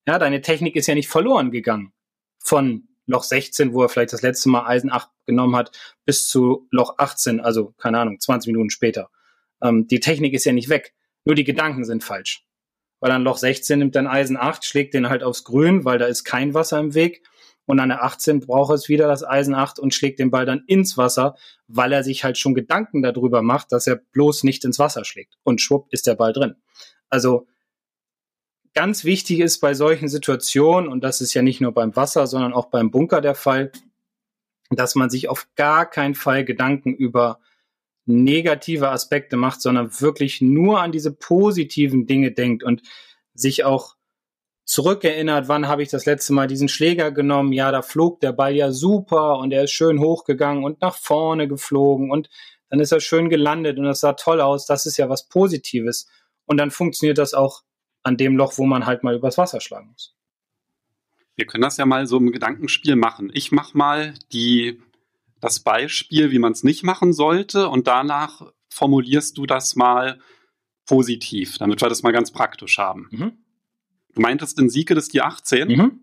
Ja, 0.07 0.19
deine 0.19 0.41
Technik 0.41 0.77
ist 0.77 0.87
ja 0.87 0.95
nicht 0.95 1.09
verloren 1.09 1.51
gegangen 1.51 1.93
von 2.39 2.89
Loch 3.07 3.23
16, 3.23 3.73
wo 3.73 3.83
er 3.83 3.89
vielleicht 3.89 4.13
das 4.13 4.23
letzte 4.23 4.49
Mal 4.49 4.67
Eisen 4.67 4.91
8 4.91 5.09
genommen 5.27 5.57
hat, 5.57 5.73
bis 6.05 6.29
zu 6.29 6.67
Loch 6.71 6.95
18, 6.99 7.41
also 7.41 7.73
keine 7.79 7.99
Ahnung, 7.99 8.21
20 8.21 8.53
Minuten 8.53 8.71
später. 8.71 9.11
Ähm, 9.63 9.87
die 9.87 10.01
Technik 10.01 10.35
ist 10.35 10.45
ja 10.45 10.53
nicht 10.53 10.69
weg, 10.69 10.95
nur 11.25 11.35
die 11.35 11.45
Gedanken 11.45 11.85
sind 11.85 12.05
falsch. 12.05 12.45
Weil 13.01 13.11
an 13.11 13.25
Loch 13.25 13.37
16 13.37 13.79
nimmt 13.79 13.95
dann 13.95 14.07
Eisen 14.07 14.37
8, 14.37 14.65
schlägt 14.65 14.95
den 14.95 15.09
halt 15.09 15.23
aufs 15.23 15.45
Grün, 15.45 15.85
weil 15.85 15.99
da 15.99 16.07
ist 16.07 16.25
kein 16.25 16.55
Wasser 16.55 16.79
im 16.79 16.95
Weg. 16.95 17.23
Und 17.67 17.81
an 17.81 17.89
der 17.89 18.05
18 18.05 18.41
braucht 18.41 18.73
es 18.75 18.89
wieder 18.89 19.09
das 19.09 19.25
Eisen 19.25 19.55
8 19.55 19.79
und 19.79 19.93
schlägt 19.93 20.21
den 20.21 20.31
Ball 20.31 20.47
dann 20.47 20.63
ins 20.67 20.97
Wasser, 20.97 21.37
weil 21.67 21.93
er 21.93 22.05
sich 22.05 22.23
halt 22.23 22.39
schon 22.39 22.55
Gedanken 22.55 23.03
darüber 23.03 23.43
macht, 23.43 23.73
dass 23.73 23.87
er 23.89 23.97
bloß 23.97 24.45
nicht 24.45 24.65
ins 24.65 24.79
Wasser 24.79 25.05
schlägt. 25.05 25.37
Und 25.43 25.61
schwupp 25.61 25.89
ist 25.93 26.07
der 26.07 26.15
Ball 26.15 26.33
drin. 26.33 26.55
Also 27.11 27.49
ganz 28.73 29.05
wichtig 29.05 29.41
ist 29.41 29.59
bei 29.59 29.75
solchen 29.75 30.09
Situationen, 30.09 30.89
und 30.89 31.03
das 31.03 31.21
ist 31.21 31.35
ja 31.35 31.43
nicht 31.43 31.61
nur 31.61 31.73
beim 31.73 31.97
Wasser, 31.97 32.27
sondern 32.29 32.53
auch 32.53 32.67
beim 32.67 32.91
Bunker 32.91 33.21
der 33.21 33.35
Fall, 33.35 33.73
dass 34.71 34.95
man 34.95 35.11
sich 35.11 35.29
auf 35.29 35.49
gar 35.57 35.91
keinen 35.91 36.15
Fall 36.15 36.45
Gedanken 36.45 36.95
über 36.95 37.41
negative 38.07 38.91
Aspekte 38.91 39.37
macht, 39.37 39.61
sondern 39.61 40.01
wirklich 40.01 40.41
nur 40.41 40.81
an 40.81 40.93
diese 40.93 41.13
positiven 41.13 42.07
Dinge 42.07 42.33
denkt 42.33 42.63
und 42.63 42.83
sich 43.35 43.65
auch 43.65 43.97
zurückerinnert, 44.65 45.49
wann 45.49 45.69
habe 45.69 45.83
ich 45.83 45.91
das 45.91 46.07
letzte 46.07 46.33
Mal 46.33 46.49
diesen 46.49 46.69
Schläger 46.69 47.13
genommen? 47.13 47.53
Ja, 47.53 47.71
da 47.71 47.83
flog 47.83 48.21
der 48.21 48.33
Ball 48.33 48.55
ja 48.55 48.73
super 48.73 49.39
und 49.39 49.53
er 49.53 49.65
ist 49.65 49.73
schön 49.73 50.01
hochgegangen 50.01 50.65
und 50.65 50.81
nach 50.81 50.97
vorne 50.97 51.47
geflogen 51.47 52.11
und 52.11 52.29
dann 52.69 52.81
ist 52.81 52.93
er 52.93 53.01
schön 53.01 53.29
gelandet 53.29 53.79
und 53.79 53.85
das 53.85 54.01
sah 54.01 54.15
toll 54.15 54.41
aus. 54.41 54.67
Das 54.67 54.87
ist 54.87 54.97
ja 54.97 55.09
was 55.09 55.29
Positives. 55.29 56.09
Und 56.47 56.59
dann 56.59 56.71
funktioniert 56.71 57.19
das 57.19 57.35
auch 57.35 57.63
an 58.03 58.17
dem 58.17 58.37
Loch, 58.37 58.59
wo 58.59 58.67
man 58.67 58.87
halt 58.87 59.05
mal 59.05 59.15
übers 59.15 59.39
Wasser 59.39 59.61
schlagen 59.61 59.91
muss. 59.93 60.17
Wir 61.37 61.47
können 61.47 61.63
das 61.63 61.77
ja 61.77 61.87
mal 61.87 62.07
so 62.07 62.17
im 62.17 62.33
Gedankenspiel 62.33 62.97
machen. 62.97 63.31
Ich 63.35 63.53
mache 63.53 63.77
mal 63.77 64.15
die, 64.33 64.81
das 65.47 65.61
Beispiel, 65.61 66.33
wie 66.33 66.41
man 66.41 66.53
es 66.53 66.65
nicht 66.65 66.83
machen 66.83 67.13
sollte, 67.13 67.69
und 67.69 67.87
danach 67.87 68.43
formulierst 68.69 69.39
du 69.39 69.47
das 69.47 69.77
mal 69.77 70.19
positiv, 70.87 71.59
damit 71.59 71.81
wir 71.81 71.89
das 71.89 72.03
mal 72.03 72.13
ganz 72.13 72.33
praktisch 72.33 72.79
haben. 72.79 73.09
Mhm. 73.13 73.33
Du 74.15 74.21
meintest 74.21 74.59
in 74.59 74.69
Sieke, 74.69 74.97
das 74.97 75.05
ist 75.05 75.15
die 75.15 75.23
18? 75.23 75.69
Mhm. 75.69 76.01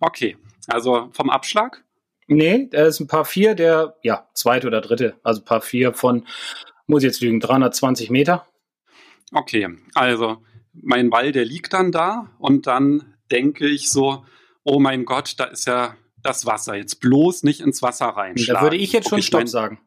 Okay, 0.00 0.38
also 0.68 1.10
vom 1.12 1.28
Abschlag? 1.28 1.84
Nee, 2.28 2.68
der 2.68 2.86
ist 2.86 3.00
ein 3.00 3.08
paar 3.08 3.26
vier, 3.26 3.54
der, 3.54 3.96
ja, 4.02 4.26
zweite 4.32 4.68
oder 4.68 4.80
dritte, 4.80 5.20
also 5.22 5.42
paar 5.42 5.60
vier 5.60 5.92
von, 5.92 6.26
muss 6.86 7.02
ich 7.02 7.08
jetzt 7.08 7.20
lügen, 7.20 7.40
320 7.40 8.08
Meter. 8.08 8.46
Okay, 9.32 9.68
also 9.94 10.42
mein 10.72 11.10
Ball, 11.10 11.30
der 11.32 11.44
liegt 11.44 11.74
dann 11.74 11.92
da 11.92 12.30
und 12.38 12.66
dann 12.66 13.16
denke 13.30 13.68
ich 13.68 13.90
so, 13.90 14.24
oh 14.62 14.80
mein 14.80 15.04
Gott, 15.04 15.34
da 15.38 15.44
ist 15.44 15.66
ja 15.66 15.94
das 16.22 16.46
Wasser. 16.46 16.74
Jetzt 16.76 17.00
bloß 17.00 17.42
nicht 17.42 17.60
ins 17.60 17.82
Wasser 17.82 18.06
reinschlagen. 18.06 18.60
Da 18.60 18.62
würde 18.62 18.76
ich 18.76 18.92
jetzt 18.92 19.08
schon 19.08 19.18
okay, 19.18 19.26
Stopp 19.26 19.40
mein, 19.40 19.46
sagen. 19.46 19.80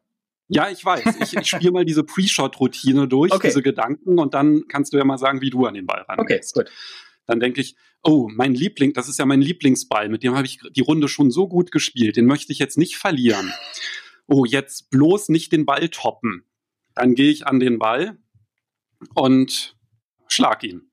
Ja, 0.48 0.70
ich 0.70 0.84
weiß. 0.84 1.16
Ich, 1.22 1.34
ich 1.34 1.48
spiele 1.48 1.72
mal 1.72 1.84
diese 1.84 2.04
Pre-Shot-Routine 2.04 3.08
durch, 3.08 3.32
okay. 3.32 3.48
diese 3.48 3.62
Gedanken, 3.62 4.18
und 4.18 4.34
dann 4.34 4.68
kannst 4.68 4.92
du 4.92 4.98
ja 4.98 5.04
mal 5.04 5.18
sagen, 5.18 5.40
wie 5.40 5.50
du 5.50 5.66
an 5.66 5.74
den 5.74 5.86
Ball 5.86 6.02
rangehst. 6.02 6.56
Okay, 6.56 6.64
gut. 6.64 6.72
Dann 7.26 7.40
denke 7.40 7.60
ich, 7.60 7.76
oh, 8.04 8.28
mein 8.32 8.54
Liebling, 8.54 8.92
das 8.92 9.08
ist 9.08 9.18
ja 9.18 9.26
mein 9.26 9.40
Lieblingsball, 9.40 10.08
mit 10.08 10.22
dem 10.22 10.36
habe 10.36 10.46
ich 10.46 10.60
die 10.70 10.80
Runde 10.80 11.08
schon 11.08 11.32
so 11.32 11.48
gut 11.48 11.72
gespielt, 11.72 12.16
den 12.16 12.26
möchte 12.26 12.52
ich 12.52 12.60
jetzt 12.60 12.78
nicht 12.78 12.96
verlieren. 12.96 13.52
Oh, 14.28 14.44
jetzt 14.44 14.90
bloß 14.90 15.28
nicht 15.30 15.50
den 15.52 15.66
Ball 15.66 15.88
toppen. 15.88 16.44
Dann 16.94 17.14
gehe 17.14 17.30
ich 17.30 17.46
an 17.46 17.58
den 17.58 17.78
Ball 17.78 18.16
und 19.14 19.76
schlag 20.28 20.62
ihn. 20.62 20.85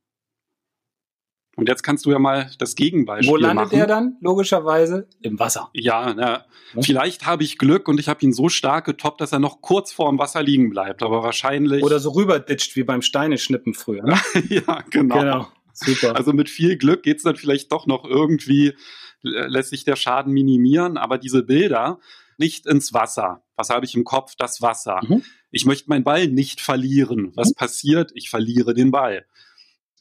Und 1.56 1.70
jetzt 1.70 1.84
kannst 1.84 2.06
du 2.06 2.12
ja 2.12 2.18
mal 2.18 2.50
das 2.58 2.76
Gegenbeispiel 2.76 3.32
machen. 3.32 3.42
Wo 3.42 3.46
landet 3.46 3.66
machen. 3.66 3.78
der 3.78 3.88
dann? 3.88 4.18
Logischerweise 4.22 5.08
im 5.22 5.38
Wasser. 5.38 5.70
Ja, 5.74 6.14
na, 6.16 6.46
ja. 6.74 6.82
vielleicht 6.82 7.28
habe 7.28 7.44
ich 7.44 7.60
Glück 7.60 7.88
und 7.88 8.00
ich 8.00 8.10
habe 8.10 8.26
ihn 8.26 8.34
so 8.34 8.50
stark 8.50 8.86
getoppt, 8.86 9.22
dass 9.22 9.34
er 9.34 9.40
noch 9.40 9.62
kurz 9.62 9.92
vor 9.92 10.10
dem 10.10 10.18
Wasser 10.18 10.42
liegen 10.42 10.72
bleibt. 10.72 11.04
Aber 11.04 11.22
wahrscheinlich. 11.22 11.84
Oder 11.84 12.00
so 12.00 12.12
rüberditscht 12.12 12.76
wie 12.76 12.84
beim 12.84 13.04
Steineschnippen 13.04 13.76
früher. 13.76 14.04
Ne? 14.04 14.20
ja, 14.50 14.84
genau. 14.90 15.20
genau. 15.20 15.48
Super. 15.74 16.16
Also 16.16 16.34
mit 16.34 16.50
viel 16.50 16.78
Glück 16.78 17.04
geht's 17.04 17.24
dann 17.24 17.36
vielleicht 17.36 17.72
doch 17.72 17.86
noch 17.86 18.04
irgendwie, 18.04 18.74
lässt 19.22 19.70
sich 19.70 19.84
der 19.84 19.96
Schaden 19.96 20.34
minimieren. 20.34 20.98
Aber 20.98 21.20
diese 21.20 21.44
Bilder, 21.44 22.00
nicht 22.40 22.66
ins 22.66 22.94
Wasser. 22.94 23.44
Was 23.56 23.70
habe 23.70 23.86
ich 23.86 23.94
im 23.94 24.04
Kopf? 24.04 24.34
Das 24.38 24.64
Wasser. 24.64 25.02
Mhm. 25.08 25.24
Ich 25.52 25.66
möchte 25.66 25.90
meinen 25.90 26.04
Ball 26.04 26.28
nicht 26.28 26.62
verlieren. 26.62 27.32
Was 27.36 27.50
mhm. 27.50 27.56
passiert? 27.56 28.12
Ich 28.16 28.32
verliere 28.32 28.74
den 28.74 28.90
Ball 28.90 29.28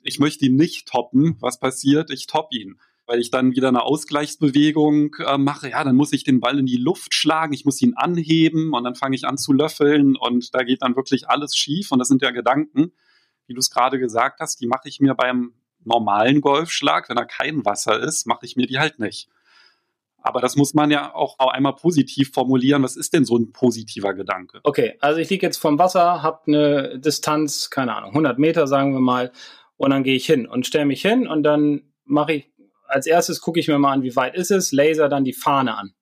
ich 0.04 0.18
möchte 0.18 0.46
ihn 0.46 0.56
nicht 0.56 0.88
toppen. 0.88 1.36
Was 1.40 1.58
passiert? 1.58 2.10
Ich 2.10 2.26
topp 2.26 2.48
ihn. 2.52 2.78
Weil 3.06 3.20
ich 3.20 3.30
dann 3.30 3.52
wieder 3.52 3.68
eine 3.68 3.82
Ausgleichsbewegung 3.82 5.16
äh, 5.26 5.36
mache, 5.36 5.70
ja, 5.70 5.82
dann 5.82 5.96
muss 5.96 6.12
ich 6.12 6.22
den 6.22 6.40
Ball 6.40 6.58
in 6.58 6.66
die 6.66 6.76
Luft 6.76 7.14
schlagen, 7.14 7.52
ich 7.52 7.64
muss 7.64 7.82
ihn 7.82 7.94
anheben 7.94 8.72
und 8.72 8.84
dann 8.84 8.94
fange 8.94 9.16
ich 9.16 9.26
an 9.26 9.38
zu 9.38 9.52
löffeln 9.52 10.16
und 10.16 10.54
da 10.54 10.62
geht 10.62 10.82
dann 10.82 10.94
wirklich 10.94 11.28
alles 11.28 11.56
schief. 11.56 11.90
Und 11.90 11.98
das 11.98 12.08
sind 12.08 12.22
ja 12.22 12.30
Gedanken, 12.30 12.92
wie 13.46 13.54
du 13.54 13.58
es 13.58 13.70
gerade 13.70 13.98
gesagt 13.98 14.40
hast, 14.40 14.60
die 14.60 14.66
mache 14.66 14.88
ich 14.88 15.00
mir 15.00 15.14
beim 15.14 15.54
normalen 15.84 16.40
Golfschlag, 16.40 17.08
wenn 17.08 17.16
er 17.16 17.26
kein 17.26 17.64
Wasser 17.64 18.00
ist, 18.00 18.26
mache 18.26 18.46
ich 18.46 18.56
mir 18.56 18.66
die 18.66 18.78
halt 18.78 19.00
nicht. 19.00 19.28
Aber 20.22 20.40
das 20.40 20.56
muss 20.56 20.72
man 20.72 20.90
ja 20.90 21.12
auch 21.14 21.38
einmal 21.38 21.74
positiv 21.74 22.32
formulieren. 22.32 22.82
Was 22.82 22.96
ist 22.96 23.12
denn 23.12 23.24
so 23.24 23.36
ein 23.36 23.52
positiver 23.52 24.14
Gedanke? 24.14 24.60
Okay, 24.62 24.96
also 25.00 25.18
ich 25.18 25.28
liege 25.28 25.44
jetzt 25.44 25.56
vom 25.56 25.78
Wasser, 25.78 26.22
habe 26.22 26.42
eine 26.46 26.98
Distanz, 27.00 27.70
keine 27.70 27.96
Ahnung, 27.96 28.10
100 28.10 28.38
Meter 28.38 28.68
sagen 28.68 28.92
wir 28.92 29.00
mal, 29.00 29.32
und 29.82 29.90
dann 29.90 30.04
gehe 30.04 30.14
ich 30.14 30.26
hin 30.26 30.46
und 30.46 30.64
stelle 30.64 30.84
mich 30.84 31.02
hin 31.02 31.26
und 31.26 31.42
dann 31.42 31.92
mache 32.04 32.34
ich, 32.34 32.52
als 32.86 33.04
erstes 33.04 33.40
gucke 33.40 33.58
ich 33.58 33.66
mir 33.66 33.80
mal 33.80 33.90
an, 33.90 34.04
wie 34.04 34.14
weit 34.14 34.36
ist 34.36 34.52
es, 34.52 34.70
laser 34.70 35.08
dann 35.08 35.24
die 35.24 35.32
Fahne 35.32 35.76
an. 35.76 35.92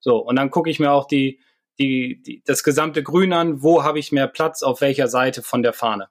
So, 0.00 0.16
und 0.16 0.36
dann 0.36 0.50
gucke 0.50 0.70
ich 0.70 0.80
mir 0.80 0.90
auch 0.90 1.06
die, 1.06 1.38
die, 1.78 2.22
die, 2.22 2.42
das 2.46 2.64
gesamte 2.64 3.02
Grün 3.02 3.34
an, 3.34 3.62
wo 3.62 3.84
habe 3.84 3.98
ich 3.98 4.10
mehr 4.10 4.26
Platz, 4.26 4.62
auf 4.62 4.80
welcher 4.80 5.06
Seite 5.08 5.42
von 5.42 5.62
der 5.62 5.74
Fahne. 5.74 6.08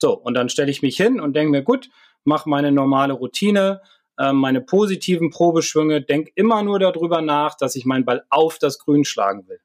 So, 0.00 0.12
und 0.12 0.34
dann 0.34 0.48
stelle 0.48 0.70
ich 0.70 0.80
mich 0.80 0.96
hin 0.96 1.20
und 1.20 1.34
denke 1.34 1.50
mir, 1.50 1.62
gut, 1.62 1.90
mache 2.22 2.48
meine 2.48 2.70
normale 2.70 3.14
Routine, 3.14 3.82
äh, 4.16 4.32
meine 4.32 4.60
positiven 4.60 5.30
Probeschwünge, 5.30 6.02
denke 6.02 6.30
immer 6.36 6.62
nur 6.62 6.78
darüber 6.78 7.20
nach, 7.20 7.56
dass 7.56 7.74
ich 7.74 7.84
meinen 7.84 8.04
Ball 8.04 8.24
auf 8.30 8.60
das 8.60 8.78
Grün 8.78 9.04
schlagen 9.04 9.48
will. 9.48 9.58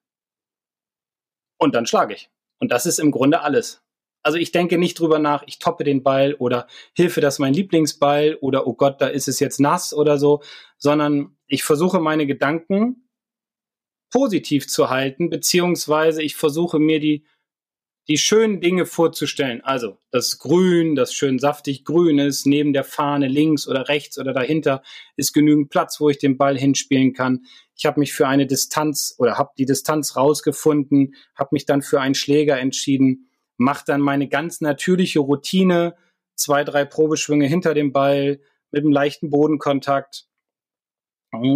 Und 1.59 1.75
dann 1.75 1.85
schlage 1.85 2.15
ich. 2.15 2.31
Und 2.57 2.71
das 2.71 2.87
ist 2.87 2.97
im 2.97 3.11
Grunde 3.11 3.41
alles. 3.41 3.83
Also 4.23 4.37
ich 4.37 4.51
denke 4.51 4.77
nicht 4.77 4.99
drüber 4.99 5.19
nach, 5.19 5.43
ich 5.45 5.59
toppe 5.59 5.83
den 5.83 6.01
Ball 6.01 6.33
oder 6.35 6.67
Hilfe, 6.93 7.19
das 7.19 7.35
ist 7.35 7.39
mein 7.39 7.53
Lieblingsball 7.53 8.37
oder 8.39 8.65
oh 8.65 8.73
Gott, 8.73 9.01
da 9.01 9.07
ist 9.07 9.27
es 9.27 9.41
jetzt 9.41 9.59
nass 9.59 9.93
oder 9.93 10.17
so, 10.17 10.41
sondern 10.77 11.35
ich 11.47 11.63
versuche 11.63 11.99
meine 11.99 12.25
Gedanken 12.25 13.09
positiv 14.09 14.67
zu 14.67 14.89
halten, 14.89 15.29
beziehungsweise 15.29 16.23
ich 16.23 16.35
versuche 16.35 16.79
mir 16.79 17.01
die, 17.01 17.25
die 18.07 18.17
schönen 18.17 18.61
Dinge 18.61 18.85
vorzustellen. 18.85 19.61
Also 19.61 19.97
das 20.11 20.39
Grün, 20.39 20.95
das 20.95 21.13
schön 21.13 21.39
saftig 21.39 21.83
grün 21.83 22.19
ist, 22.19 22.45
neben 22.45 22.71
der 22.71 22.83
Fahne 22.83 23.27
links 23.27 23.67
oder 23.67 23.89
rechts 23.89 24.17
oder 24.17 24.31
dahinter 24.31 24.83
ist 25.17 25.33
genügend 25.33 25.69
Platz, 25.69 25.99
wo 25.99 26.09
ich 26.09 26.17
den 26.17 26.37
Ball 26.37 26.57
hinspielen 26.57 27.13
kann. 27.13 27.45
Ich 27.75 27.85
habe 27.85 27.99
mich 27.99 28.13
für 28.13 28.27
eine 28.27 28.45
Distanz 28.45 29.15
oder 29.17 29.37
habe 29.37 29.51
die 29.57 29.65
Distanz 29.65 30.15
rausgefunden, 30.15 31.15
habe 31.35 31.49
mich 31.51 31.65
dann 31.65 31.81
für 31.81 31.99
einen 31.99 32.15
Schläger 32.15 32.59
entschieden 32.59 33.29
mache 33.63 33.85
dann 33.87 34.01
meine 34.01 34.27
ganz 34.27 34.61
natürliche 34.61 35.19
Routine, 35.19 35.95
zwei, 36.35 36.63
drei 36.63 36.85
Probeschwünge 36.85 37.47
hinter 37.47 37.73
dem 37.73 37.91
Ball 37.91 38.39
mit 38.71 38.83
einem 38.83 38.91
leichten 38.91 39.29
Bodenkontakt, 39.29 40.27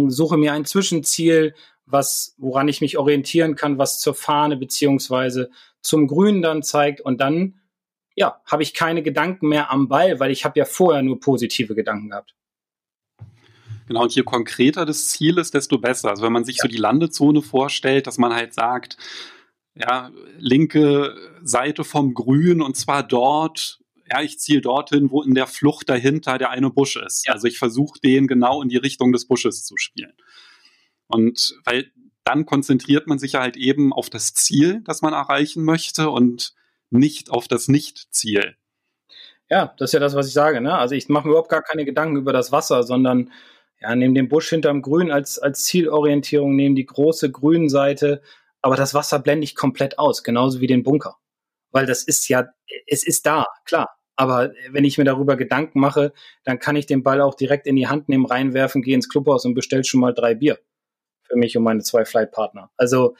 suche 0.08 0.36
mir 0.36 0.52
ein 0.52 0.64
Zwischenziel, 0.64 1.54
was, 1.86 2.34
woran 2.38 2.68
ich 2.68 2.80
mich 2.80 2.98
orientieren 2.98 3.54
kann, 3.54 3.78
was 3.78 4.00
zur 4.00 4.14
Fahne 4.14 4.56
beziehungsweise 4.56 5.50
zum 5.80 6.06
Grün 6.06 6.42
dann 6.42 6.62
zeigt 6.62 7.00
und 7.00 7.20
dann, 7.20 7.60
ja, 8.14 8.40
habe 8.44 8.62
ich 8.62 8.74
keine 8.74 9.02
Gedanken 9.02 9.48
mehr 9.48 9.70
am 9.70 9.88
Ball, 9.88 10.18
weil 10.18 10.30
ich 10.30 10.44
habe 10.44 10.58
ja 10.58 10.64
vorher 10.64 11.02
nur 11.02 11.20
positive 11.20 11.74
Gedanken 11.74 12.10
gehabt. 12.10 12.34
Genau, 13.86 14.02
und 14.02 14.14
je 14.14 14.22
konkreter 14.22 14.84
das 14.84 15.08
Ziel 15.08 15.38
ist, 15.38 15.54
desto 15.54 15.78
besser. 15.78 16.10
Also 16.10 16.22
wenn 16.22 16.32
man 16.32 16.44
sich 16.44 16.56
ja. 16.56 16.62
so 16.62 16.68
die 16.68 16.76
Landezone 16.76 17.40
vorstellt, 17.40 18.06
dass 18.06 18.18
man 18.18 18.34
halt 18.34 18.52
sagt, 18.52 18.98
ja, 19.78 20.10
linke 20.38 21.14
Seite 21.42 21.84
vom 21.84 22.14
Grün 22.14 22.60
und 22.62 22.76
zwar 22.76 23.02
dort, 23.02 23.78
ja, 24.10 24.22
ich 24.22 24.38
ziele 24.38 24.60
dorthin, 24.60 25.10
wo 25.10 25.22
in 25.22 25.34
der 25.34 25.46
Flucht 25.46 25.88
dahinter 25.88 26.38
der 26.38 26.50
eine 26.50 26.70
Busch 26.70 26.96
ist. 26.96 27.26
Ja. 27.26 27.34
Also 27.34 27.46
ich 27.46 27.58
versuche 27.58 28.00
den 28.00 28.26
genau 28.26 28.62
in 28.62 28.68
die 28.68 28.76
Richtung 28.76 29.12
des 29.12 29.26
Busches 29.26 29.64
zu 29.64 29.76
spielen. 29.76 30.12
Und 31.06 31.54
weil 31.64 31.92
dann 32.24 32.44
konzentriert 32.44 33.06
man 33.06 33.18
sich 33.18 33.32
ja 33.32 33.40
halt 33.40 33.56
eben 33.56 33.92
auf 33.92 34.10
das 34.10 34.34
Ziel, 34.34 34.82
das 34.84 35.00
man 35.00 35.14
erreichen 35.14 35.64
möchte 35.64 36.10
und 36.10 36.52
nicht 36.90 37.30
auf 37.30 37.48
das 37.48 37.68
Nicht-Ziel. 37.68 38.56
Ja, 39.48 39.74
das 39.78 39.90
ist 39.90 39.94
ja 39.94 40.00
das, 40.00 40.14
was 40.14 40.28
ich 40.28 40.34
sage. 40.34 40.60
Ne? 40.60 40.74
Also 40.74 40.94
ich 40.94 41.08
mache 41.08 41.26
mir 41.26 41.30
überhaupt 41.30 41.48
gar 41.48 41.62
keine 41.62 41.86
Gedanken 41.86 42.16
über 42.16 42.32
das 42.32 42.52
Wasser, 42.52 42.82
sondern 42.82 43.32
ja, 43.80 43.94
nehme 43.94 44.14
den 44.14 44.28
Busch 44.28 44.50
hinterm 44.50 44.82
Grün 44.82 45.10
als, 45.10 45.38
als 45.38 45.64
Zielorientierung, 45.64 46.54
nehme 46.54 46.74
die 46.74 46.86
große 46.86 47.30
Grünseite 47.30 48.20
aber 48.62 48.76
das 48.76 48.94
Wasser 48.94 49.18
blende 49.18 49.44
ich 49.44 49.54
komplett 49.54 49.98
aus, 49.98 50.22
genauso 50.22 50.60
wie 50.60 50.66
den 50.66 50.82
Bunker. 50.82 51.16
Weil 51.70 51.86
das 51.86 52.02
ist 52.02 52.28
ja, 52.28 52.48
es 52.86 53.06
ist 53.06 53.26
da, 53.26 53.46
klar. 53.64 53.98
Aber 54.16 54.52
wenn 54.70 54.84
ich 54.84 54.98
mir 54.98 55.04
darüber 55.04 55.36
Gedanken 55.36 55.78
mache, 55.78 56.12
dann 56.42 56.58
kann 56.58 56.74
ich 56.74 56.86
den 56.86 57.04
Ball 57.04 57.20
auch 57.20 57.36
direkt 57.36 57.68
in 57.68 57.76
die 57.76 57.86
Hand 57.86 58.08
nehmen, 58.08 58.26
reinwerfen, 58.26 58.82
gehe 58.82 58.94
ins 58.94 59.08
Clubhaus 59.08 59.44
und 59.44 59.54
bestell 59.54 59.84
schon 59.84 60.00
mal 60.00 60.12
drei 60.12 60.34
Bier. 60.34 60.58
Für 61.22 61.36
mich 61.36 61.56
und 61.56 61.62
meine 61.62 61.82
zwei 61.82 62.04
Flightpartner. 62.04 62.70
Also, 62.76 63.14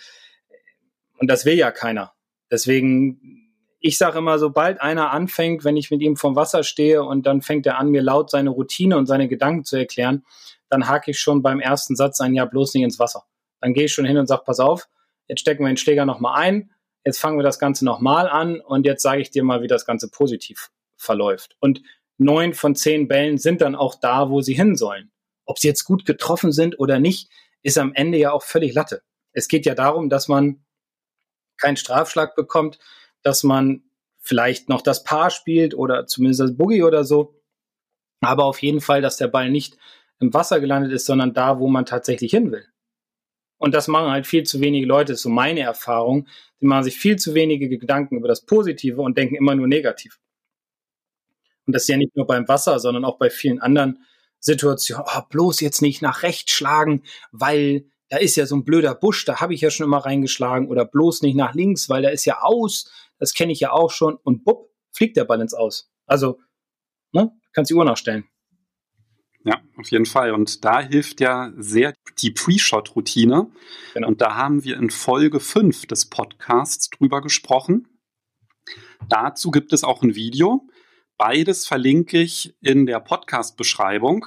und 1.18 1.30
das 1.30 1.44
will 1.44 1.54
ja 1.54 1.70
keiner. 1.70 2.14
Deswegen, 2.50 3.52
ich 3.78 3.96
sage 3.96 4.18
immer, 4.18 4.40
sobald 4.40 4.80
einer 4.80 5.12
anfängt, 5.12 5.64
wenn 5.64 5.76
ich 5.76 5.92
mit 5.92 6.00
ihm 6.00 6.16
vom 6.16 6.34
Wasser 6.34 6.64
stehe 6.64 7.04
und 7.04 7.26
dann 7.26 7.42
fängt 7.42 7.66
er 7.66 7.78
an, 7.78 7.90
mir 7.90 8.02
laut 8.02 8.30
seine 8.30 8.50
Routine 8.50 8.96
und 8.96 9.06
seine 9.06 9.28
Gedanken 9.28 9.64
zu 9.64 9.76
erklären, 9.76 10.24
dann 10.68 10.88
hake 10.88 11.12
ich 11.12 11.20
schon 11.20 11.42
beim 11.42 11.60
ersten 11.60 11.94
Satz 11.94 12.20
ein 12.20 12.34
Ja 12.34 12.44
bloß 12.44 12.74
nicht 12.74 12.82
ins 12.82 12.98
Wasser. 12.98 13.24
Dann 13.60 13.72
gehe 13.72 13.84
ich 13.84 13.92
schon 13.92 14.04
hin 14.04 14.18
und 14.18 14.26
sage, 14.26 14.42
pass 14.44 14.58
auf, 14.58 14.88
jetzt 15.28 15.40
stecken 15.40 15.62
wir 15.62 15.68
den 15.68 15.76
Schläger 15.76 16.04
nochmal 16.04 16.40
ein, 16.40 16.70
jetzt 17.04 17.20
fangen 17.20 17.38
wir 17.38 17.44
das 17.44 17.58
Ganze 17.58 17.84
nochmal 17.84 18.28
an 18.28 18.60
und 18.60 18.84
jetzt 18.84 19.02
sage 19.02 19.20
ich 19.20 19.30
dir 19.30 19.44
mal, 19.44 19.62
wie 19.62 19.68
das 19.68 19.86
Ganze 19.86 20.10
positiv 20.10 20.70
verläuft. 20.96 21.56
Und 21.60 21.82
neun 22.16 22.54
von 22.54 22.74
zehn 22.74 23.08
Bällen 23.08 23.38
sind 23.38 23.60
dann 23.60 23.74
auch 23.74 23.94
da, 23.94 24.30
wo 24.30 24.40
sie 24.40 24.54
hin 24.54 24.76
sollen. 24.76 25.10
Ob 25.44 25.58
sie 25.58 25.68
jetzt 25.68 25.84
gut 25.84 26.04
getroffen 26.04 26.52
sind 26.52 26.78
oder 26.78 26.98
nicht, 26.98 27.30
ist 27.62 27.78
am 27.78 27.94
Ende 27.94 28.18
ja 28.18 28.32
auch 28.32 28.42
völlig 28.42 28.74
Latte. 28.74 29.02
Es 29.32 29.48
geht 29.48 29.66
ja 29.66 29.74
darum, 29.74 30.08
dass 30.08 30.28
man 30.28 30.64
keinen 31.56 31.76
Strafschlag 31.76 32.34
bekommt, 32.34 32.78
dass 33.22 33.42
man 33.42 33.82
vielleicht 34.20 34.68
noch 34.68 34.82
das 34.82 35.04
Paar 35.04 35.30
spielt 35.30 35.74
oder 35.74 36.06
zumindest 36.06 36.40
das 36.40 36.56
Boogie 36.56 36.82
oder 36.82 37.04
so. 37.04 37.40
Aber 38.20 38.44
auf 38.44 38.62
jeden 38.62 38.80
Fall, 38.80 39.00
dass 39.00 39.16
der 39.16 39.28
Ball 39.28 39.50
nicht 39.50 39.76
im 40.20 40.34
Wasser 40.34 40.60
gelandet 40.60 40.92
ist, 40.92 41.06
sondern 41.06 41.32
da, 41.32 41.58
wo 41.58 41.68
man 41.68 41.86
tatsächlich 41.86 42.32
hin 42.32 42.50
will. 42.50 42.66
Und 43.58 43.74
das 43.74 43.88
machen 43.88 44.10
halt 44.10 44.26
viel 44.26 44.44
zu 44.44 44.60
wenige 44.60 44.86
Leute, 44.86 45.12
ist 45.12 45.22
so 45.22 45.28
meine 45.28 45.60
Erfahrung. 45.60 46.28
Die 46.60 46.66
machen 46.66 46.84
sich 46.84 46.96
viel 46.98 47.16
zu 47.16 47.34
wenige 47.34 47.68
Gedanken 47.68 48.16
über 48.16 48.28
das 48.28 48.46
Positive 48.46 49.02
und 49.02 49.18
denken 49.18 49.34
immer 49.34 49.54
nur 49.54 49.66
negativ. 49.66 50.18
Und 51.66 51.74
das 51.74 51.82
ist 51.82 51.88
ja 51.88 51.96
nicht 51.96 52.16
nur 52.16 52.26
beim 52.26 52.48
Wasser, 52.48 52.78
sondern 52.78 53.04
auch 53.04 53.18
bei 53.18 53.30
vielen 53.30 53.60
anderen 53.60 54.04
Situation, 54.40 55.02
oh, 55.04 55.20
bloß 55.28 55.60
jetzt 55.60 55.82
nicht 55.82 56.00
nach 56.00 56.22
rechts 56.22 56.52
schlagen, 56.52 57.02
weil 57.32 57.84
da 58.08 58.16
ist 58.16 58.36
ja 58.36 58.46
so 58.46 58.56
ein 58.56 58.64
blöder 58.64 58.94
Busch, 58.94 59.24
da 59.24 59.40
habe 59.40 59.52
ich 59.54 59.60
ja 59.60 59.70
schon 59.70 59.84
immer 59.84 59.98
reingeschlagen 59.98 60.68
oder 60.68 60.84
bloß 60.84 61.22
nicht 61.22 61.34
nach 61.34 61.54
links, 61.54 61.88
weil 61.88 62.02
da 62.02 62.08
ist 62.08 62.24
ja 62.24 62.40
aus, 62.40 62.90
das 63.18 63.34
kenne 63.34 63.52
ich 63.52 63.60
ja 63.60 63.72
auch 63.72 63.90
schon 63.90 64.16
und 64.16 64.44
bupp, 64.44 64.70
fliegt 64.92 65.16
der 65.16 65.24
Ball 65.24 65.40
ins 65.40 65.52
Aus. 65.52 65.90
Also, 66.06 66.40
ne, 67.12 67.32
kannst 67.52 67.70
die 67.70 67.74
Uhr 67.74 67.84
nachstellen. 67.84 68.24
Ja, 69.48 69.62
auf 69.78 69.90
jeden 69.90 70.04
Fall. 70.04 70.32
Und 70.32 70.62
da 70.66 70.82
hilft 70.82 71.22
ja 71.22 71.54
sehr 71.56 71.94
die 72.18 72.32
Pre-Shot-Routine. 72.32 73.50
Genau. 73.94 74.08
Und 74.08 74.20
da 74.20 74.34
haben 74.34 74.62
wir 74.62 74.76
in 74.76 74.90
Folge 74.90 75.40
5 75.40 75.86
des 75.86 76.10
Podcasts 76.10 76.90
drüber 76.90 77.22
gesprochen. 77.22 77.88
Dazu 79.08 79.50
gibt 79.50 79.72
es 79.72 79.84
auch 79.84 80.02
ein 80.02 80.14
Video. 80.14 80.68
Beides 81.16 81.66
verlinke 81.66 82.20
ich 82.20 82.56
in 82.60 82.84
der 82.84 83.00
Podcast-Beschreibung. 83.00 84.26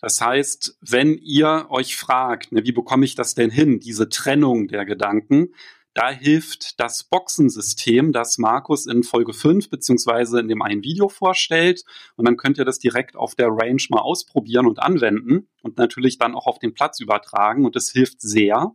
Das 0.00 0.22
heißt, 0.22 0.78
wenn 0.80 1.18
ihr 1.18 1.66
euch 1.68 1.94
fragt, 1.96 2.52
ne, 2.52 2.64
wie 2.64 2.72
bekomme 2.72 3.04
ich 3.04 3.14
das 3.14 3.34
denn 3.34 3.50
hin, 3.50 3.78
diese 3.78 4.08
Trennung 4.08 4.68
der 4.68 4.86
Gedanken, 4.86 5.54
da 5.94 6.10
hilft 6.10 6.80
das 6.80 7.04
Boxensystem, 7.04 8.12
das 8.12 8.38
Markus 8.38 8.86
in 8.86 9.02
Folge 9.02 9.34
5 9.34 9.68
beziehungsweise 9.68 10.40
in 10.40 10.48
dem 10.48 10.62
einen 10.62 10.82
Video 10.82 11.08
vorstellt. 11.08 11.84
Und 12.16 12.26
dann 12.26 12.38
könnt 12.38 12.58
ihr 12.58 12.64
das 12.64 12.78
direkt 12.78 13.14
auf 13.14 13.34
der 13.34 13.48
Range 13.48 13.82
mal 13.90 14.00
ausprobieren 14.00 14.66
und 14.66 14.78
anwenden 14.82 15.48
und 15.62 15.76
natürlich 15.76 16.18
dann 16.18 16.34
auch 16.34 16.46
auf 16.46 16.58
den 16.58 16.72
Platz 16.72 17.00
übertragen. 17.00 17.66
Und 17.66 17.76
es 17.76 17.90
hilft 17.92 18.22
sehr. 18.22 18.74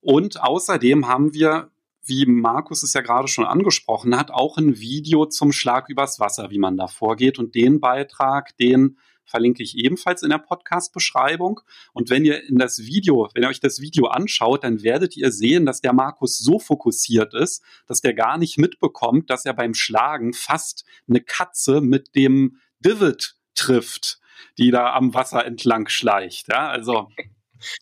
Und 0.00 0.42
außerdem 0.42 1.08
haben 1.08 1.32
wir, 1.32 1.70
wie 2.04 2.26
Markus 2.26 2.82
es 2.82 2.92
ja 2.92 3.00
gerade 3.00 3.28
schon 3.28 3.46
angesprochen 3.46 4.16
hat, 4.16 4.30
auch 4.30 4.58
ein 4.58 4.78
Video 4.78 5.26
zum 5.26 5.52
Schlag 5.52 5.88
übers 5.88 6.20
Wasser, 6.20 6.50
wie 6.50 6.58
man 6.58 6.76
da 6.76 6.88
vorgeht. 6.88 7.38
Und 7.38 7.54
den 7.54 7.80
Beitrag, 7.80 8.54
den 8.58 8.98
verlinke 9.28 9.62
ich 9.62 9.76
ebenfalls 9.76 10.22
in 10.22 10.30
der 10.30 10.38
Podcast-Beschreibung. 10.38 11.60
Und 11.92 12.10
wenn 12.10 12.24
ihr 12.24 12.42
in 12.44 12.58
das 12.58 12.80
Video, 12.80 13.28
wenn 13.34 13.42
ihr 13.42 13.48
euch 13.48 13.60
das 13.60 13.80
Video 13.80 14.06
anschaut, 14.06 14.64
dann 14.64 14.82
werdet 14.82 15.16
ihr 15.16 15.30
sehen, 15.30 15.66
dass 15.66 15.80
der 15.80 15.92
Markus 15.92 16.38
so 16.38 16.58
fokussiert 16.58 17.34
ist, 17.34 17.62
dass 17.86 18.00
der 18.00 18.14
gar 18.14 18.38
nicht 18.38 18.58
mitbekommt, 18.58 19.30
dass 19.30 19.44
er 19.44 19.54
beim 19.54 19.74
Schlagen 19.74 20.32
fast 20.32 20.84
eine 21.08 21.20
Katze 21.20 21.80
mit 21.80 22.14
dem 22.16 22.58
Divot 22.80 23.36
trifft, 23.54 24.20
die 24.56 24.70
da 24.70 24.94
am 24.94 25.14
Wasser 25.14 25.44
entlang 25.44 25.88
schleicht. 25.88 26.48
Ja, 26.48 26.68
also 26.68 27.08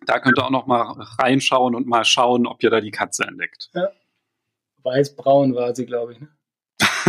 da 0.06 0.18
könnt 0.20 0.38
ihr 0.38 0.44
auch 0.44 0.50
noch 0.50 0.66
mal 0.66 0.94
reinschauen 1.18 1.74
und 1.74 1.86
mal 1.86 2.04
schauen, 2.04 2.46
ob 2.46 2.62
ihr 2.62 2.70
da 2.70 2.80
die 2.80 2.90
Katze 2.90 3.24
entdeckt. 3.24 3.70
Ja. 3.74 3.90
Weiß-braun 4.82 5.54
war 5.54 5.74
sie, 5.74 5.84
glaube 5.84 6.12
ich. 6.12 6.20
Ne? 6.20 6.28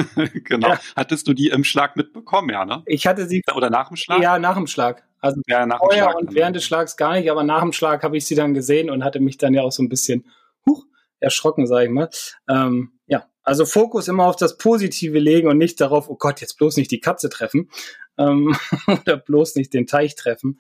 genau. 0.44 0.70
Ja. 0.70 0.80
Hattest 0.96 1.28
du 1.28 1.34
die 1.34 1.48
im 1.48 1.64
Schlag 1.64 1.96
mitbekommen, 1.96 2.50
ja, 2.50 2.66
ne? 2.66 2.84
Ich 2.86 3.08
hatte 3.08 3.28
sie. 3.28 3.42
Oder 3.56 3.70
nach 3.70 3.88
dem 3.88 3.98
Schlag? 3.98 4.22
Ja, 4.22 4.40
nach 4.40 4.56
dem 4.56 4.68
Schlag. 4.68 5.04
Also 5.20 5.42
ja, 5.48 5.66
nach 5.66 5.80
vorher 5.80 6.06
dem 6.06 6.12
Schlag 6.12 6.22
und 6.22 6.36
während 6.36 6.56
des 6.56 6.64
Schlags 6.64 6.98
gar 6.98 7.14
nicht, 7.14 7.32
aber 7.32 7.44
nach 7.44 7.62
dem 7.62 7.74
Schlag 7.74 8.04
habe 8.04 8.18
ich 8.18 8.26
sie 8.26 8.36
dann 8.36 8.54
gesehen 8.54 8.90
und 8.90 9.04
hatte 9.04 9.20
mich 9.20 9.38
dann 9.38 9.54
ja 9.54 9.64
auch 9.64 9.72
so 9.72 9.82
ein 9.82 9.90
bisschen 9.90 10.26
huch, 10.66 10.86
erschrocken, 11.20 11.66
sage 11.66 11.86
ich 11.86 11.92
mal. 11.92 12.10
Ähm, 12.48 12.94
ja, 13.08 13.26
also 13.44 13.66
Fokus 13.66 14.08
immer 14.08 14.26
auf 14.26 14.36
das 14.36 14.58
Positive 14.58 15.18
legen 15.18 15.48
und 15.48 15.58
nicht 15.58 15.82
darauf, 15.82 16.10
oh 16.10 16.18
Gott, 16.18 16.42
jetzt 16.42 16.58
bloß 16.58 16.78
nicht 16.78 16.92
die 16.92 17.00
Katze 17.00 17.30
treffen 17.30 17.70
ähm, 18.18 18.56
oder 18.88 19.18
bloß 19.18 19.56
nicht 19.56 19.74
den 19.74 19.88
Teich 19.88 20.16
treffen. 20.16 20.60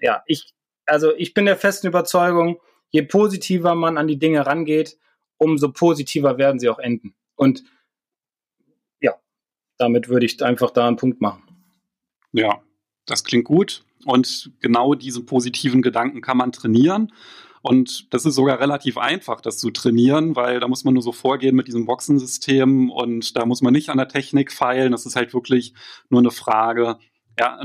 Ja, 0.00 0.22
ich, 0.26 0.52
also 0.86 1.14
ich 1.16 1.34
bin 1.34 1.46
der 1.46 1.56
festen 1.56 1.86
Überzeugung, 1.86 2.60
je 2.90 3.02
positiver 3.02 3.74
man 3.74 3.96
an 3.98 4.06
die 4.06 4.18
Dinge 4.18 4.46
rangeht, 4.46 4.98
umso 5.38 5.72
positiver 5.72 6.38
werden 6.38 6.58
sie 6.58 6.68
auch 6.68 6.78
enden. 6.78 7.14
Und 7.36 7.64
damit 9.78 10.08
würde 10.08 10.26
ich 10.26 10.42
einfach 10.42 10.70
da 10.70 10.86
einen 10.86 10.96
Punkt 10.96 11.20
machen. 11.20 11.42
Ja, 12.32 12.62
das 13.06 13.24
klingt 13.24 13.44
gut. 13.44 13.84
Und 14.04 14.52
genau 14.60 14.94
diese 14.94 15.22
positiven 15.24 15.82
Gedanken 15.82 16.20
kann 16.20 16.36
man 16.36 16.52
trainieren. 16.52 17.12
Und 17.62 18.12
das 18.12 18.26
ist 18.26 18.34
sogar 18.34 18.60
relativ 18.60 18.98
einfach, 18.98 19.40
das 19.40 19.56
zu 19.56 19.70
trainieren, 19.70 20.36
weil 20.36 20.60
da 20.60 20.68
muss 20.68 20.84
man 20.84 20.92
nur 20.92 21.02
so 21.02 21.12
vorgehen 21.12 21.56
mit 21.56 21.66
diesem 21.66 21.86
Boxensystem 21.86 22.90
und 22.90 23.36
da 23.38 23.46
muss 23.46 23.62
man 23.62 23.72
nicht 23.72 23.88
an 23.88 23.96
der 23.96 24.08
Technik 24.08 24.52
feilen. 24.52 24.92
Das 24.92 25.06
ist 25.06 25.16
halt 25.16 25.32
wirklich 25.32 25.72
nur 26.10 26.20
eine 26.20 26.30
Frage, 26.30 26.98
ja, 27.38 27.58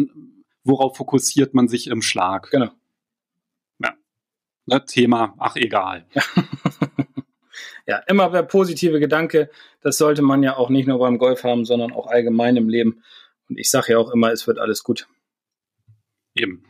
worauf 0.63 0.95
fokussiert 0.95 1.53
man 1.53 1.67
sich 1.67 1.87
im 1.87 2.01
Schlag? 2.01 2.49
Genau. 2.51 2.71
Ja. 3.79 3.93
Ne, 4.67 4.85
Thema, 4.85 5.33
ach 5.37 5.57
egal. 5.57 6.05
ja, 7.89 7.97
immer 8.05 8.29
der 8.29 8.43
positive 8.43 8.99
Gedanke, 8.99 9.49
das 9.81 9.97
sollte 9.97 10.21
man 10.21 10.43
ja 10.43 10.55
auch 10.55 10.69
nicht 10.69 10.87
nur 10.87 10.99
beim 10.99 11.17
Golf 11.17 11.43
haben, 11.43 11.65
sondern 11.65 11.91
auch 11.91 12.05
allgemein 12.05 12.55
im 12.55 12.69
Leben. 12.69 13.01
Und 13.49 13.57
ich 13.57 13.71
sage 13.71 13.93
ja 13.93 13.97
auch 13.97 14.11
immer, 14.11 14.31
es 14.31 14.45
wird 14.45 14.59
alles 14.59 14.83
gut. 14.83 15.07
Eben. 16.35 16.63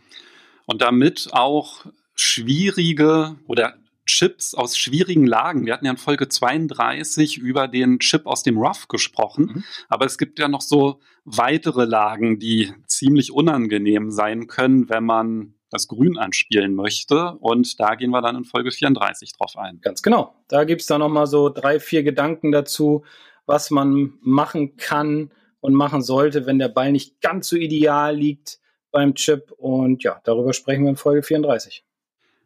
Und 0.65 0.81
damit 0.81 1.27
auch 1.33 1.85
schwierige 2.15 3.35
oder 3.47 3.75
Chips 4.05 4.53
aus 4.55 4.77
schwierigen 4.77 5.25
Lagen. 5.27 5.65
Wir 5.65 5.73
hatten 5.73 5.85
ja 5.85 5.91
in 5.91 5.97
Folge 5.97 6.29
32 6.29 7.37
über 7.37 7.67
den 7.67 7.99
Chip 7.99 8.25
aus 8.25 8.43
dem 8.43 8.57
Rough 8.57 8.87
gesprochen, 8.87 9.51
mhm. 9.53 9.63
aber 9.89 10.05
es 10.05 10.17
gibt 10.17 10.39
ja 10.39 10.47
noch 10.47 10.61
so 10.61 11.01
weitere 11.25 11.83
Lagen, 11.83 12.39
die 12.39 12.73
ziemlich 12.87 13.33
unangenehm 13.33 14.09
sein 14.09 14.47
können, 14.47 14.87
wenn 14.87 15.03
man 15.03 15.58
das 15.69 15.87
Grün 15.87 16.17
anspielen 16.17 16.75
möchte. 16.75 17.33
Und 17.39 17.79
da 17.79 17.95
gehen 17.95 18.11
wir 18.11 18.21
dann 18.21 18.35
in 18.35 18.45
Folge 18.45 18.71
34 18.71 19.33
drauf 19.33 19.57
ein. 19.57 19.79
Ganz 19.81 20.01
genau. 20.01 20.35
Da 20.47 20.63
gibt 20.63 20.81
es 20.81 20.87
dann 20.87 20.99
nochmal 20.99 21.27
so 21.27 21.49
drei, 21.49 21.79
vier 21.79 22.03
Gedanken 22.03 22.51
dazu, 22.51 23.03
was 23.45 23.71
man 23.71 24.13
machen 24.21 24.77
kann 24.77 25.31
und 25.59 25.73
machen 25.73 26.01
sollte, 26.01 26.45
wenn 26.45 26.59
der 26.59 26.69
Ball 26.69 26.91
nicht 26.91 27.21
ganz 27.21 27.49
so 27.49 27.55
ideal 27.55 28.15
liegt 28.15 28.59
beim 28.91 29.15
Chip. 29.15 29.51
Und 29.57 30.03
ja, 30.03 30.21
darüber 30.23 30.53
sprechen 30.53 30.83
wir 30.83 30.89
in 30.89 30.95
Folge 30.95 31.23
34. 31.23 31.83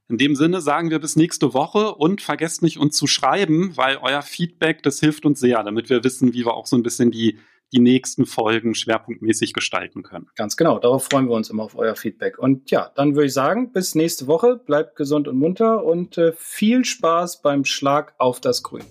In 0.10 0.18
dem 0.18 0.36
Sinne 0.36 0.60
sagen 0.62 0.90
wir 0.90 1.00
bis 1.00 1.16
nächste 1.16 1.54
Woche 1.54 1.96
und 1.96 2.22
vergesst 2.22 2.62
nicht 2.62 2.78
uns 2.78 2.98
zu 2.98 3.08
schreiben, 3.08 3.78
weil 3.78 3.98
euer 3.98 4.22
Feedback, 4.22 4.84
das 4.84 5.00
hilft 5.00 5.26
uns 5.26 5.40
sehr, 5.40 5.64
damit 5.64 5.90
wir 5.90 6.04
wissen, 6.04 6.34
wie 6.34 6.46
wir 6.46 6.54
auch 6.54 6.68
so 6.68 6.76
ein 6.76 6.84
bisschen 6.84 7.10
die 7.10 7.40
die 7.74 7.80
nächsten 7.80 8.26
Folgen 8.26 8.76
schwerpunktmäßig 8.76 9.54
gestalten 9.54 10.04
können. 10.04 10.28
Ganz 10.36 10.56
genau, 10.56 10.80
darauf 10.80 11.06
freuen 11.06 11.28
wir 11.28 11.36
uns 11.36 11.50
immer 11.50 11.64
auf 11.64 11.76
euer 11.76 11.96
Feedback. 11.96 12.38
Und 12.38 12.72
ja, 12.72 12.92
dann 12.96 13.16
würde 13.16 13.28
ich 13.28 13.34
sagen, 13.34 13.72
bis 13.72 13.96
nächste 13.96 14.28
Woche, 14.28 14.58
bleibt 14.58 14.96
gesund 14.96 15.28
und 15.28 15.38
munter 15.38 15.84
und 15.84 16.18
äh, 16.18 16.34
viel 16.38 16.86
Spaß 16.86 17.42
beim 17.42 17.66
Schlag 17.66 18.14
auf 18.18 18.40
das 18.40 18.64
Grün. 18.64 18.84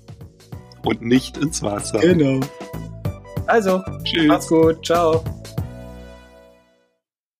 Und 0.84 1.02
nicht 1.02 1.36
ins 1.36 1.62
Wasser. 1.62 2.00
Genau. 2.00 2.40
Also, 3.46 3.82
Tschüss. 4.04 4.26
macht's 4.26 4.48
gut, 4.48 4.84
ciao. 4.84 5.24